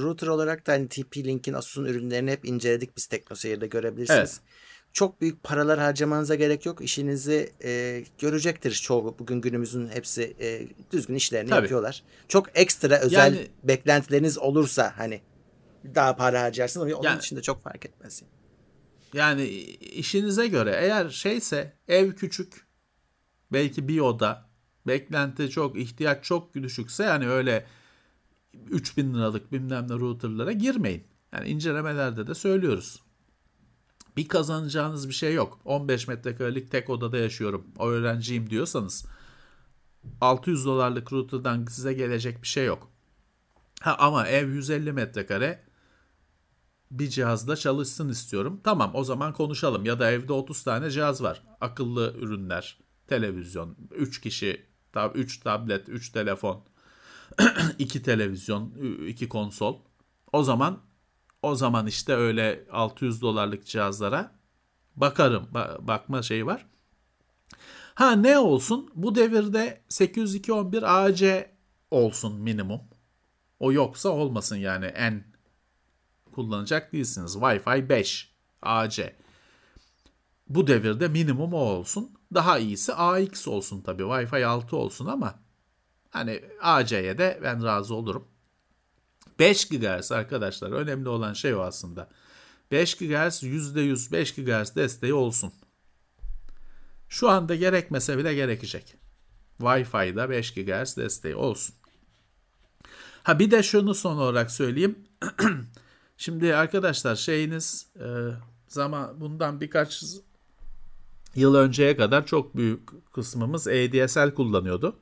[0.02, 4.40] router olarak da hani TP-Link'in Asus'un ürünlerini hep inceledik biz TeknoSeyir'de görebilirsiniz.
[4.44, 4.56] Evet.
[4.94, 6.82] Çok büyük paralar harcamanıza gerek yok.
[6.82, 9.16] İşinizi e, görecektir çoğu.
[9.20, 11.62] Bugün günümüzün hepsi e, düzgün işlerini Tabii.
[11.62, 12.04] yapıyorlar.
[12.28, 15.22] Çok ekstra özel yani, beklentileriniz olursa hani
[15.96, 18.24] daha para harcarsınız ama onun yani, dışında çok fark etmez.
[19.14, 19.44] Yani
[19.80, 22.68] işinize göre eğer şeyse ev küçük
[23.52, 24.50] belki bir oda
[24.88, 27.66] beklenti çok ihtiyaç çok düşükse yani öyle
[28.70, 31.04] 3000 liralık bilmem ne routerlara girmeyin.
[31.34, 33.02] Yani incelemelerde de söylüyoruz.
[34.18, 35.60] Bir kazanacağınız bir şey yok.
[35.66, 37.68] 15 metrekarelik tek odada yaşıyorum.
[37.78, 39.06] O öğrenciyim diyorsanız
[40.22, 42.92] 600 dolarlık router'dan size gelecek bir şey yok.
[43.82, 45.64] Ha ama ev 150 metrekare
[46.92, 48.62] bir cihazda çalışsın istiyorum.
[48.64, 49.86] Tamam o zaman konuşalım.
[49.86, 51.44] Ya da evde 30 tane cihaz var.
[51.62, 52.78] Akıllı ürünler,
[53.08, 54.66] televizyon, 3 kişi,
[55.16, 56.64] 3 tablet, 3 telefon,
[57.80, 58.74] 2 televizyon,
[59.08, 59.80] 2 konsol.
[60.34, 60.82] O zaman
[61.42, 64.40] o zaman işte öyle 600 dolarlık cihazlara
[64.96, 65.50] bakarım.
[65.54, 66.66] Ba- bakma şeyi var.
[67.96, 68.92] Ha ne olsun?
[68.96, 71.52] Bu devirde 802.11 AC
[71.92, 72.82] olsun minimum.
[73.60, 75.24] O yoksa olmasın yani en
[76.32, 77.36] kullanacak değilsiniz.
[77.36, 79.16] Wi-Fi 5 AC.
[80.50, 82.12] Bu devirde minimum o olsun.
[82.34, 84.04] Daha iyisi AX olsun tabii.
[84.04, 85.45] Wi-Fi 6 olsun ama
[86.16, 88.28] hani AC'ye de ben razı olurum.
[89.40, 92.10] 5 GHz arkadaşlar önemli olan şey o aslında.
[92.72, 95.54] 5 GHz %100 5 GHz desteği olsun.
[97.10, 98.96] Şu anda gerekmese bile gerekecek.
[99.60, 101.76] Wi-Fi'da 5 GHz desteği olsun.
[103.24, 105.00] Ha bir de şunu son olarak söyleyeyim.
[106.18, 108.08] Şimdi arkadaşlar şeyiniz e,
[108.68, 110.04] zaman bundan birkaç
[111.36, 115.00] yıl önceye kadar çok büyük kısmımız ADSL kullanıyordu.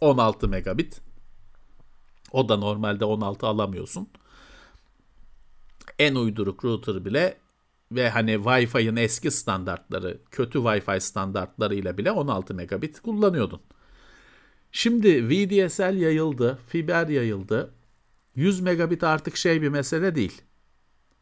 [0.00, 1.00] 16 megabit.
[2.32, 4.08] O da normalde 16 alamıyorsun.
[5.98, 7.38] En uyduruk router bile
[7.92, 13.60] ve hani Wi-Fi'nin eski standartları, kötü Wi-Fi standartlarıyla bile 16 megabit kullanıyordun.
[14.72, 17.74] Şimdi VDSL yayıldı, fiber yayıldı.
[18.34, 20.42] 100 megabit artık şey bir mesele değil.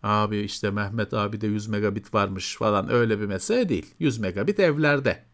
[0.03, 3.95] Abi işte Mehmet abi de 100 megabit varmış falan öyle bir mesele değil.
[3.99, 5.25] 100 megabit evlerde.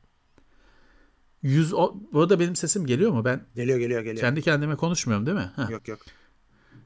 [1.42, 3.24] 100 o, bu da benim sesim geliyor mu?
[3.24, 4.20] Ben geliyor geliyor geliyor.
[4.20, 5.52] Kendi kendime konuşmuyorum değil mi?
[5.56, 5.70] Heh.
[5.70, 5.98] Yok yok.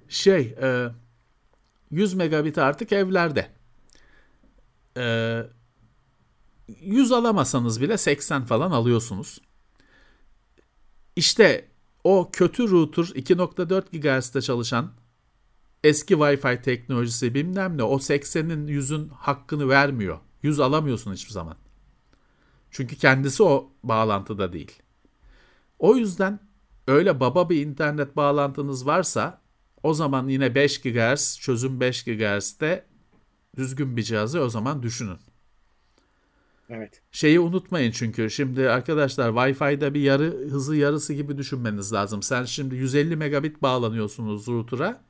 [0.08, 0.88] Şey, e,
[1.90, 3.50] 100 megabit artık evlerde.
[4.96, 5.42] E,
[6.80, 9.40] 100 alamasanız bile 80 falan alıyorsunuz.
[11.16, 11.68] İşte
[12.04, 14.92] o kötü router 2.4 GHz'de çalışan
[15.84, 20.18] eski Wi-Fi teknolojisi bilmem ne o 80'in 100'ün hakkını vermiyor.
[20.42, 21.56] 100 alamıyorsun hiçbir zaman.
[22.74, 24.72] Çünkü kendisi o bağlantıda değil.
[25.78, 26.40] O yüzden
[26.88, 29.40] öyle baba bir internet bağlantınız varsa
[29.82, 32.84] o zaman yine 5 GHz çözüm 5 GHz'de
[33.56, 35.18] düzgün bir cihazı o zaman düşünün.
[36.68, 37.02] Evet.
[37.12, 42.22] Şeyi unutmayın çünkü şimdi arkadaşlar Wi-Fi'de bir yarı hızı yarısı gibi düşünmeniz lazım.
[42.22, 45.04] Sen şimdi 150 megabit bağlanıyorsunuz router'a.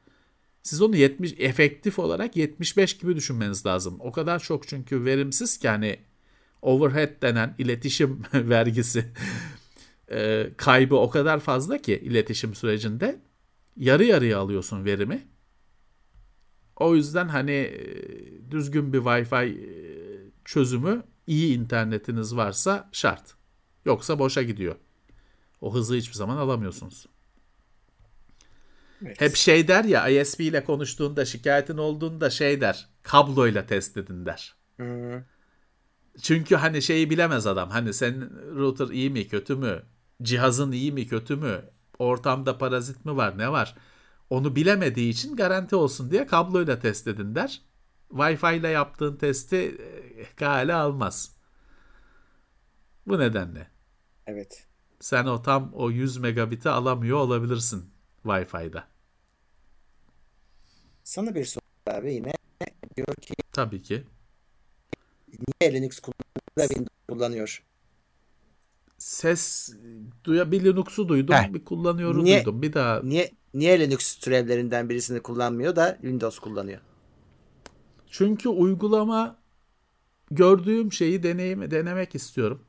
[0.62, 3.96] Siz onu 70 efektif olarak 75 gibi düşünmeniz lazım.
[4.00, 5.98] O kadar çok çünkü verimsiz ki hani
[6.64, 9.12] overhead denen iletişim vergisi
[10.10, 13.20] e, kaybı o kadar fazla ki iletişim sürecinde
[13.76, 15.28] yarı yarıya alıyorsun verimi.
[16.76, 19.68] O yüzden hani e, düzgün bir Wi-Fi e,
[20.44, 23.34] çözümü iyi internetiniz varsa şart.
[23.84, 24.76] Yoksa boşa gidiyor.
[25.60, 27.06] O hızı hiçbir zaman alamıyorsunuz.
[29.04, 29.20] Evet.
[29.20, 34.54] Hep şey der ya ISP ile konuştuğunda şikayetin olduğunda şey der kabloyla test edin der.
[34.76, 35.24] Hı.
[36.22, 37.70] Çünkü hani şeyi bilemez adam.
[37.70, 39.82] Hani senin router iyi mi kötü mü?
[40.22, 41.70] Cihazın iyi mi kötü mü?
[41.98, 43.74] Ortamda parazit mi var ne var?
[44.30, 47.62] Onu bilemediği için garanti olsun diye kabloyla test edin der.
[48.10, 49.78] Wi-Fi ile yaptığın testi
[50.36, 51.36] kale almaz.
[53.06, 53.70] Bu nedenle.
[54.26, 54.66] Evet.
[55.00, 57.90] Sen o tam o 100 megabit'i alamıyor olabilirsin
[58.22, 58.84] Wi-Fi'da.
[61.04, 62.32] Sana bir soru abi yine
[62.96, 63.34] diyor ki.
[63.52, 64.04] Tabii ki.
[65.38, 67.62] Niye Linux kullanıyor Windows kullanıyor?
[68.98, 69.74] Ses
[70.24, 71.54] duya bir Linux'u duydum, Heh.
[71.54, 72.62] bir kullanıyorum niye, duydum.
[72.62, 76.80] Bir daha Niye niye Linux türevlerinden birisini kullanmıyor da Windows kullanıyor?
[78.10, 79.36] Çünkü uygulama
[80.30, 82.64] gördüğüm şeyi deneyim, denemek istiyorum.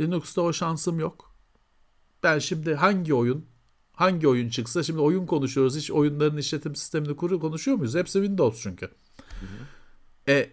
[0.00, 1.34] Linux'ta o şansım yok.
[2.22, 3.46] Ben şimdi hangi oyun
[3.92, 5.76] hangi oyun çıksa şimdi oyun konuşuyoruz.
[5.76, 7.94] Hiç oyunların işletim sistemini kuru konuşuyor muyuz?
[7.94, 8.86] Hepsi Windows çünkü.
[8.86, 10.32] Hı hı.
[10.32, 10.50] E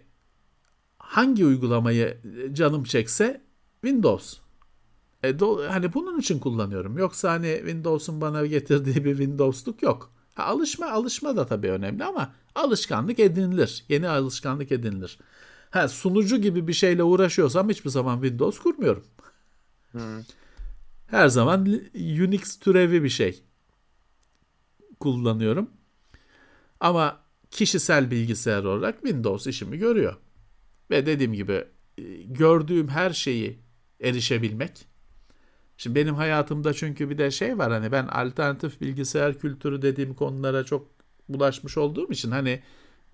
[1.16, 2.18] hangi uygulamayı
[2.52, 3.42] canım çekse
[3.80, 4.36] Windows.
[5.22, 6.98] E, do, hani bunun için kullanıyorum.
[6.98, 10.12] Yoksa hani Windows'un bana getirdiği bir Windows'luk yok.
[10.34, 13.84] Ha, alışma alışma da tabii önemli ama alışkanlık edinilir.
[13.88, 15.18] Yeni alışkanlık edinilir.
[15.70, 19.04] Ha, sunucu gibi bir şeyle uğraşıyorsam hiçbir zaman Windows kurmuyorum.
[19.92, 20.00] Hmm.
[21.06, 23.42] Her zaman Unix türevi bir şey
[25.00, 25.70] kullanıyorum.
[26.80, 27.20] Ama
[27.50, 30.16] kişisel bilgisayar olarak Windows işimi görüyor.
[30.90, 31.64] Ve dediğim gibi
[31.98, 33.58] e, gördüğüm her şeyi
[34.00, 34.86] erişebilmek.
[35.76, 40.64] Şimdi benim hayatımda çünkü bir de şey var hani ben alternatif bilgisayar kültürü dediğim konulara
[40.64, 40.88] çok
[41.28, 42.62] bulaşmış olduğum için hani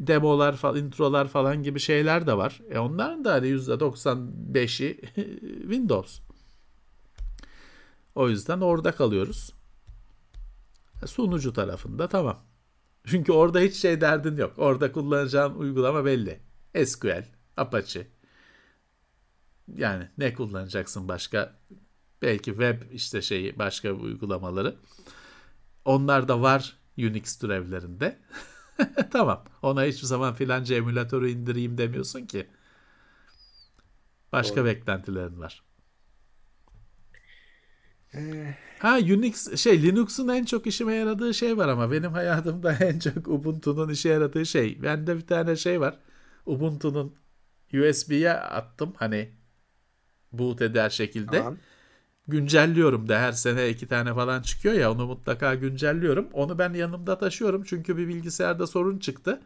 [0.01, 2.61] demolar falan, introlar falan gibi şeyler de var.
[2.70, 5.01] E onların da hani %95'i
[5.61, 6.20] Windows.
[8.15, 9.53] O yüzden orada kalıyoruz.
[11.03, 12.39] E, sunucu tarafında tamam.
[13.07, 14.53] Çünkü orada hiç şey derdin yok.
[14.57, 16.40] Orada kullanacağın uygulama belli.
[16.85, 17.24] SQL,
[17.57, 18.07] Apache.
[19.77, 21.59] Yani ne kullanacaksın başka?
[22.23, 24.77] Belki web işte şeyi başka uygulamaları.
[25.85, 28.19] Onlar da var Unix türevlerinde.
[29.11, 29.45] tamam.
[29.62, 32.47] Ona hiçbir zaman filanca emülatörü indireyim demiyorsun ki.
[34.33, 34.65] Başka Doğru.
[34.65, 35.62] beklentilerin var.
[38.15, 38.55] Ee...
[38.79, 43.29] Ha Unix şey Linux'un en çok işime yaradığı şey var ama benim hayatımda en çok
[43.29, 44.83] Ubuntu'nun işe yaradığı şey.
[44.83, 45.99] Bende bir tane şey var.
[46.47, 47.15] Ubuntu'nun
[47.74, 49.32] USB'ye attım hani
[50.32, 51.39] boot eder şekilde.
[51.39, 51.57] Tamam.
[52.28, 56.28] Güncelliyorum da her sene iki tane falan çıkıyor ya onu mutlaka güncelliyorum.
[56.32, 59.40] Onu ben yanımda taşıyorum çünkü bir bilgisayarda sorun çıktı.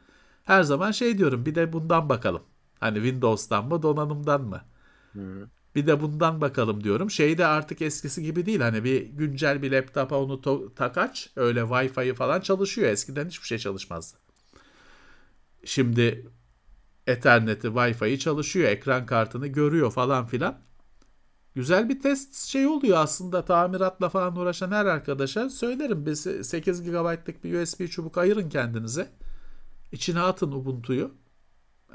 [0.44, 2.42] Her zaman şey diyorum bir de bundan bakalım.
[2.80, 4.60] Hani Windows'tan mı donanımdan mı?
[5.12, 5.42] Hmm.
[5.74, 7.10] Bir de bundan bakalım diyorum.
[7.10, 8.60] Şey de artık eskisi gibi değil.
[8.60, 11.30] Hani bir güncel bir laptopa onu to- tak aç.
[11.36, 12.88] Öyle Wi-Fi'yi falan çalışıyor.
[12.88, 14.18] Eskiden hiçbir şey çalışmazdı.
[15.64, 16.26] Şimdi
[17.06, 18.68] Ethernet'i, Wi-Fi'yi çalışıyor.
[18.68, 20.58] Ekran kartını görüyor falan filan.
[21.54, 26.06] Güzel bir test şey oluyor aslında tamiratla falan uğraşan her arkadaşa söylerim.
[26.06, 29.08] Biz 8 GB'lık bir USB çubuk ayırın kendinize.
[29.92, 31.10] İçine atın Ubuntu'yu.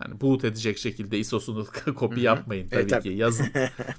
[0.03, 1.65] Yani boot edecek şekilde ISO'sunu
[1.95, 3.47] kopya yapmayın tabii, evet, ki yazın.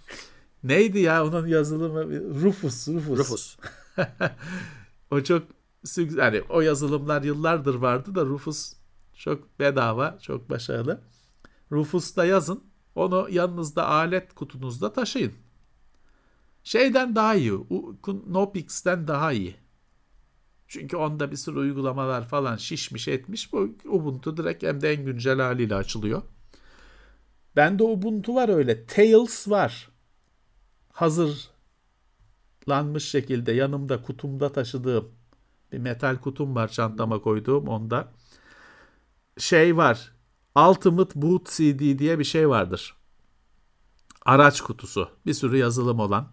[0.65, 2.05] Neydi ya onun yazılımı?
[2.43, 2.89] Rufus.
[2.89, 3.19] Rufus.
[3.19, 3.57] Rufus.
[5.11, 5.43] o çok
[6.17, 8.73] yani o yazılımlar yıllardır vardı da Rufus
[9.23, 11.01] çok bedava, çok başarılı.
[11.73, 12.65] Rufus'ta yazın.
[12.95, 15.33] Onu yanınızda alet kutunuzda taşıyın.
[16.65, 17.53] Şeyden daha iyi.
[18.29, 19.57] Nopix'ten daha iyi.
[20.69, 23.53] Çünkü onda bir sürü uygulamalar falan şişmiş etmiş.
[23.53, 26.23] Bu Ubuntu direkt hem de en güncel haliyle açılıyor.
[27.57, 28.87] Bende Ubuntu var öyle.
[28.87, 29.91] Tails var.
[30.93, 31.49] Hazırlanmış
[33.05, 35.11] şekilde yanımda kutumda taşıdığım
[35.73, 38.13] bir metal kutum var çantama koyduğum onda.
[39.39, 40.13] Şey var.
[40.57, 42.97] Ultimate Boot CD diye bir şey vardır.
[44.25, 45.09] Araç kutusu.
[45.27, 46.33] Bir sürü yazılım olan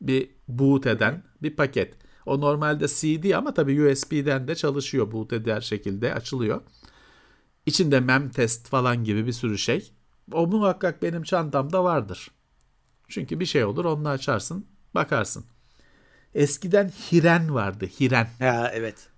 [0.00, 1.94] bir boot eden bir paket.
[2.26, 6.60] O normalde CD ama tabii USB'den de çalışıyor boot eder şekilde açılıyor.
[7.66, 9.92] İçinde mem test falan gibi bir sürü şey.
[10.32, 12.30] O muhakkak benim çantamda vardır.
[13.08, 15.44] Çünkü bir şey olur onu açarsın bakarsın.
[16.34, 18.28] Eskiden Hiren vardı Hiren.
[18.38, 19.08] Ha evet.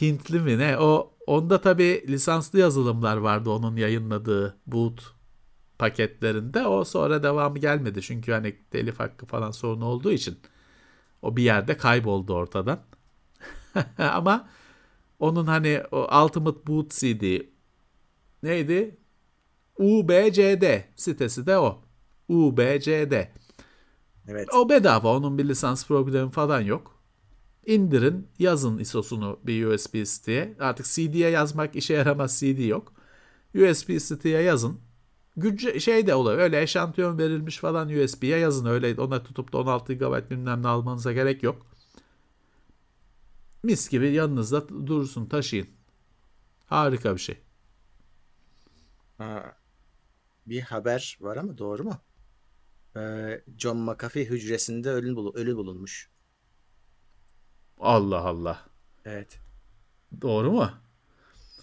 [0.00, 0.78] Hintli mi ne?
[0.78, 5.14] O onda tabii lisanslı yazılımlar vardı onun yayınladığı boot
[5.78, 6.66] paketlerinde.
[6.66, 8.02] O sonra devamı gelmedi.
[8.02, 10.38] Çünkü hani telif hakkı falan sorunu olduğu için
[11.22, 12.80] o bir yerde kayboldu ortadan.
[13.98, 14.48] Ama
[15.18, 17.40] onun hani o Ultimate Boot CD
[18.42, 18.96] neydi?
[19.78, 20.64] UBCD
[20.96, 21.82] sitesi de o.
[22.28, 23.12] UBCD.
[24.28, 24.48] Evet.
[24.54, 25.16] O bedava.
[25.16, 26.99] Onun bir lisans programı falan yok.
[27.70, 30.56] İndirin, yazın ISO'sunu bir USB siteye.
[30.60, 32.92] Artık CD'ye yazmak işe yaramaz CD yok.
[33.54, 34.80] USB siteye yazın.
[35.36, 36.38] Güncel şey de oluyor.
[36.38, 38.66] Öyle eşantiyon verilmiş falan USB'ye yazın.
[38.66, 41.66] Öyle ona tutup da 16 GB bilmem ne almanıza gerek yok.
[43.62, 45.68] Mis gibi yanınızda dursun taşıyın.
[46.66, 47.38] Harika bir şey.
[49.18, 49.56] Ha,
[50.46, 51.98] bir haber var ama doğru mu?
[52.96, 56.10] Ee, John McAfee hücresinde ölü, ölü bulunmuş.
[57.80, 58.58] Allah Allah.
[59.04, 59.40] Evet.
[60.22, 60.70] Doğru mu?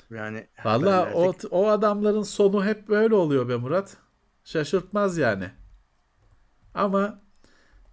[0.09, 3.97] Yani Valla o, o adamların sonu hep böyle oluyor be Murat.
[4.43, 5.51] Şaşırtmaz yani.
[6.73, 7.21] Ama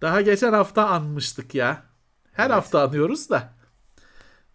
[0.01, 1.83] daha geçen hafta anmıştık ya.
[2.31, 2.55] Her evet.
[2.55, 3.53] hafta anıyoruz da.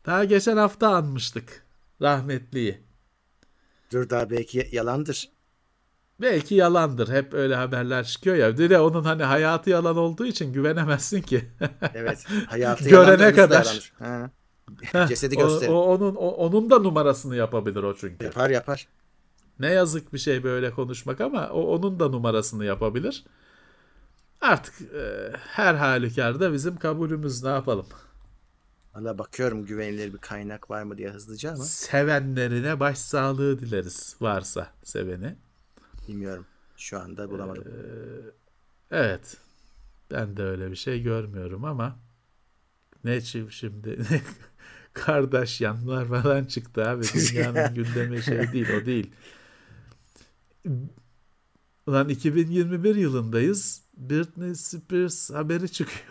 [0.07, 1.67] Daha geçen hafta anmıştık
[2.03, 2.85] rahmetliyi.
[3.93, 5.31] Dur daha belki yalandır.
[6.21, 7.09] Belki yalandır.
[7.09, 8.59] Hep öyle haberler çıkıyor ya.
[8.59, 11.45] Bir de onun hani hayatı yalan olduğu için güvenemezsin ki.
[11.95, 12.27] Evet.
[12.49, 13.93] Hayatı Görene kadar.
[13.99, 14.31] Ha.
[15.09, 15.71] Cesedi o- gösterir.
[15.73, 18.25] o- onun o- onun da numarasını yapabilir o çünkü.
[18.25, 18.89] Yapar yapar.
[19.59, 23.25] Ne yazık bir şey böyle konuşmak ama o onun da numarasını yapabilir.
[24.41, 27.87] Artık e, her halükarda bizim kabulümüz ne yapalım?
[28.95, 35.37] Valla bakıyorum güvenilir bir kaynak var mı diye hızlıca ama Sevenlerine başsağlığı dileriz varsa seveni.
[36.11, 36.47] Bilmiyorum.
[36.77, 37.65] Şu anda bulamadım.
[38.91, 39.37] Evet.
[40.11, 41.99] Ben de öyle bir şey görmüyorum ama
[43.05, 44.23] ne şimdi ne
[44.93, 47.05] kardeş yanlar falan çıktı abi.
[47.33, 49.11] Dünyanın gündemi şey değil o değil.
[51.87, 53.83] Ulan 2021 yılındayız.
[53.97, 56.05] Britney Spears haberi çıkıyor.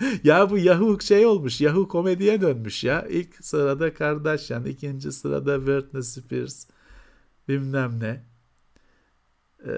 [0.24, 1.60] ya bu Yahoo şey olmuş.
[1.60, 3.06] Yahoo komediye dönmüş ya.
[3.06, 6.66] İlk sırada Kardashian, ikinci sırada Britney Spears.
[7.48, 8.25] Bilmem ne.
[9.66, 9.70] Ee,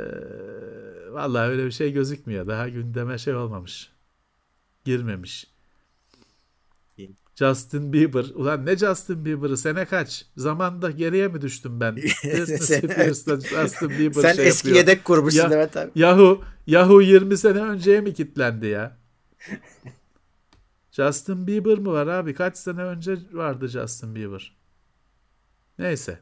[1.12, 2.46] vallahi öyle bir şey gözükmüyor.
[2.46, 3.92] Daha gündeme şey olmamış.
[4.84, 5.46] Girmemiş.
[7.34, 8.24] Justin Bieber.
[8.34, 9.56] Ulan ne Justin Bieber'ı?
[9.56, 10.26] Sene kaç?
[10.36, 11.96] Zamanda geriye mi düştüm ben?
[12.22, 12.88] Justin
[13.98, 14.76] Bieber Sen şey eski yapıyor.
[14.76, 15.90] yedek kurmuşsun Ya- evet abi.
[15.94, 18.96] Yahoo, Yahoo 20 sene önceye mi kilitlendi ya?
[20.92, 22.34] Justin Bieber mı var abi?
[22.34, 24.56] Kaç sene önce vardı Justin Bieber?
[25.78, 26.18] Neyse.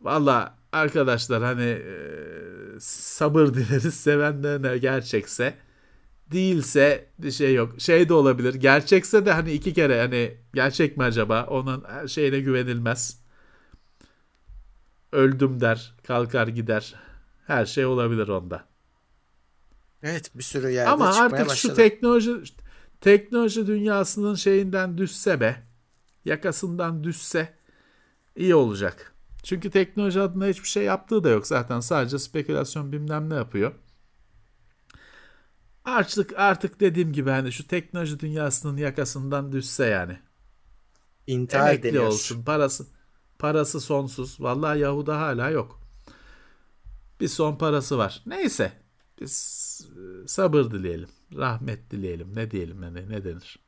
[0.00, 5.54] Valla arkadaşlar hani e, sabır dileriz sevenlerine gerçekse.
[6.32, 7.80] Değilse bir şey yok.
[7.80, 8.54] Şey de olabilir.
[8.54, 11.46] Gerçekse de hani iki kere hani gerçek mi acaba?
[11.46, 13.20] Onun her şeyine güvenilmez.
[15.12, 16.94] Öldüm der, kalkar gider.
[17.46, 18.64] Her şey olabilir onda.
[20.02, 21.56] Evet bir sürü yerde Ama çıkmaya artık başladı.
[21.56, 22.42] şu teknoloji
[23.00, 25.62] teknoloji dünyasının şeyinden düşse be,
[26.24, 27.54] yakasından düşse
[28.36, 29.14] iyi olacak.
[29.42, 31.80] Çünkü teknoloji adına hiçbir şey yaptığı da yok zaten.
[31.80, 33.72] Sadece spekülasyon bilmem ne yapıyor.
[35.84, 40.18] Artık artık dediğim gibi hani şu teknoloji dünyasının yakasından düşse yani.
[41.26, 42.04] İntihar Emekli deniyor.
[42.04, 42.44] olsun.
[42.44, 42.86] Parası
[43.38, 44.40] parası sonsuz.
[44.40, 45.80] Vallahi Yahuda hala yok.
[47.20, 48.22] Bir son parası var.
[48.26, 48.72] Neyse.
[49.20, 49.80] Biz
[50.24, 51.08] e, sabır dileyelim.
[51.36, 52.36] Rahmet dileyelim.
[52.36, 53.58] Ne diyelim yani ne denir?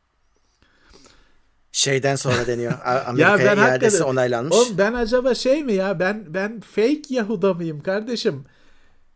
[1.73, 2.73] Şeyden sonra deniyor.
[3.07, 4.57] Amerika'ya iadesi onaylanmış.
[4.57, 6.01] Oğlum ben acaba şey mi ya?
[6.01, 8.45] Ben ben fake Yahuda mıyım kardeşim?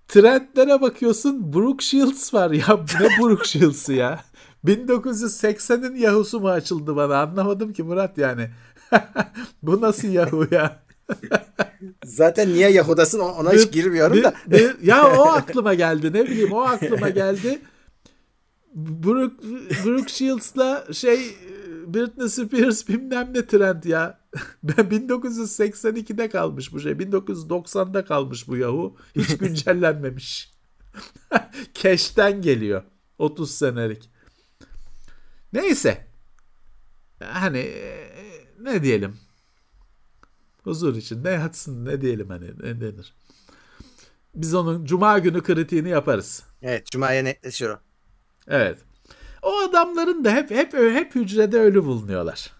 [0.08, 2.66] Trendlere bakıyorsun Brooke Shields var ya.
[3.00, 4.20] Ne Brooke Shields'ı ya?
[4.64, 7.18] 1980'in Yahoo'su mu açıldı bana?
[7.22, 8.50] Anlamadım ki Murat yani.
[9.62, 10.84] Bu nasıl Yahoo ya?
[12.04, 14.34] Zaten niye Yahudasın ona hiç girmiyorum da.
[14.82, 17.60] ya o aklıma geldi ne bileyim o aklıma geldi.
[18.74, 19.46] Brooke,
[19.84, 21.36] Brooke Shields'la şey
[21.86, 24.24] Britney Spears bilmem ne trend ya.
[24.62, 26.92] Ben 1982'de kalmış bu şey.
[26.92, 28.96] 1990'da kalmış bu yahu.
[29.16, 30.52] Hiç güncellenmemiş.
[31.74, 32.82] Cash'ten geliyor.
[33.18, 34.10] 30 senelik.
[35.52, 36.06] Neyse.
[37.24, 38.10] Hani e,
[38.60, 39.16] ne diyelim.
[40.64, 43.14] Huzur için ne yatsın ne diyelim hani ne denir.
[44.34, 46.42] Biz onun cuma günü kritiğini yaparız.
[46.62, 47.80] Evet Cuma'ya netleşiyor o.
[48.46, 48.78] Evet.
[49.44, 52.50] O adamların da hep hep hep hücrede ölü bulunuyorlar.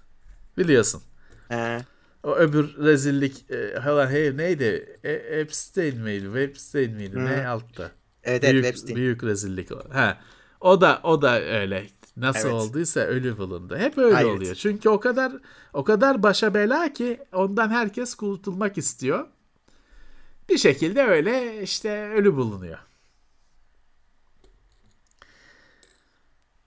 [0.59, 1.03] Biliyorsun.
[1.49, 1.79] He.
[2.23, 4.99] O öbür rezillik e, falan hey, neydi?
[5.05, 6.39] E, Epstein miydi?
[6.39, 7.25] Epstein miydi?
[7.25, 7.91] Ne altta?
[8.25, 8.97] Evet büyük, evet Webstein.
[8.97, 9.81] büyük rezillik o.
[9.93, 10.19] Ha.
[10.61, 11.87] O da o da öyle.
[12.17, 12.61] Nasıl Evet.
[12.61, 13.77] olduysa ölü bulundu.
[13.77, 14.31] Hep öyle Hayret.
[14.31, 14.55] oluyor.
[14.55, 15.33] Çünkü o kadar
[15.73, 19.27] o kadar başa bela ki ondan herkes kurtulmak istiyor.
[20.49, 22.79] Bir şekilde öyle işte ölü bulunuyor.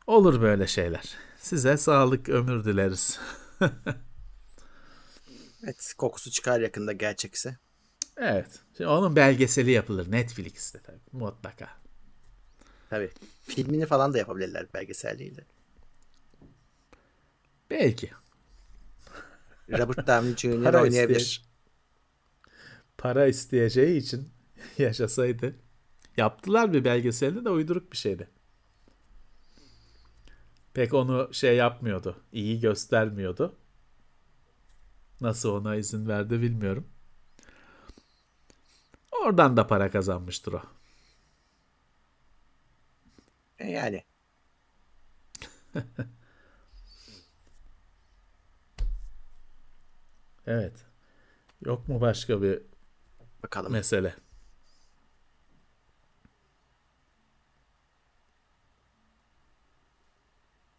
[0.07, 1.15] Olur böyle şeyler.
[1.39, 3.19] Size sağlık ömür dileriz.
[5.63, 7.57] Evet kokusu çıkar yakında gerçekse.
[8.17, 8.59] Evet.
[8.77, 11.69] Şimdi onun belgeseli yapılır Netflix'te tabii mutlaka.
[12.89, 13.09] Tabii.
[13.43, 15.43] Filmini falan da yapabilirler belgeselliğiyle.
[17.69, 18.11] Belki.
[19.69, 20.63] Robert Downey Jr.
[20.63, 21.19] Para oynayabilir.
[21.19, 21.47] isteyen-
[22.97, 24.29] para isteyeceği için
[24.77, 25.55] yaşasaydı.
[26.17, 28.27] Yaptılar bir belgeselini de uyduruk bir şeydi.
[30.77, 32.15] Pek onu şey yapmıyordu.
[32.31, 33.55] iyi göstermiyordu.
[35.21, 36.87] Nasıl ona izin verdi bilmiyorum.
[39.11, 40.61] Oradan da para kazanmıştır o.
[43.59, 44.03] E Yani.
[50.47, 50.85] Evet.
[51.65, 52.61] Yok mu başka bir
[53.43, 53.71] Bakalım.
[53.71, 54.15] mesele?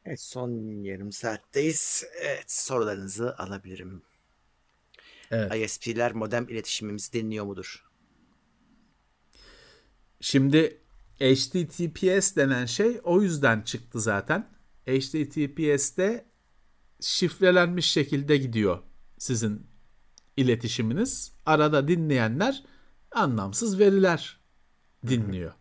[0.09, 2.05] Evet son yarım saatteyiz.
[2.21, 4.03] Evet sorularınızı alabilirim.
[5.31, 5.71] Evet.
[5.71, 7.85] ISP'ler modem iletişimimizi dinliyor mudur?
[10.21, 10.81] Şimdi
[11.21, 14.49] HTTPS denen şey o yüzden çıktı zaten.
[14.87, 16.25] HTTPS'te
[17.01, 18.79] şifrelenmiş şekilde gidiyor
[19.19, 19.67] sizin
[20.37, 21.33] iletişiminiz.
[21.47, 22.65] Arada dinleyenler
[23.13, 24.41] anlamsız veriler
[25.07, 25.53] dinliyor.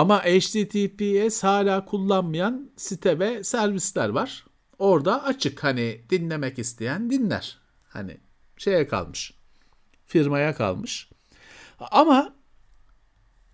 [0.00, 4.46] Ama HTTPS hala kullanmayan site ve servisler var.
[4.78, 7.58] Orada açık hani dinlemek isteyen dinler.
[7.88, 8.16] Hani
[8.56, 9.34] şeye kalmış.
[10.06, 11.10] Firmaya kalmış.
[11.78, 12.34] Ama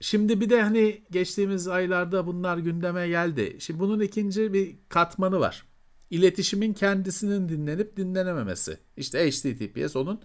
[0.00, 3.56] şimdi bir de hani geçtiğimiz aylarda bunlar gündeme geldi.
[3.60, 5.66] Şimdi bunun ikinci bir katmanı var.
[6.10, 8.78] İletişimin kendisinin dinlenip dinlenememesi.
[8.96, 10.20] İşte HTTPS onun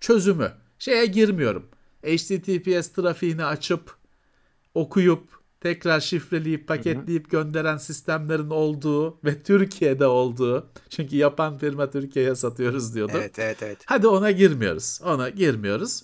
[0.00, 0.52] çözümü.
[0.78, 1.68] Şeye girmiyorum.
[2.02, 3.96] HTTPS trafiğini açıp
[4.74, 5.35] okuyup
[5.66, 10.70] tekrar şifreleyip paketleyip gönderen sistemlerin olduğu ve Türkiye'de olduğu.
[10.88, 13.12] Çünkü yapan firma Türkiye'ye satıyoruz diyordu.
[13.16, 13.78] Evet, evet, evet.
[13.86, 15.00] Hadi ona girmiyoruz.
[15.04, 16.02] Ona girmiyoruz.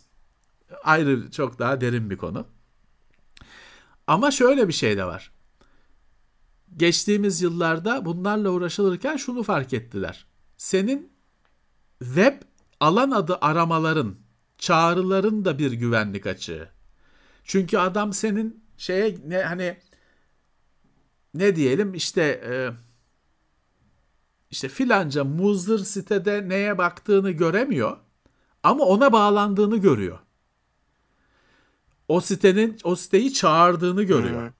[0.84, 2.46] Ayrı çok daha derin bir konu.
[4.06, 5.32] Ama şöyle bir şey de var.
[6.76, 10.26] Geçtiğimiz yıllarda bunlarla uğraşılırken şunu fark ettiler.
[10.56, 11.12] Senin
[11.98, 12.42] web
[12.80, 14.14] alan adı aramaların,
[14.58, 16.68] çağrıların da bir güvenlik açığı.
[17.44, 19.76] Çünkü adam senin şeye ne hani
[21.34, 22.70] ne diyelim işte e,
[24.50, 27.96] işte filanca muzır sitede neye baktığını göremiyor
[28.62, 30.18] ama ona bağlandığını görüyor.
[32.08, 34.42] O sitenin o siteyi çağırdığını görüyor.
[34.42, 34.52] Hı.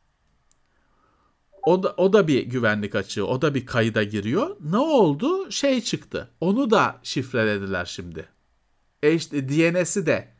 [1.62, 3.26] O da, o da bir güvenlik açığı.
[3.26, 4.56] O da bir kayıda giriyor.
[4.60, 5.50] Ne oldu?
[5.50, 6.30] Şey çıktı.
[6.40, 8.28] Onu da şifrelediler şimdi.
[9.02, 10.32] İşte DNS'i de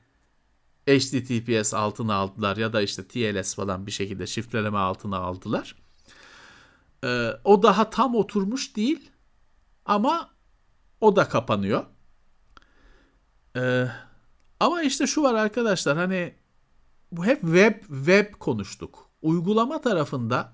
[0.87, 5.77] HTTPS altına aldılar ya da işte TLS falan bir şekilde şifreleme altına aldılar.
[7.05, 9.11] Ee, o daha tam oturmuş değil
[9.85, 10.31] ama
[11.01, 11.85] o da kapanıyor.
[13.57, 13.87] Ee,
[14.61, 16.35] ama işte şu var arkadaşlar hani
[17.13, 19.11] bu hep web web konuştuk.
[19.23, 20.53] Uygulama tarafında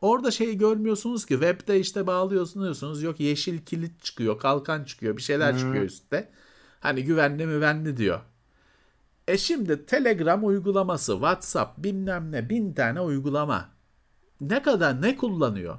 [0.00, 5.52] orada şeyi görmüyorsunuz ki webde işte bağlıyorsunuz yok yeşil kilit çıkıyor, kalkan çıkıyor, bir şeyler
[5.52, 5.58] Hmm.
[5.58, 6.32] çıkıyor üstte.
[6.80, 8.20] Hani güvenli müvenli diyor.
[9.28, 13.68] E şimdi Telegram uygulaması, WhatsApp bilmem ne bin tane uygulama.
[14.40, 15.78] Ne kadar ne kullanıyor?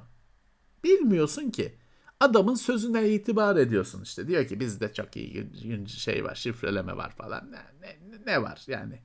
[0.84, 1.78] Bilmiyorsun ki.
[2.20, 4.28] Adamın sözüne itibar ediyorsun işte.
[4.28, 5.50] Diyor ki bizde çok iyi
[5.88, 7.52] şey var, şifreleme var falan.
[7.52, 9.02] Ne, ne, ne var yani?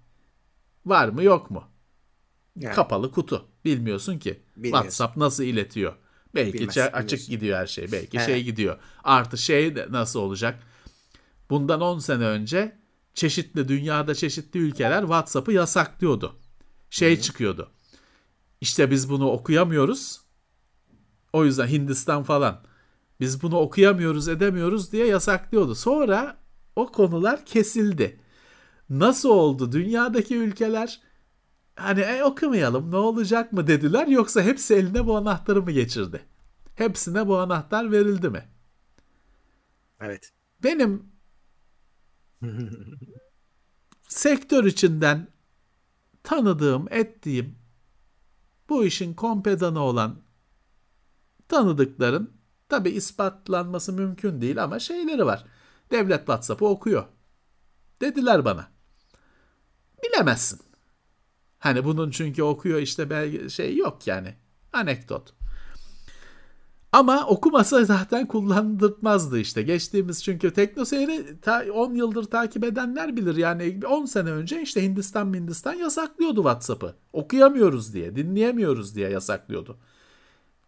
[0.85, 1.63] Var mı yok mu?
[2.55, 3.47] Yani, Kapalı kutu.
[3.65, 4.39] Bilmiyorsun ki.
[4.55, 4.79] Bilmiyorsun.
[4.79, 5.93] WhatsApp nasıl iletiyor?
[6.35, 7.29] Belki Bilmezsin, ça- açık bilmiyorsun.
[7.29, 7.91] gidiyor her şey.
[7.91, 8.25] Belki He.
[8.25, 8.77] şey gidiyor.
[9.03, 10.59] Artı şey nasıl olacak?
[11.49, 12.77] Bundan 10 sene önce
[13.13, 16.35] çeşitli dünyada çeşitli ülkeler WhatsApp'ı yasaklıyordu.
[16.89, 17.71] Şey çıkıyordu.
[18.61, 20.21] İşte biz bunu okuyamıyoruz.
[21.33, 22.63] O yüzden Hindistan falan.
[23.19, 25.75] Biz bunu okuyamıyoruz, edemiyoruz diye yasaklıyordu.
[25.75, 26.37] Sonra
[26.75, 28.19] o konular kesildi.
[28.89, 29.71] Nasıl oldu?
[29.71, 31.01] Dünyadaki ülkeler
[31.75, 36.25] hani e, okumayalım ne olacak mı dediler yoksa hepsi eline bu anahtarı mı geçirdi?
[36.75, 38.49] Hepsine bu anahtar verildi mi?
[40.01, 40.31] evet.
[40.63, 41.12] Benim
[44.07, 45.27] sektör içinden
[46.23, 47.55] tanıdığım, ettiğim
[48.69, 50.21] bu işin kompedanı olan
[51.47, 52.33] tanıdıkların
[52.69, 55.45] tabi ispatlanması mümkün değil ama şeyleri var.
[55.91, 57.05] Devlet WhatsApp'ı okuyor.
[58.01, 58.71] Dediler bana.
[60.03, 60.59] Bilemezsin.
[61.59, 64.35] Hani bunun çünkü okuyor işte belge şey yok yani.
[64.73, 65.33] Anekdot.
[66.93, 69.61] Ama okumasa zaten kullandırtmazdı işte.
[69.61, 73.35] Geçtiğimiz çünkü teknoseyri ta- 10 yıldır takip edenler bilir.
[73.35, 76.95] Yani 10 sene önce işte Hindistan Hindistan yasaklıyordu WhatsApp'ı.
[77.13, 79.77] Okuyamıyoruz diye, dinleyemiyoruz diye yasaklıyordu.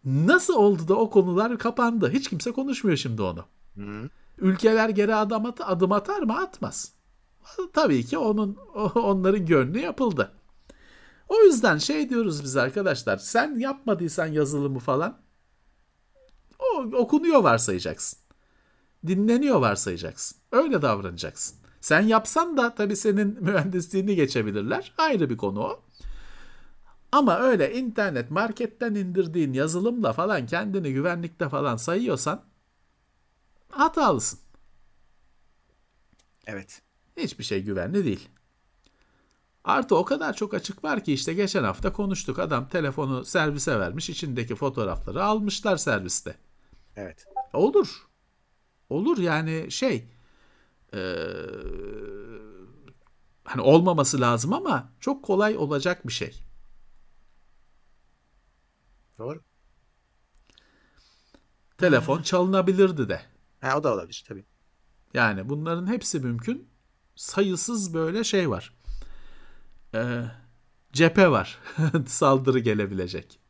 [0.04, 2.10] Nasıl oldu da o konular kapandı?
[2.10, 3.44] Hiç kimse konuşmuyor şimdi onu.
[3.76, 4.10] Hı.
[4.38, 6.38] Ülkeler geri adım, at- adım atar mı?
[6.38, 6.92] Atmaz.
[7.72, 8.56] Tabii ki onun
[8.94, 10.32] onların gönlü yapıldı.
[11.28, 13.16] O yüzden şey diyoruz biz arkadaşlar.
[13.16, 15.25] Sen yapmadıysan yazılımı falan
[16.58, 18.18] o okunuyor varsayacaksın.
[19.06, 20.38] Dinleniyor varsayacaksın.
[20.52, 21.56] Öyle davranacaksın.
[21.80, 24.92] Sen yapsan da tabii senin mühendisliğini geçebilirler.
[24.98, 25.82] Ayrı bir konu o.
[27.12, 32.42] Ama öyle internet marketten indirdiğin yazılımla falan kendini güvenlikte falan sayıyorsan
[33.70, 34.38] hatalısın.
[36.46, 36.82] Evet.
[37.16, 38.28] Hiçbir şey güvenli değil.
[39.64, 42.38] Artı o kadar çok açık var ki işte geçen hafta konuştuk.
[42.38, 44.10] Adam telefonu servise vermiş.
[44.10, 46.34] içindeki fotoğrafları almışlar serviste.
[46.96, 47.24] Evet.
[47.52, 48.06] Olur.
[48.90, 50.08] Olur yani şey
[50.94, 51.02] eee,
[53.44, 56.42] hani olmaması lazım ama çok kolay olacak bir şey.
[59.18, 59.42] Doğru.
[61.78, 63.20] Telefon çalınabilirdi de.
[63.60, 64.44] Ha, o da olabilir tabii.
[65.14, 66.68] Yani bunların hepsi mümkün.
[67.16, 68.74] Sayısız böyle şey var.
[69.94, 70.22] Ee,
[70.92, 71.58] cephe var.
[72.06, 73.40] Saldırı gelebilecek.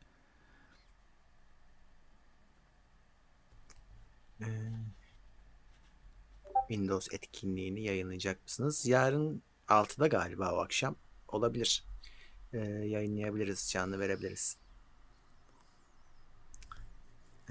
[6.69, 8.87] Windows etkinliğini yayınlayacak mısınız?
[8.87, 10.97] Yarın 6'da galiba o akşam
[11.29, 11.85] olabilir.
[12.53, 14.57] Ee, yayınlayabiliriz, canlı verebiliriz.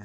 [0.00, 0.04] Ee,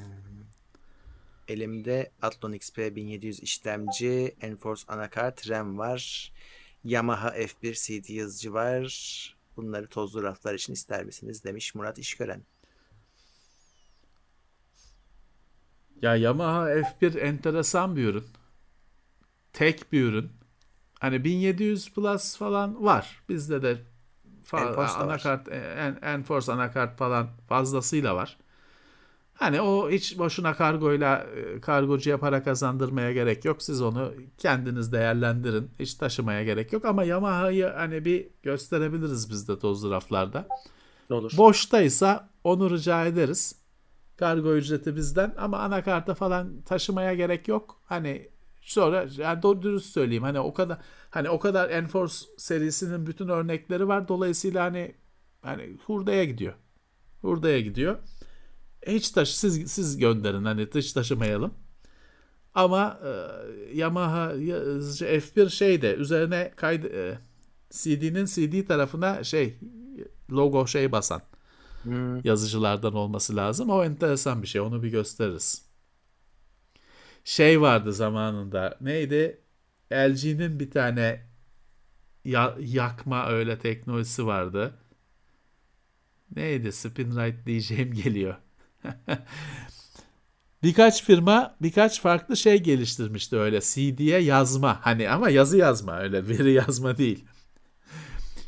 [1.48, 6.32] elimde Athlon XP 1700 işlemci, Enforce anakart, RAM var.
[6.84, 9.36] Yamaha F1 CD yazıcı var.
[9.56, 12.42] Bunları tozlu raflar için ister misiniz demiş Murat İşgören.
[16.02, 18.24] Ya Yamaha F1 enteresan bir ürün.
[19.52, 20.30] Tek bir ürün.
[21.00, 23.22] Hani 1700 Plus falan var.
[23.28, 23.76] Bizde de
[24.44, 24.74] fa-
[25.04, 28.36] anakart, en, Enforce anakart falan fazlasıyla var.
[29.34, 33.62] Hani o hiç boşuna kargoyla e, kargocuya para kazandırmaya gerek yok.
[33.62, 35.70] Siz onu kendiniz değerlendirin.
[35.78, 40.48] Hiç taşımaya gerek yok ama Yamaha'yı hani bir gösterebiliriz biz de tozlu raflarda.
[41.10, 41.32] Olur.
[41.36, 43.61] Boştaysa onu rica ederiz.
[44.22, 47.80] Kargo ücreti bizden ama anakarta falan taşımaya gerek yok.
[47.84, 48.28] Hani
[48.60, 50.78] sonra yani doğru dürüst söyleyeyim hani o kadar
[51.10, 54.08] hani o kadar Enforce serisinin bütün örnekleri var.
[54.08, 54.94] Dolayısıyla hani
[55.42, 56.54] hani hurdaya gidiyor.
[57.22, 57.98] Hurdaya gidiyor.
[58.86, 61.54] Hiç taşı siz siz gönderin hani hiç taşımayalım.
[62.54, 63.10] Ama e,
[63.78, 64.80] Yamaha ya-
[65.20, 67.18] F1 şey de üzerine kaydı e,
[67.70, 69.58] CD'nin CD tarafına şey
[70.32, 71.22] logo şey basan
[71.82, 72.24] Hmm.
[72.24, 73.70] yazıcılardan olması lazım.
[73.70, 74.60] O enteresan bir şey.
[74.60, 75.62] Onu bir gösteririz.
[77.24, 78.78] Şey vardı zamanında.
[78.80, 79.40] Neydi?
[79.92, 81.26] LG'nin bir tane
[82.24, 84.74] ya- yakma öyle teknolojisi vardı.
[86.36, 86.72] Neydi?
[86.72, 88.36] Spinrite diyeceğim geliyor.
[90.62, 94.78] Birkaç firma birkaç farklı şey geliştirmişti öyle CD'ye yazma.
[94.82, 97.24] Hani ama yazı yazma öyle veri yazma değil.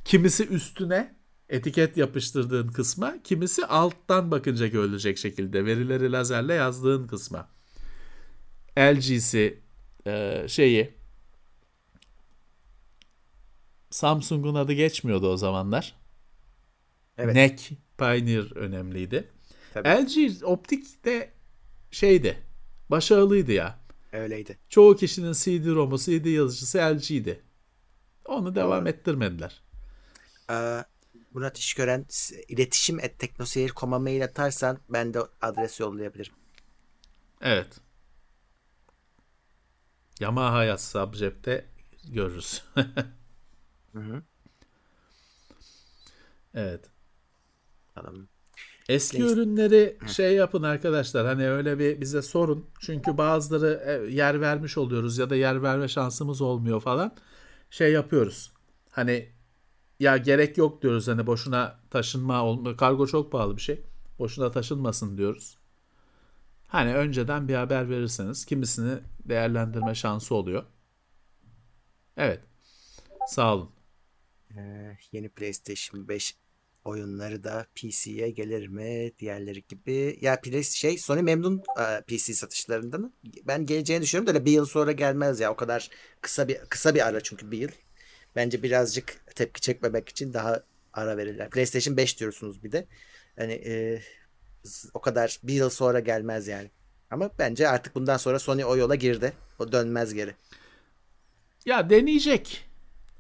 [0.05, 1.15] Kimisi üstüne
[1.49, 7.49] etiket yapıştırdığın kısma, kimisi alttan bakınca görülecek şekilde verileri lazerle yazdığın kısma.
[8.79, 9.59] LG'si
[10.07, 10.95] e, şeyi
[13.91, 15.95] Samsung'un adı geçmiyordu o zamanlar.
[17.19, 17.35] Evet.
[17.35, 19.31] NEC Pioneer önemliydi.
[19.75, 19.89] Tabii.
[19.89, 21.31] LG optik de
[21.91, 22.39] şeydi.
[22.91, 23.79] Başarılıydı ya.
[24.12, 24.59] Öyleydi.
[24.69, 27.41] Çoğu kişinin CD-ROM'u, CD yazıcısı LG'di.
[28.25, 28.89] Onu devam Doğru.
[28.89, 29.62] ettirmediler.
[30.51, 30.85] Ee,
[31.35, 32.06] Murat İşgören
[32.48, 36.32] iletişim et teknoseyir.com'a mail atarsan ben de adres yollayabilirim.
[37.40, 37.81] Evet.
[40.20, 41.66] Yamaha yazsa cepte
[42.09, 42.62] görürüz.
[43.93, 44.23] Hı hı.
[46.55, 46.85] evet.
[47.94, 48.28] Tamam.
[48.89, 49.35] Eski Neyse.
[49.35, 52.70] ürünleri şey yapın arkadaşlar hani öyle bir bize sorun.
[52.81, 57.15] Çünkü bazıları e, yer vermiş oluyoruz ya da yer verme şansımız olmuyor falan.
[57.70, 58.52] Şey yapıyoruz.
[58.90, 59.34] Hani
[60.01, 63.83] ya gerek yok diyoruz hani boşuna taşınma kargo çok pahalı bir şey.
[64.19, 65.59] Boşuna taşınmasın diyoruz.
[66.66, 70.65] Hani önceden bir haber verirseniz kimisini değerlendirme şansı oluyor.
[72.16, 72.41] Evet.
[73.29, 73.71] Sağ olun.
[74.57, 76.37] Ee, yeni PlayStation 5
[76.85, 79.12] oyunları da PC'ye gelir mi?
[79.19, 80.19] Diğerleri gibi.
[80.21, 83.15] Ya şey Sony memnun e, PC satışlarından.
[83.45, 85.53] Ben geleceğini düşünüyorum da bir yıl sonra gelmez ya.
[85.53, 85.91] O kadar
[86.21, 87.71] kısa bir kısa bir ara çünkü bir yıl.
[88.36, 90.62] Bence birazcık tepki çekmemek için daha
[90.93, 91.51] ara verirler.
[91.51, 92.86] PlayStation 5 diyorsunuz bir de.
[93.36, 94.02] Hani e,
[94.94, 96.70] o kadar bir yıl sonra gelmez yani.
[97.11, 99.32] Ama bence artık bundan sonra Sony o yola girdi.
[99.59, 100.35] O dönmez geri.
[101.66, 102.65] Ya deneyecek.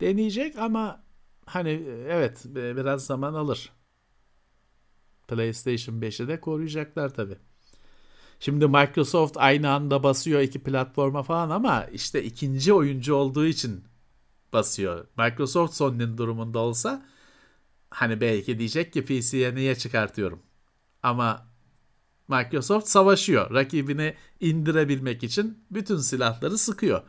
[0.00, 1.04] Deneyecek ama
[1.46, 1.70] hani
[2.08, 3.72] evet bi- biraz zaman alır.
[5.28, 7.36] PlayStation 5'i de koruyacaklar tabii.
[8.40, 13.84] Şimdi Microsoft aynı anda basıyor iki platforma falan ama işte ikinci oyuncu olduğu için
[14.54, 15.06] basıyor.
[15.18, 17.06] Microsoft Sony'nin durumunda olsa
[17.90, 20.42] hani belki diyecek ki PC'ye niye çıkartıyorum?
[21.02, 21.46] Ama
[22.28, 23.54] Microsoft savaşıyor.
[23.54, 27.02] Rakibini indirebilmek için bütün silahları sıkıyor.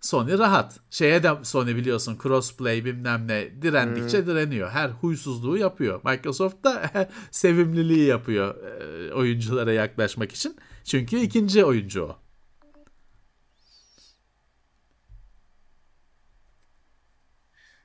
[0.00, 0.80] Sony rahat.
[0.90, 4.70] Şeye de Sony biliyorsun crossplay bilmem ne direndikçe direniyor.
[4.70, 6.00] Her huysuzluğu yapıyor.
[6.04, 6.92] Microsoft da
[7.30, 10.56] sevimliliği yapıyor e, oyunculara yaklaşmak için.
[10.84, 12.23] Çünkü ikinci oyuncu o.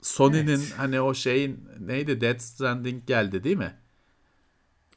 [0.02, 0.74] Sony'nin Evet.
[0.78, 3.78] hani o şeyin neydi Death Stranding geldi değil mi?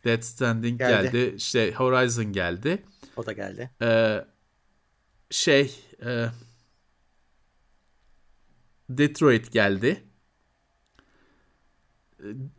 [0.04, 1.10] Death Stranding Geldi.
[1.10, 1.34] geldi.
[1.36, 2.82] İşte Horizon geldi.
[3.16, 3.70] O da geldi.
[3.82, 4.24] Ee,
[5.30, 6.26] şey e,
[8.90, 10.04] Detroit geldi.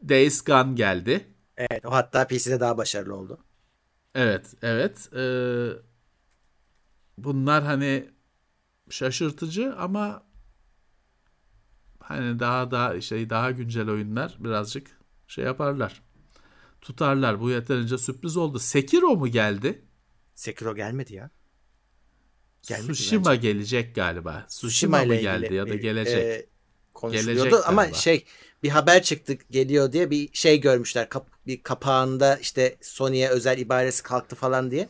[0.09, 1.27] Days Gone geldi.
[1.57, 3.39] Evet o hatta PC'de daha başarılı oldu.
[4.15, 5.09] Evet, evet.
[5.15, 5.69] Ee,
[7.17, 8.09] bunlar hani
[8.89, 10.23] şaşırtıcı ama
[12.03, 14.87] hani daha daha şey daha güncel oyunlar birazcık
[15.27, 16.01] şey yaparlar.
[16.81, 17.39] Tutarlar.
[17.41, 18.59] Bu yeterince sürpriz oldu.
[18.59, 19.81] Sekiro mu geldi?
[20.35, 21.29] Sekiro gelmedi ya.
[22.67, 23.51] Gelmedi Tsushima bence.
[23.51, 24.45] gelecek galiba.
[24.47, 26.17] Tsushima, mı geldi ya da gelecek?
[26.17, 26.45] E,
[26.93, 27.97] konuşuluyordu gelecek ama galiba.
[27.97, 28.25] şey
[28.63, 31.09] bir haber çıktı geliyor diye bir şey görmüşler.
[31.09, 34.89] Kap, bir kapağında işte Sony'ye özel ibaresi kalktı falan diye.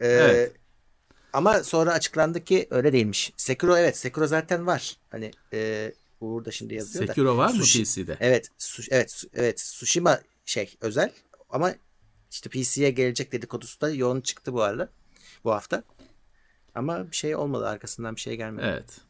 [0.00, 0.52] Ee, evet.
[1.32, 3.32] Ama sonra açıklandı ki öyle değilmiş.
[3.36, 4.96] Sekiro evet Sekiro zaten var.
[5.10, 5.92] Hani e,
[6.22, 7.36] Uğur da şimdi yazıyor Sekiro da.
[7.36, 8.16] var mı PC'de?
[8.20, 9.56] Evet, su, evet, evet.
[9.56, 11.12] Tsushima şey özel
[11.50, 11.74] ama
[12.30, 14.88] işte PC'ye gelecek dedikodusu da yoğun çıktı bu arada.
[15.44, 15.84] Bu hafta.
[16.74, 18.66] Ama bir şey olmadı arkasından bir şey gelmedi.
[18.68, 19.00] Evet.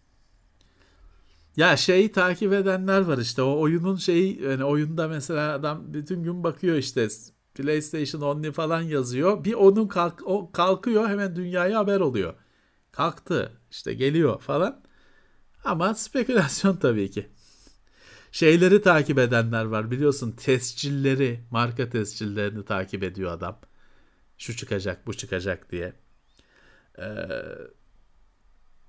[1.56, 6.44] Ya şeyi takip edenler var işte o oyunun şeyi yani oyunda mesela adam bütün gün
[6.44, 7.08] bakıyor işte
[7.54, 9.44] PlayStation Only falan yazıyor.
[9.44, 12.34] Bir onun kalk o kalkıyor hemen dünyaya haber oluyor.
[12.92, 14.82] Kalktı işte geliyor falan.
[15.64, 17.28] Ama spekülasyon tabii ki.
[18.32, 23.58] Şeyleri takip edenler var biliyorsun tescilleri, marka tescillerini takip ediyor adam.
[24.38, 25.92] Şu çıkacak, bu çıkacak diye.
[26.98, 27.04] Ee,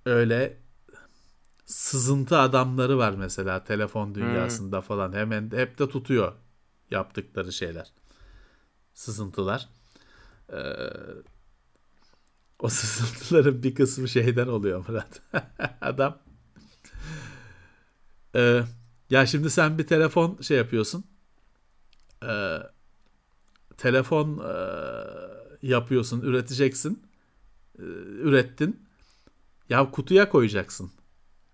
[0.05, 0.57] öyle
[1.65, 4.83] sızıntı adamları var mesela telefon dünyasında hmm.
[4.83, 5.13] falan.
[5.13, 6.33] Hemen hep de tutuyor
[6.91, 7.93] yaptıkları şeyler.
[8.93, 9.69] Sızıntılar.
[10.53, 10.57] Ee,
[12.59, 15.21] o sızıntıların bir kısmı şeyden oluyor Murat.
[15.81, 16.22] Adam
[18.35, 18.63] ee,
[19.09, 21.03] ya şimdi sen bir telefon şey yapıyorsun.
[22.23, 22.57] Ee,
[23.77, 24.53] telefon e,
[25.67, 27.03] yapıyorsun, üreteceksin.
[27.79, 27.83] Ee,
[28.21, 28.83] ürettin.
[29.69, 30.91] Ya kutuya koyacaksın.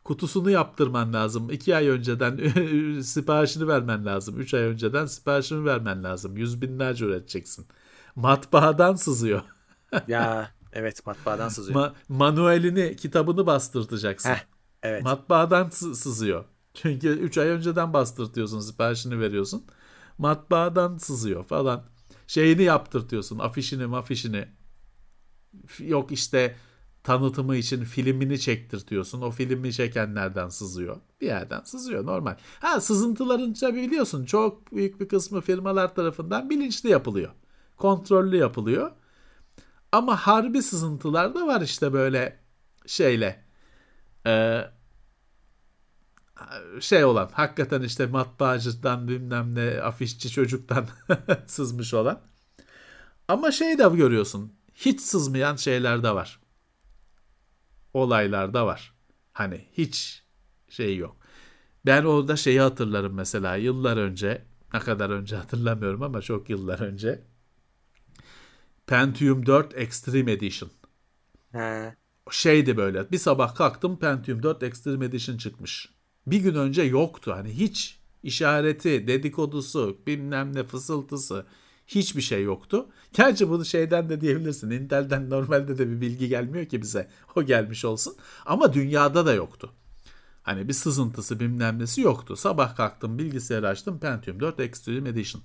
[0.04, 1.52] Kutusunu yaptırman lazım.
[1.52, 2.38] İki ay önceden
[3.02, 4.40] siparişini vermen lazım.
[4.40, 6.38] Üç ay önceden siparişini vermen lazım.
[6.38, 7.68] Yüz binlerce üreteceksin.
[8.16, 9.42] Matbaadan sızıyor.
[10.08, 11.80] ya evet matbaadan sızıyor.
[11.80, 14.30] Ma- manuelini, kitabını bastırtacaksın.
[14.30, 14.44] Heh,
[14.84, 15.04] evet.
[15.04, 16.46] Matbaadan sızıyor.
[16.74, 19.66] Çünkü 3 ay önceden bastırtıyorsun siparişini veriyorsun.
[20.18, 21.84] Matbaadan sızıyor falan.
[22.28, 24.48] Şeyini yaptırtıyorsun afişini mafişini.
[25.80, 26.56] Yok işte
[27.04, 29.22] tanıtımı için filmini çektirtiyorsun.
[29.22, 30.98] O filmi çekenlerden sızıyor.
[31.22, 32.36] Bir yerden sızıyor normal.
[32.60, 37.32] Ha sızıntıların tabii biliyorsun çok büyük bir kısmı firmalar tarafından bilinçli yapılıyor.
[37.78, 38.92] Kontrollü yapılıyor.
[39.92, 42.40] Ama harbi sızıntılar da var işte böyle
[42.86, 43.44] şeyle.
[44.28, 44.62] Ee,
[46.80, 50.88] şey olan hakikaten işte matbaacıdan bilmem ne afişçi çocuktan
[51.48, 52.22] sızmış olan.
[53.28, 56.40] Ama şey de görüyorsun hiç sızmayan şeyler de var.
[57.94, 58.94] Olaylar da var.
[59.34, 60.24] Hani hiç
[60.70, 61.18] şey yok.
[61.86, 67.24] Ben orada şeyi hatırlarım mesela yıllar önce ne kadar önce hatırlamıyorum ama çok yıllar önce.
[68.88, 70.72] Pentium 4 Extreme Edition.
[71.52, 71.96] He.
[72.32, 75.99] Şeydi böyle bir sabah kalktım Pentium 4 Extreme Edition çıkmış
[76.32, 77.32] bir gün önce yoktu.
[77.36, 81.46] Hani hiç işareti, dedikodusu, bilmem ne fısıltısı
[81.88, 82.90] hiçbir şey yoktu.
[83.14, 84.70] Gerçi bunu şeyden de diyebilirsin.
[84.70, 87.10] Intel'den normalde de bir bilgi gelmiyor ki bize.
[87.36, 88.16] O gelmiş olsun.
[88.46, 89.74] Ama dünyada da yoktu.
[90.44, 92.36] Hani bir sızıntısı bilmem nesi yoktu.
[92.36, 95.44] Sabah kalktım bilgisayarı açtım Pentium 4 Extreme Edition.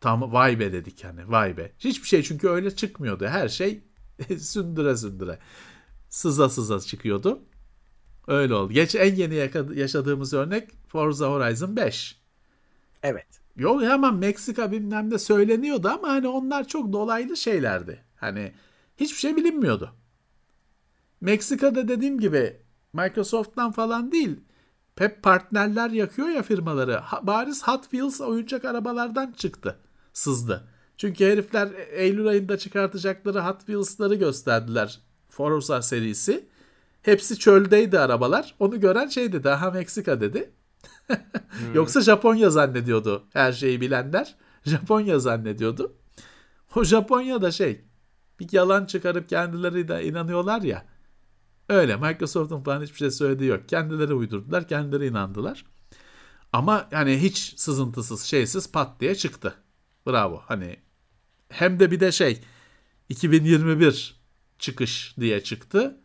[0.00, 1.72] Tam vay be dedik yani vay be.
[1.78, 3.26] Hiçbir şey çünkü öyle çıkmıyordu.
[3.26, 3.84] Her şey
[4.38, 5.38] sündüre sündüre.
[6.08, 7.42] Sıza sıza çıkıyordu.
[8.30, 8.72] Öyle oldu.
[8.72, 12.16] Geç en yeni yaşadığımız örnek Forza Horizon 5.
[13.02, 13.26] Evet.
[13.56, 18.04] Yok hemen Meksika bilmem de söyleniyordu ama hani onlar çok dolaylı şeylerdi.
[18.16, 18.52] Hani
[18.96, 19.90] hiçbir şey bilinmiyordu.
[21.20, 22.56] Meksika'da dediğim gibi
[22.92, 24.40] Microsoft'tan falan değil.
[24.98, 27.00] Hep partnerler yakıyor ya firmaları.
[27.22, 29.78] Bariz Hot Wheels oyuncak arabalardan çıktı.
[30.12, 30.68] Sızdı.
[30.96, 35.00] Çünkü herifler Eylül ayında çıkartacakları Hot Wheels'ları gösterdiler.
[35.28, 36.49] Forza serisi.
[37.02, 38.54] Hepsi çöldeydi arabalar.
[38.58, 39.50] Onu gören şey dedi.
[39.50, 40.50] Aha Meksika dedi.
[41.06, 41.16] hmm.
[41.74, 44.36] Yoksa Japonya zannediyordu her şeyi bilenler.
[44.64, 45.96] Japonya zannediyordu.
[46.76, 47.84] O Japonya'da şey
[48.40, 50.86] bir yalan çıkarıp kendileri de inanıyorlar ya.
[51.68, 53.68] Öyle Microsoft'un falan hiçbir şey söylediği yok.
[53.68, 55.64] Kendileri uydurdular, kendileri inandılar.
[56.52, 59.54] Ama yani hiç sızıntısız, şeysiz pat diye çıktı.
[60.06, 60.42] Bravo.
[60.46, 60.76] Hani
[61.48, 62.40] hem de bir de şey
[63.08, 64.20] 2021
[64.58, 65.99] çıkış diye çıktı.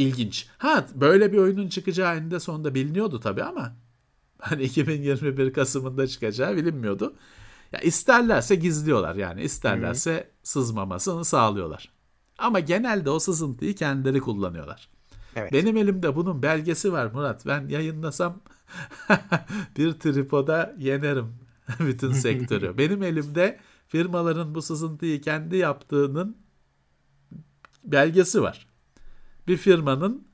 [0.00, 0.48] İlginç.
[0.58, 3.76] Ha böyle bir oyunun çıkacağı eninde sonunda biliniyordu tabii ama
[4.38, 7.14] hani 2021 Kasım'ında çıkacağı bilinmiyordu.
[7.72, 10.24] Ya isterlerse gizliyorlar yani isterlerse Hı-hı.
[10.42, 11.92] sızmamasını sağlıyorlar.
[12.38, 14.88] Ama genelde o sızıntıyı kendileri kullanıyorlar.
[15.36, 15.52] Evet.
[15.52, 17.46] Benim elimde bunun belgesi var Murat.
[17.46, 18.40] Ben yayınlasam
[19.76, 21.34] bir tripoda yenerim
[21.80, 22.74] bütün sektörü.
[22.78, 26.36] Benim elimde firmaların bu sızıntıyı kendi yaptığının
[27.84, 28.69] belgesi var
[29.50, 30.28] bir firmanın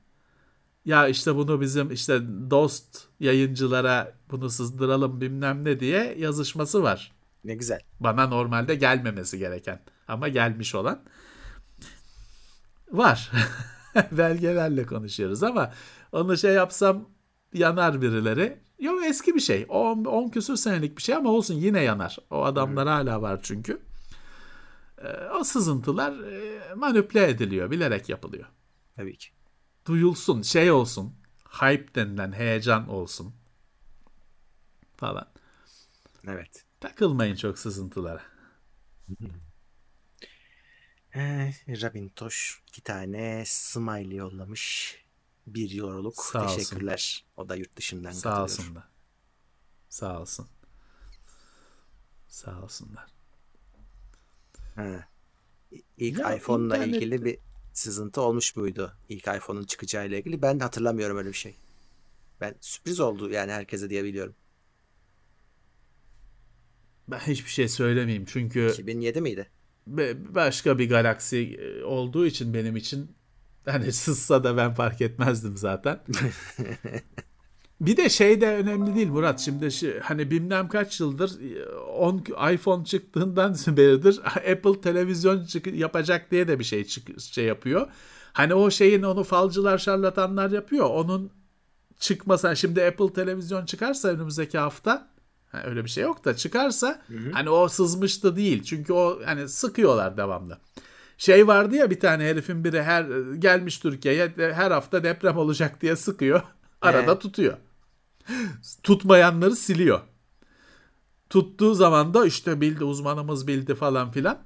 [0.85, 7.11] ya işte bunu bizim işte dost yayıncılara bunu sızdıralım bilmem ne diye yazışması var.
[7.43, 7.79] Ne güzel.
[7.99, 11.03] Bana normalde gelmemesi gereken ama gelmiş olan
[12.91, 13.31] var.
[14.11, 15.71] Belgelerle konuşuyoruz ama
[16.11, 17.09] onu şey yapsam
[17.53, 18.59] yanar birileri.
[18.79, 19.65] Yok eski bir şey.
[19.69, 22.17] 10 küsür senelik bir şey ama olsun yine yanar.
[22.29, 23.79] O adamlar hala var çünkü.
[25.01, 25.07] Ee,
[25.39, 28.45] o sızıntılar e, manipüle ediliyor, bilerek yapılıyor.
[28.97, 29.29] Tabii ki.
[29.87, 31.15] Duyulsun, şey olsun,
[31.49, 33.35] hype denilen heyecan olsun
[34.97, 35.27] falan.
[36.27, 36.65] Evet.
[36.79, 38.21] Takılmayın çok sızıntılara.
[41.15, 44.97] Ee, Rabin Toş iki tane smiley yollamış.
[45.47, 46.15] Bir euroluk.
[46.15, 46.93] Sağ Teşekkürler.
[46.93, 47.27] Olsun.
[47.37, 48.43] O da yurt dışından Sağ katılıyor.
[48.43, 48.83] olsunlar.
[49.89, 50.47] Sağ olsun.
[52.27, 53.07] Sağ olsunlar.
[54.75, 55.07] Ha.
[55.97, 57.39] İlk Ya, iPhone'la ilgili bir
[57.79, 58.93] sızıntı olmuş muydu?
[59.09, 60.41] İlk iPhone'un çıkacağıyla ilgili.
[60.41, 61.55] Ben hatırlamıyorum öyle bir şey.
[62.41, 64.35] Ben sürpriz oldu yani herkese diye biliyorum.
[67.07, 69.49] Ben hiçbir şey söylemeyeyim çünkü 2007 miydi?
[70.35, 73.11] başka bir galaksi e, olduğu için benim için
[73.65, 75.99] hani sızsa da ben fark etmezdim zaten.
[77.81, 79.39] bir de şey de önemli değil Murat.
[79.39, 81.31] Şimdi şi- hani bilmem kaç yıldır
[81.61, 82.23] e, 10
[82.53, 84.19] iPhone çıktığından beridir
[84.51, 87.87] Apple televizyon çık- yapacak diye de bir şey çık- şey yapıyor.
[88.33, 90.85] Hani o şeyin onu falcılar şarlatanlar yapıyor.
[90.89, 91.31] Onun
[91.99, 95.07] çıkmasa şimdi Apple televizyon çıkarsa önümüzdeki hafta
[95.51, 97.01] ha, öyle bir şey yok da çıkarsa
[97.33, 98.63] hani o sızmıştı değil.
[98.63, 100.57] Çünkü o hani sıkıyorlar devamlı.
[101.17, 103.05] Şey vardı ya bir tane herifin biri her
[103.39, 106.41] gelmiş Türkiye'ye her hafta deprem olacak diye sıkıyor.
[106.81, 107.19] Arada Ee?
[107.19, 107.57] tutuyor.
[108.83, 110.01] Tutmayanları siliyor.
[111.29, 114.37] Tuttuğu zaman da işte bildi uzmanımız bildi falan filan.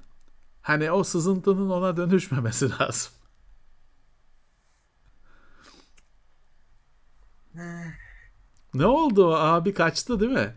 [0.62, 3.12] Hani o sızıntının ona dönüşmemesi lazım.
[8.74, 10.54] Ne oldu o abi kaçtı değil mi?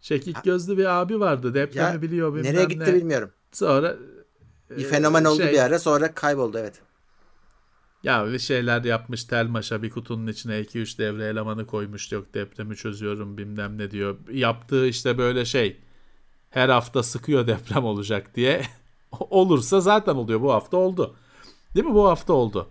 [0.00, 2.94] Çekik gözlü bir abi vardı depremi Ya, biliyor bilmem Nereye gitti ne.
[2.94, 3.30] bilmiyorum.
[3.52, 3.96] Sonra
[4.70, 6.80] Bir e, fenomen oldu şey- bir ara sonra kayboldu evet.
[8.04, 13.38] Ya bir şeyler yapmış Telmaş'a bir kutunun içine 2-3 devre elemanı koymuş yok depremi çözüyorum
[13.38, 14.16] bilmem ne diyor.
[14.32, 15.76] Yaptığı işte böyle şey
[16.50, 18.62] her hafta sıkıyor deprem olacak diye.
[19.30, 21.16] Olursa zaten oluyor bu hafta oldu.
[21.74, 22.68] Değil mi bu hafta oldu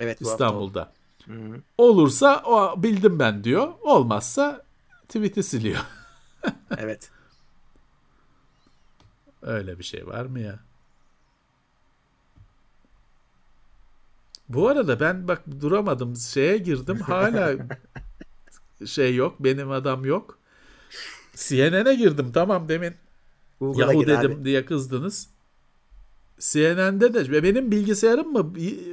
[0.00, 0.72] Evet bu hafta oldu.
[0.72, 0.92] İstanbul'da.
[1.26, 1.60] Hı hı.
[1.78, 3.72] Olursa o bildim ben diyor.
[3.82, 4.64] Olmazsa
[5.08, 5.80] tweet'i siliyor.
[6.78, 7.10] Evet.
[9.42, 10.58] Öyle bir şey var mı ya?
[14.48, 16.16] Bu arada ben bak duramadım.
[16.16, 16.96] Şeye girdim.
[16.96, 17.56] Hala
[18.86, 19.36] şey yok.
[19.40, 20.38] Benim adam yok.
[21.34, 22.32] CNN'e girdim.
[22.32, 22.94] Tamam demin
[23.60, 24.44] Google'a gir dedim abi.
[24.44, 25.28] diye kızdınız.
[26.38, 28.52] CNN'de de benim bilgisayarım mı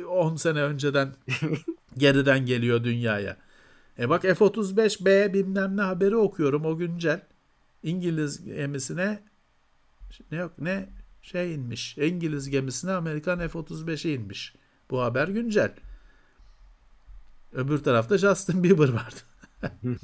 [0.10, 1.16] 10 sene önceden
[1.98, 3.38] geriden geliyor dünyaya.
[4.00, 7.22] E bak F-35B bilmem ne haberi okuyorum o güncel.
[7.84, 9.24] İngiliz gemisine
[10.32, 10.90] ne yok ne
[11.22, 11.98] şey inmiş.
[11.98, 14.56] İngiliz gemisine Amerikan F-35'i inmiş.
[14.92, 15.74] Bu haber güncel.
[17.54, 19.20] Öbür tarafta Justin Bieber vardı.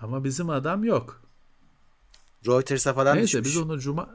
[0.00, 1.22] Ama bizim adam yok.
[2.46, 3.44] Reuters'a falan Neyse düşmüş.
[3.46, 4.10] biz onu cuma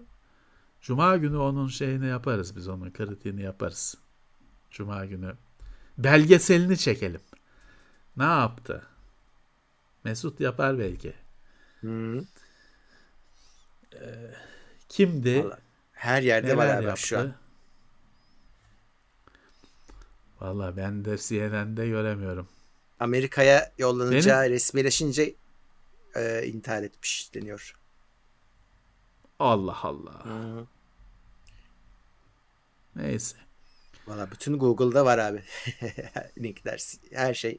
[0.82, 3.98] cuma günü onun şeyini yaparız biz onun kritiğini yaparız.
[4.72, 5.36] Cuma günü
[5.98, 7.22] belgeselini çekelim.
[8.18, 8.84] Ne yaptı?
[10.04, 11.14] Mesut yapar belki.
[11.82, 12.24] Hı.
[14.90, 15.44] Kimdi?
[15.46, 15.60] Vallahi
[15.94, 17.08] Her yerde var Neler abi yaptı?
[17.08, 17.34] şu an.
[20.42, 22.48] Valla ben de CNN'de göremiyorum.
[23.00, 25.36] Amerika'ya yollanacağı resmileşince
[26.16, 27.76] e, intihar etmiş deniyor.
[29.40, 30.26] Allah Allah.
[30.26, 30.66] Hı.
[32.96, 33.38] Neyse.
[34.08, 35.42] Valla bütün Google'da var abi.
[36.40, 37.58] Linkler, her şey.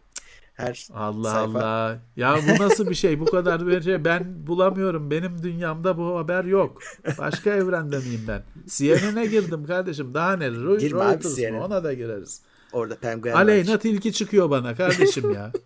[0.55, 1.59] Her Allah sayfa.
[1.59, 1.99] Allah.
[2.17, 3.21] Ya bu nasıl bir şey?
[3.21, 4.05] Bu kadar bir şey.
[4.05, 5.11] Ben bulamıyorum.
[5.11, 6.83] Benim dünyamda bu haber yok.
[7.19, 8.43] Başka evrende miyim ben?
[8.67, 10.15] CNN'e girdim kardeşim.
[10.15, 10.51] Daha ne?
[10.51, 11.35] Reuters Girme abi mı?
[11.37, 11.61] CNN.
[11.61, 12.43] Ona da gireriz.
[12.73, 13.81] Orada penguen Aleyna var.
[13.81, 15.53] tilki çıkıyor bana kardeşim ya.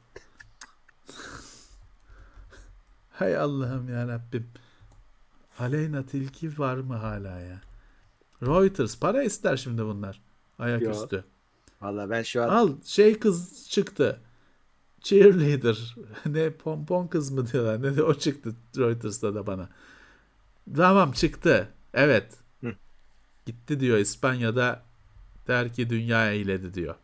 [3.11, 4.47] Hay Allah'ım ya Rabbim.
[5.59, 7.61] Aleyna tilki var mı hala ya?
[8.43, 10.20] Reuters para ister şimdi bunlar.
[10.59, 11.24] Ayaküstü.
[11.81, 14.20] Valla ben şu an Al şey kız çıktı.
[15.01, 15.97] Cheerleader.
[16.27, 17.83] ne pompon kız mı diyorlar.
[17.83, 19.69] Ne de o çıktı Reuters'ta da bana.
[20.77, 21.69] Tamam çıktı.
[21.95, 22.35] Evet.
[22.61, 22.73] Hı.
[23.47, 24.83] Gitti diyor İspanya'da
[25.48, 26.94] der ki dünya eyledi diyor.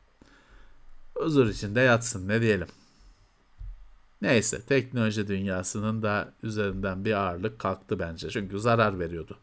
[1.14, 2.69] Huzur içinde yatsın ne diyelim.
[4.23, 8.31] Neyse teknoloji dünyasının da üzerinden bir ağırlık kalktı bence.
[8.31, 9.39] Çünkü zarar veriyordu.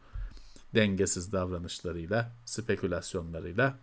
[0.76, 3.78] Dengesiz davranışlarıyla, spekülasyonlarıyla.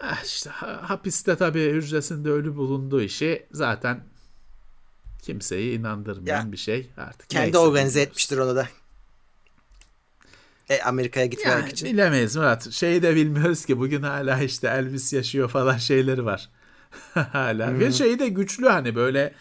[0.00, 4.04] Ah işte hapiste tabii hücresinde ölü bulunduğu işi zaten
[5.22, 7.30] kimseyi inandırmayan ya, bir şey artık.
[7.30, 8.68] Kendi Neyse organize etmiştir onu da.
[10.68, 11.88] E, Amerika'ya gitmek yani, için.
[11.88, 12.70] Bilemeyiz Murat.
[12.70, 16.50] Şeyi de bilmiyoruz ki bugün hala işte Elvis yaşıyor falan şeyleri var.
[17.14, 17.68] hala.
[17.68, 17.80] Hmm.
[17.80, 19.34] Ve şeyi de güçlü hani böyle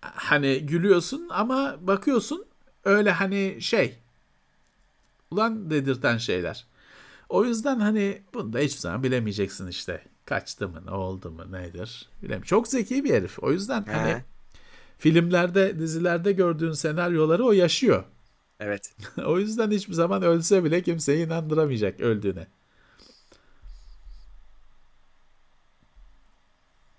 [0.00, 2.44] hani gülüyorsun ama bakıyorsun
[2.84, 3.98] öyle hani şey
[5.30, 6.66] ulan dedirten şeyler.
[7.28, 10.02] O yüzden hani bunu da hiçbir zaman bilemeyeceksin işte.
[10.24, 12.08] Kaçtı mı, ne oldu mu, nedir?
[12.18, 12.46] Bilemiyorum.
[12.46, 13.42] Çok zeki bir herif.
[13.42, 13.92] O yüzden He.
[13.92, 14.22] hani
[14.98, 18.04] filmlerde, dizilerde gördüğün senaryoları o yaşıyor.
[18.60, 18.92] Evet.
[19.26, 22.46] o yüzden hiçbir zaman ölse bile kimseyi inandıramayacak öldüğüne.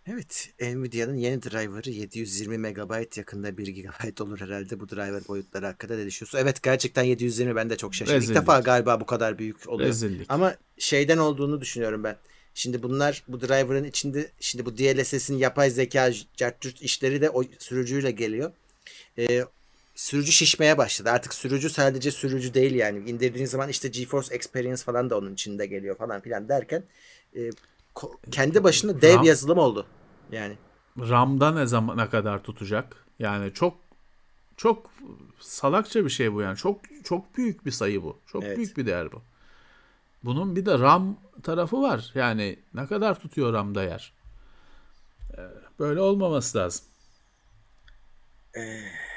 [0.08, 4.80] Evet, Nvidia'nın yeni driver'ı 720 MB yakında 1 GB olur herhalde.
[4.80, 6.38] Bu driver boyutları hakkında ne düşünüyorsun?
[6.38, 8.18] Evet gerçekten 720 ben de çok şaşırdım.
[8.18, 8.38] Rezillik.
[8.38, 9.90] İlk defa galiba bu kadar büyük oluyor.
[9.90, 10.26] Rezillik.
[10.30, 12.18] Ama şeyden olduğunu düşünüyorum ben.
[12.54, 18.12] Şimdi bunlar bu driver'ın içinde şimdi bu DLSS'in yapay zeka cartürt işleri de o sürücüyle
[18.12, 18.52] geliyor.
[19.18, 19.46] Ee,
[20.02, 21.10] sürücü şişmeye başladı.
[21.10, 23.10] Artık sürücü sadece sürücü değil yani.
[23.10, 26.84] İndirdiğin zaman işte GeForce Experience falan da onun içinde geliyor falan filan derken
[27.36, 27.50] e,
[28.32, 29.86] kendi başına dev RAM, yazılım oldu.
[30.32, 30.58] Yani.
[31.00, 32.96] RAM'da ne zamana kadar tutacak?
[33.20, 33.78] Yani çok
[34.58, 34.92] çok
[35.40, 36.58] salakça bir şey bu yani.
[36.58, 38.20] Çok çok büyük bir sayı bu.
[38.28, 38.58] Çok evet.
[38.58, 39.22] büyük bir değer bu.
[40.24, 42.12] Bunun bir de RAM tarafı var.
[42.16, 44.14] Yani ne kadar tutuyor RAM'da yer?
[45.38, 45.42] Ee,
[45.80, 46.86] böyle olmaması lazım.
[48.54, 49.11] Evet.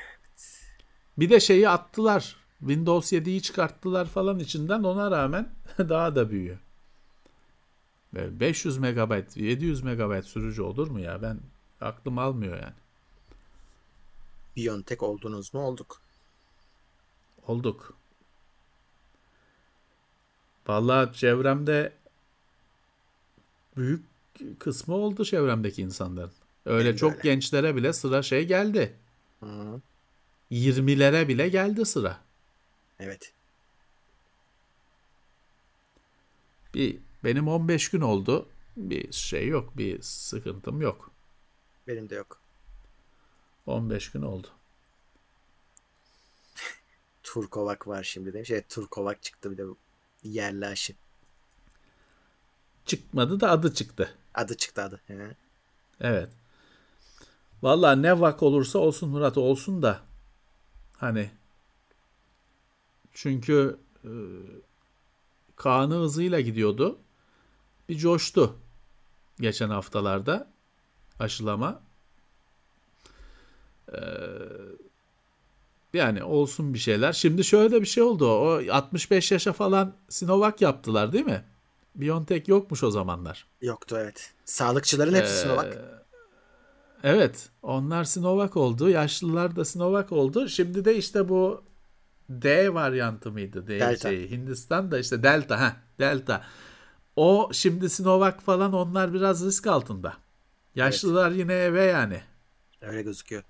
[1.18, 2.36] Bir de şeyi attılar.
[2.58, 6.58] Windows 7'yi çıkarttılar falan içinden ona rağmen daha da büyüyor.
[8.12, 11.22] 500 MB, 700 MB sürücü olur mu ya?
[11.22, 11.40] Ben
[11.80, 12.72] aklım almıyor yani.
[14.56, 15.60] Biontech oldunuz mu?
[15.60, 16.00] Olduk.
[17.46, 17.94] Olduk.
[20.66, 21.92] Vallahi çevremde
[23.76, 24.04] büyük
[24.58, 26.32] kısmı oldu çevremdeki insanların.
[26.66, 27.22] Öyle Benim çok öyle.
[27.22, 28.96] gençlere bile sıra şey geldi.
[29.40, 29.80] Hı.
[30.50, 32.20] 20'lere bile geldi sıra.
[33.00, 33.32] Evet.
[36.74, 38.48] Bir benim 15 gün oldu.
[38.76, 41.10] Bir şey yok, bir sıkıntım yok.
[41.86, 42.40] Benim de yok.
[43.66, 44.48] 15 gün oldu.
[47.22, 48.44] Turkovak var şimdi de.
[48.44, 49.62] Şey Turkovak çıktı bir de
[50.22, 50.94] yerli aşı.
[52.86, 54.14] Çıkmadı da adı çıktı.
[54.34, 55.00] Adı çıktı adı.
[55.06, 55.36] He.
[56.00, 56.28] Evet.
[57.62, 60.00] Valla ne vak olursa olsun Murat olsun da
[61.04, 61.30] hani
[63.12, 64.10] çünkü e,
[65.56, 66.98] Kaan'ı hızıyla gidiyordu
[67.88, 68.56] bir coştu
[69.40, 70.50] geçen haftalarda
[71.18, 71.82] aşılama.
[73.92, 73.98] Ee,
[75.94, 77.12] yani olsun bir şeyler.
[77.12, 78.28] Şimdi şöyle bir şey oldu.
[78.28, 81.44] O 65 yaşa falan Sinovac yaptılar değil mi?
[81.94, 83.46] BioNTech yokmuş o zamanlar.
[83.60, 84.32] Yoktu evet.
[84.44, 85.76] Sağlıkçıların hepsi ee, Sinovac.
[87.04, 87.48] Evet.
[87.62, 88.88] Onlar Sinovac oldu.
[88.88, 90.48] Yaşlılar da Sinovac oldu.
[90.48, 91.64] Şimdi de işte bu
[92.28, 93.66] D varyantı mıydı?
[93.66, 94.08] D Delta.
[94.08, 95.60] Şey, Hindistan da işte Delta.
[95.60, 96.44] ha Delta.
[97.16, 100.16] O şimdi Sinovac falan onlar biraz risk altında.
[100.74, 101.38] Yaşlılar evet.
[101.38, 102.20] yine eve yani.
[102.80, 103.42] Öyle gözüküyor.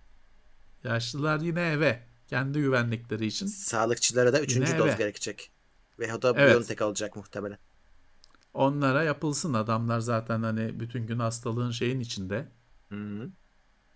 [0.85, 2.03] Yaşlılar yine eve.
[2.29, 3.47] Kendi güvenlikleri için.
[3.47, 4.97] Sağlıkçılara da üçüncü yine doz eve.
[4.97, 5.51] gerekecek.
[5.99, 6.55] Ve o da evet.
[6.55, 7.59] Biontech alacak muhtemelen.
[8.55, 9.55] Onlara yapılsın.
[9.55, 12.49] Adamlar zaten hani bütün gün hastalığın şeyin içinde.
[12.89, 13.31] Hı-hı.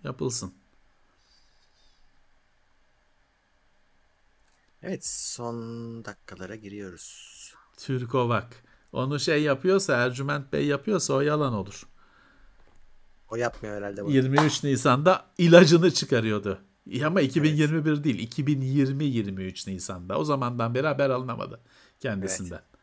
[0.04, 0.54] Yapılsın.
[4.82, 5.56] Evet son
[6.04, 7.38] dakikalara giriyoruz.
[7.76, 8.64] Türkovak.
[8.92, 11.88] Onu şey yapıyorsa Ercüment Bey yapıyorsa o yalan olur.
[13.30, 14.04] O yapmıyor herhalde.
[14.04, 14.12] Bunu.
[14.12, 16.58] 23 Nisan'da ilacını çıkarıyordu.
[17.04, 18.04] Ama 2021 evet.
[18.04, 20.18] değil 2020 23 Nisan'da.
[20.18, 21.60] O zamandan beri haber alınamadı
[22.00, 22.56] kendisinden.
[22.56, 22.77] Evet.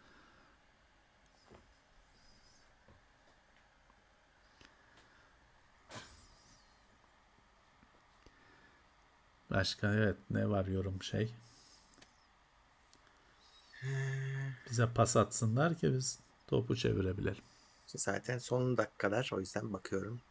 [9.56, 11.36] Başka evet ne var yorum şey?
[14.70, 17.44] Bize pas atsınlar ki biz topu çevirebilelim.
[17.86, 20.22] Zaten son dakikalar o yüzden bakıyorum.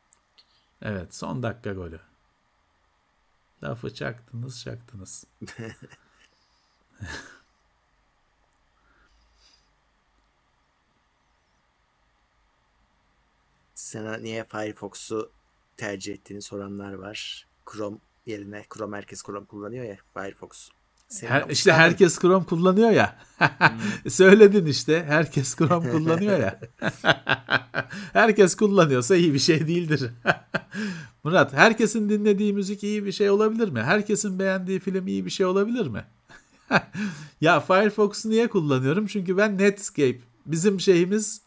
[0.83, 2.01] Evet son dakika golü.
[3.63, 5.25] Lafı çaktınız çaktınız.
[13.75, 15.33] Sana niye Firefox'u
[15.77, 17.47] tercih ettiğini soranlar var.
[17.73, 20.71] Chrome yerine Chrome herkes Chrome kullanıyor ya Firefox
[21.23, 23.17] her, işte herkes Chrome kullanıyor ya.
[23.39, 23.51] Hmm.
[24.11, 25.05] Söyledin işte.
[25.09, 26.61] Herkes Chrome kullanıyor ya.
[28.13, 30.11] herkes kullanıyorsa iyi bir şey değildir.
[31.25, 33.83] Murat, herkesin dinlediği müzik iyi bir şey olabilir mi?
[33.83, 36.05] Herkesin beğendiği film iyi bir şey olabilir mi?
[37.41, 39.07] ya Firefox'u niye kullanıyorum?
[39.07, 41.41] Çünkü ben Netscape bizim şeyimiz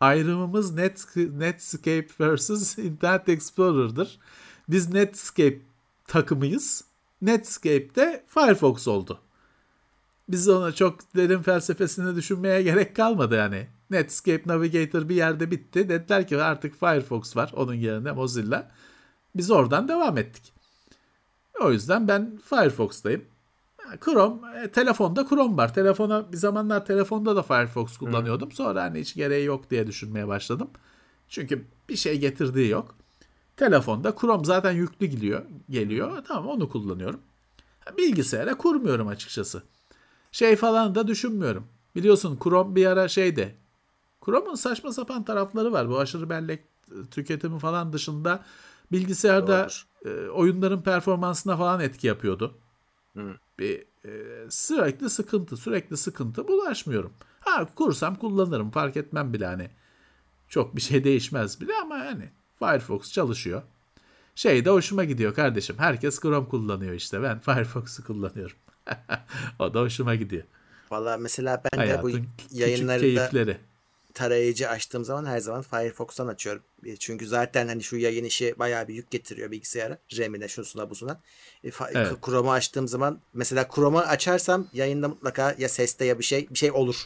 [0.00, 4.18] ayrımımız Net, Netscape vs Internet Explorer'dır.
[4.68, 5.58] Biz Netscape
[6.08, 6.84] takımıyız.
[7.22, 9.20] Netscape de Firefox oldu.
[10.28, 13.66] Biz ona çok derin felsefesini düşünmeye gerek kalmadı yani.
[13.90, 15.88] Netscape Navigator bir yerde bitti.
[15.88, 18.70] Dediler ki artık Firefox var onun yerine Mozilla.
[19.34, 20.52] Biz oradan devam ettik.
[21.60, 23.24] O yüzden ben Firefox'tayım.
[24.04, 25.74] Chrome, e, telefonda Chrome var.
[25.74, 28.52] Telefona bir zamanlar telefonda da Firefox kullanıyordum.
[28.52, 30.70] Sonra hani hiç gereği yok diye düşünmeye başladım.
[31.28, 32.94] Çünkü bir şey getirdiği yok.
[33.58, 35.42] Telefonda Chrome zaten yüklü geliyor.
[35.70, 36.24] geliyor.
[36.28, 37.20] Tamam onu kullanıyorum.
[37.98, 39.62] Bilgisayara kurmuyorum açıkçası.
[40.32, 41.66] Şey falan da düşünmüyorum.
[41.96, 43.56] Biliyorsun Chrome bir ara şeydi.
[44.24, 45.88] Chrome'un saçma sapan tarafları var.
[45.88, 46.64] Bu aşırı bellek
[47.10, 48.44] tüketimi falan dışında
[48.92, 49.68] bilgisayarda
[50.04, 52.54] e, oyunların performansına falan etki yapıyordu.
[53.16, 53.34] Hı.
[53.58, 54.10] Bir e,
[54.50, 57.12] sürekli sıkıntı, sürekli sıkıntı bulaşmıyorum.
[57.40, 59.70] Ha kursam kullanırım fark etmem bile hani.
[60.48, 63.62] Çok bir şey değişmez bile ama yani Firefox çalışıyor.
[64.34, 65.78] Şey de hoşuma gidiyor kardeşim.
[65.78, 67.22] Herkes Chrome kullanıyor işte.
[67.22, 68.56] Ben Firefox'u kullanıyorum.
[69.58, 70.42] o da hoşuma gidiyor.
[70.90, 73.56] Valla mesela ben Hayatın de bu yayınlarda keyifleri.
[74.14, 76.62] tarayıcı açtığım zaman her zaman Firefox'tan açıyorum.
[76.84, 79.98] E, çünkü zaten hani şu yayın işi bayağı bir yük getiriyor bilgisayara.
[80.18, 81.20] RAM'ine şusuna busuna.
[81.64, 82.12] E, evet.
[82.26, 86.70] Chrome'u açtığım zaman mesela Chrome'u açarsam yayında mutlaka ya seste ya bir şey bir şey
[86.70, 86.96] olur.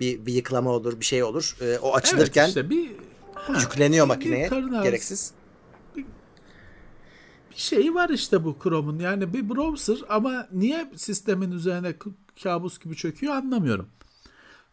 [0.00, 1.56] Bir, bir yıklama olur bir şey olur.
[1.60, 2.90] E, o açılırken evet işte bir,
[3.48, 4.48] yükleniyor ha, makineye
[4.82, 5.32] gereksiz
[7.50, 8.98] bir şey var işte bu Chrome'un.
[8.98, 11.94] Yani bir browser ama niye sistemin üzerine
[12.42, 13.88] kabus gibi çöküyor anlamıyorum.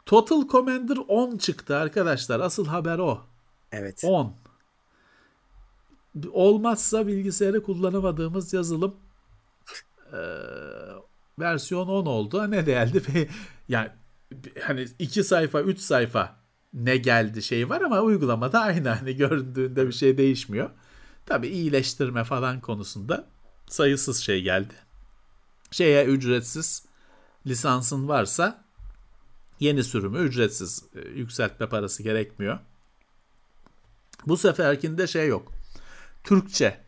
[0.06, 2.40] Total Commander 10 çıktı arkadaşlar.
[2.40, 3.22] Asıl haber o.
[3.72, 4.04] Evet.
[4.04, 4.34] 10.
[6.32, 8.96] Olmazsa bilgisayarı kullanamadığımız yazılım
[10.14, 10.20] e,
[11.40, 12.52] versiyon 10 oldu.
[12.52, 13.30] Ne geldi?
[13.70, 13.90] yani
[14.62, 16.37] hani 2 sayfa 3 sayfa
[16.84, 18.90] ne geldi şey var ama uygulamada aynı.
[18.90, 20.70] Hani göründüğünde bir şey değişmiyor.
[21.26, 23.28] Tabii iyileştirme falan konusunda
[23.68, 24.74] sayısız şey geldi.
[25.72, 26.86] Şeye ücretsiz
[27.48, 28.64] lisansın varsa
[29.60, 32.60] yeni sürümü ücretsiz e, yükseltme parası gerekmiyor.
[34.28, 35.52] Bu seferkinde şey yok.
[36.24, 36.80] Türkçe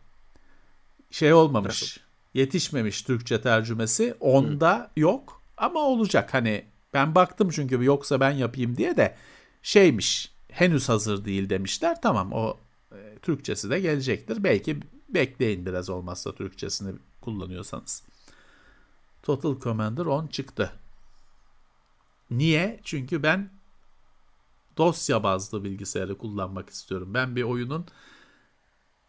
[1.10, 1.82] şey olmamış.
[1.82, 2.00] Nasıl?
[2.34, 4.14] Yetişmemiş Türkçe tercümesi.
[4.20, 5.00] Onda Hı.
[5.00, 6.34] yok ama olacak.
[6.34, 6.64] Hani
[6.94, 9.16] ben baktım çünkü yoksa ben yapayım diye de
[9.62, 10.32] şeymiş.
[10.48, 12.02] Henüz hazır değil demişler.
[12.02, 12.56] Tamam o
[12.92, 14.44] e, Türkçesi de gelecektir.
[14.44, 18.02] Belki bekleyin biraz olmazsa Türkçesini kullanıyorsanız.
[19.22, 20.72] Total Commander 10 çıktı.
[22.30, 22.80] Niye?
[22.84, 23.50] Çünkü ben
[24.76, 27.14] dosya bazlı bilgisayarı kullanmak istiyorum.
[27.14, 27.86] Ben bir oyunun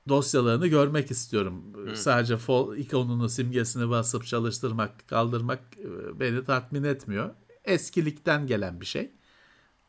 [0.10, 1.64] dosyalarını görmek istiyorum.
[1.73, 1.95] Hmm.
[1.95, 7.30] Sadece fol ikonunu, simgesini basıp çalıştırmak, kaldırmak e, beni tatmin etmiyor.
[7.65, 9.11] Eskilikten gelen bir şey.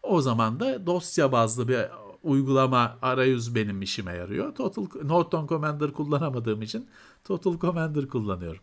[0.03, 1.79] O zaman da dosya bazlı bir
[2.23, 4.55] uygulama arayüz benim işime yarıyor.
[4.55, 6.89] Total Norton Commander kullanamadığım için
[7.25, 8.63] Total Commander kullanıyorum.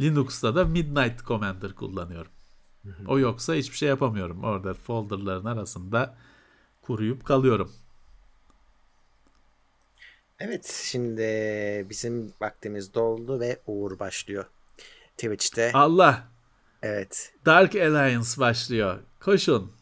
[0.00, 2.32] Linux'ta da Midnight Commander kullanıyorum.
[3.08, 4.44] O yoksa hiçbir şey yapamıyorum.
[4.44, 6.16] Orada folderların arasında
[6.82, 7.72] kuruyup kalıyorum.
[10.38, 11.22] Evet şimdi
[11.90, 14.44] bizim vaktimiz doldu ve Uğur başlıyor.
[15.16, 15.70] Twitch'te.
[15.74, 16.28] Allah.
[16.82, 17.32] Evet.
[17.46, 18.98] Dark Alliance başlıyor.
[19.20, 19.72] Koşun.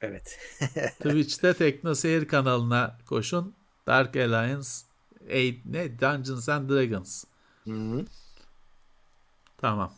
[0.00, 0.38] Evet.
[0.98, 3.54] Twitch'te Tekno Seyir kanalına koşun.
[3.86, 4.68] Dark Alliance
[5.28, 6.00] 8 ne?
[6.00, 7.24] Dungeons and Dragons.
[7.64, 8.04] Hı-hı.
[9.58, 9.94] Tamam.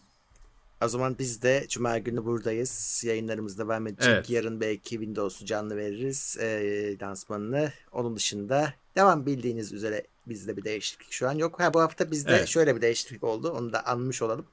[0.84, 3.02] O zaman biz de Cuma günü buradayız.
[3.06, 4.10] Yayınlarımız devam edecek.
[4.10, 4.30] Evet.
[4.30, 6.36] Yarın belki Windows'u canlı veririz.
[6.40, 7.72] E, lansmanını.
[7.92, 11.60] Onun dışında devam bildiğiniz üzere bizde bir değişiklik şu an yok.
[11.60, 12.48] Ha bu hafta bizde evet.
[12.48, 13.50] şöyle bir değişiklik oldu.
[13.50, 14.46] Onu da anmış olalım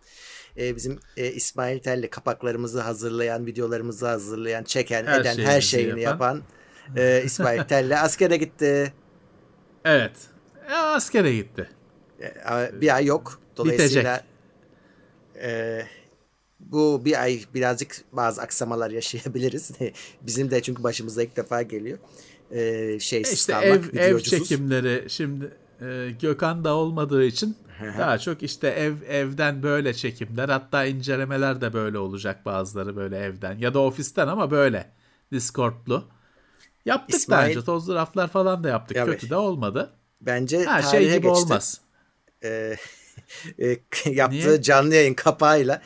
[0.57, 6.35] e, bizim e, İsmail Telli kapaklarımızı hazırlayan, videolarımızı hazırlayan, çeken, her eden, her şeyini yapan,
[6.35, 6.43] yapan
[6.95, 8.93] e, İsmail Telli askere gitti.
[9.85, 10.15] Evet.
[10.69, 11.69] E, askere gitti.
[12.21, 13.41] E, bir ay yok.
[13.57, 14.23] Dolayısıyla
[15.41, 15.81] e,
[16.59, 19.71] bu bir ay birazcık bazı aksamalar yaşayabiliriz.
[20.21, 21.97] Bizim de çünkü başımıza ilk defa geliyor.
[22.51, 25.51] E, şey işte ev, ev çekimleri şimdi
[25.81, 27.55] e, Gökhan da olmadığı için
[27.97, 33.57] daha çok işte ev evden böyle çekimler hatta incelemeler de böyle olacak bazıları böyle evden
[33.57, 34.91] ya da ofisten ama böyle
[35.31, 36.03] Discord'lu.
[36.85, 38.97] Yaptık İsmail, önce tozlu raflar falan da yaptık.
[38.97, 39.07] Evet.
[39.07, 39.93] Kötü de olmadı.
[40.21, 41.29] Bence ha, şey gibi geçti.
[41.29, 41.81] olmaz.
[42.43, 42.75] Ee,
[43.59, 44.61] e, yaptığı Niye?
[44.61, 45.81] canlı yayın kapağıyla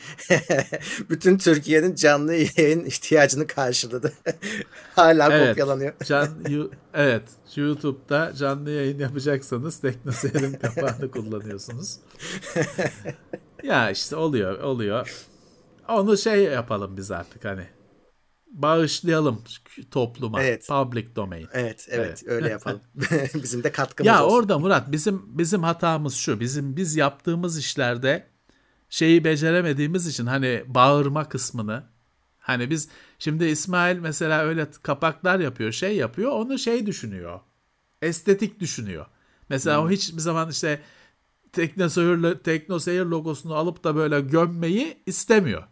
[1.10, 4.12] bütün Türkiye'nin canlı yayın ihtiyacını karşıladı.
[4.94, 5.92] Hala evet, kopyalanıyor.
[6.04, 7.22] Can, you, evet.
[7.56, 11.96] YouTube'da canlı yayın yapacaksanız TeknoSeyir'in kapağını kullanıyorsunuz.
[13.62, 15.26] ya işte oluyor, oluyor.
[15.88, 17.66] Onu şey yapalım biz artık hani.
[18.52, 19.42] Bağışlayalım
[19.90, 20.42] topluma.
[20.42, 20.68] Evet.
[20.68, 21.48] Public domain.
[21.52, 22.24] Evet, evet, evet.
[22.26, 22.80] öyle yapalım.
[23.34, 24.36] bizim de katkımız ya olsun.
[24.36, 26.40] orada Murat bizim bizim hatamız şu.
[26.40, 28.26] Bizim biz yaptığımız işlerde
[28.88, 31.84] şeyi beceremediğimiz için hani bağırma kısmını
[32.38, 32.88] hani biz
[33.18, 36.30] şimdi İsmail mesela öyle kapaklar yapıyor, şey yapıyor.
[36.30, 37.40] Onu şey düşünüyor.
[38.02, 39.06] Estetik düşünüyor.
[39.48, 39.86] Mesela hmm.
[39.86, 40.80] o hiçbir zaman işte
[41.52, 45.62] Teknoseyir, Teknoseyir logosunu alıp da böyle gömmeyi istemiyor.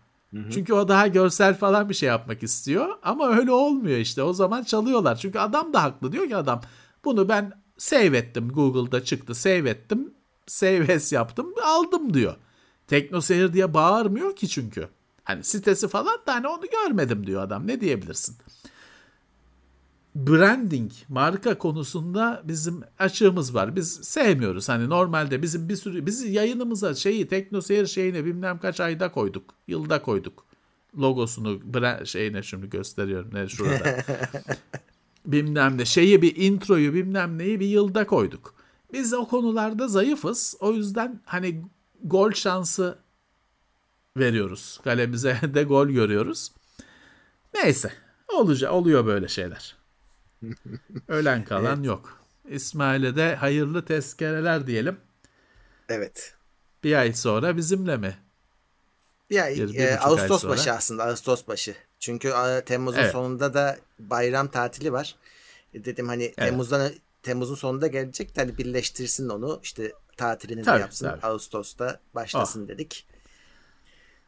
[0.51, 2.89] Çünkü o daha görsel falan bir şey yapmak istiyor.
[3.03, 4.23] Ama öyle olmuyor işte.
[4.23, 5.17] O zaman çalıyorlar.
[5.17, 6.13] Çünkü adam da haklı.
[6.13, 6.61] Diyor ki adam
[7.05, 8.49] bunu ben save ettim.
[8.49, 9.35] Google'da çıktı.
[9.35, 10.15] Save ettim.
[10.47, 11.55] Save as yaptım.
[11.65, 12.35] Aldım diyor.
[12.87, 14.89] Teknoseyir diye bağırmıyor ki çünkü.
[15.25, 17.67] Hani sitesi falan da hani onu görmedim diyor adam.
[17.67, 18.37] Ne diyebilirsin?
[20.15, 23.77] Branding, marka konusunda bizim açığımız var.
[23.77, 24.69] Biz sevmiyoruz.
[24.69, 29.55] Hani normalde bizim bir sürü biz yayınımıza şeyi teknoseyir şeyine bilmem kaç ayda koyduk.
[29.69, 30.45] Yılda koyduk.
[30.99, 34.05] Logosunu brand, şeyine şimdi gösteriyorum ne şurada.
[35.27, 38.55] bilmem ne şeyi bir introyu bilmem neyi bir yılda koyduk.
[38.93, 40.57] Biz o konularda zayıfız.
[40.61, 41.65] O yüzden hani
[42.05, 42.99] gol şansı
[44.17, 44.81] veriyoruz.
[44.85, 46.53] Kalemize de gol görüyoruz.
[47.55, 47.93] Neyse.
[48.29, 49.80] Olacak, oluyor böyle şeyler.
[51.09, 51.87] Ölen kalan evet.
[51.87, 52.21] yok.
[52.49, 54.97] İsmail'e de hayırlı tezkereler diyelim.
[55.89, 56.35] Evet.
[56.85, 58.19] Bir ay sonra bizimle mi?
[59.31, 61.75] Bir ay, bir, e, Ağustos ay başı aslında Ağustos başı.
[61.99, 63.13] Çünkü e, Temmuz'un evet.
[63.13, 65.17] sonunda da bayram tatili var.
[65.75, 66.37] E, dedim hani evet.
[66.37, 66.93] Temmuz'dan
[67.23, 71.27] Temmuz'un sonunda gelecek hani birleştirsin onu işte tatilini tabii, de yapsın tabii.
[71.27, 72.69] Ağustos'ta başlasın oh.
[72.69, 73.07] dedik.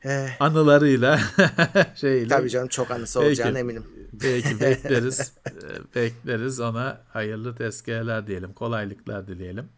[0.05, 1.21] Ee, Anılarıyla
[1.95, 2.29] şeyle.
[2.29, 3.29] Tabii canım çok anısı Peki.
[3.29, 3.85] olacağına eminim.
[4.13, 5.33] Belki bekleriz.
[5.47, 8.53] E, bekleriz ona hayırlı tezkereler diyelim.
[8.53, 9.69] Kolaylıklar dileyelim.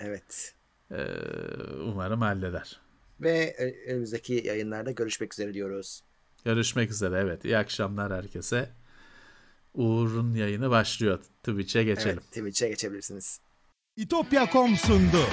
[0.00, 0.54] Evet.
[0.90, 0.96] Ee,
[1.84, 2.80] umarım halleder.
[3.20, 3.56] Ve
[3.88, 6.02] önümüzdeki yayınlarda görüşmek üzere diyoruz.
[6.44, 7.44] Görüşmek üzere evet.
[7.44, 8.68] İyi akşamlar herkese.
[9.74, 11.18] Uğur'un yayını başlıyor.
[11.42, 12.18] Twitch'e geçelim.
[12.22, 13.40] Evet, Twitch'e geçebilirsiniz.
[13.96, 15.26] İtopya.com sundu.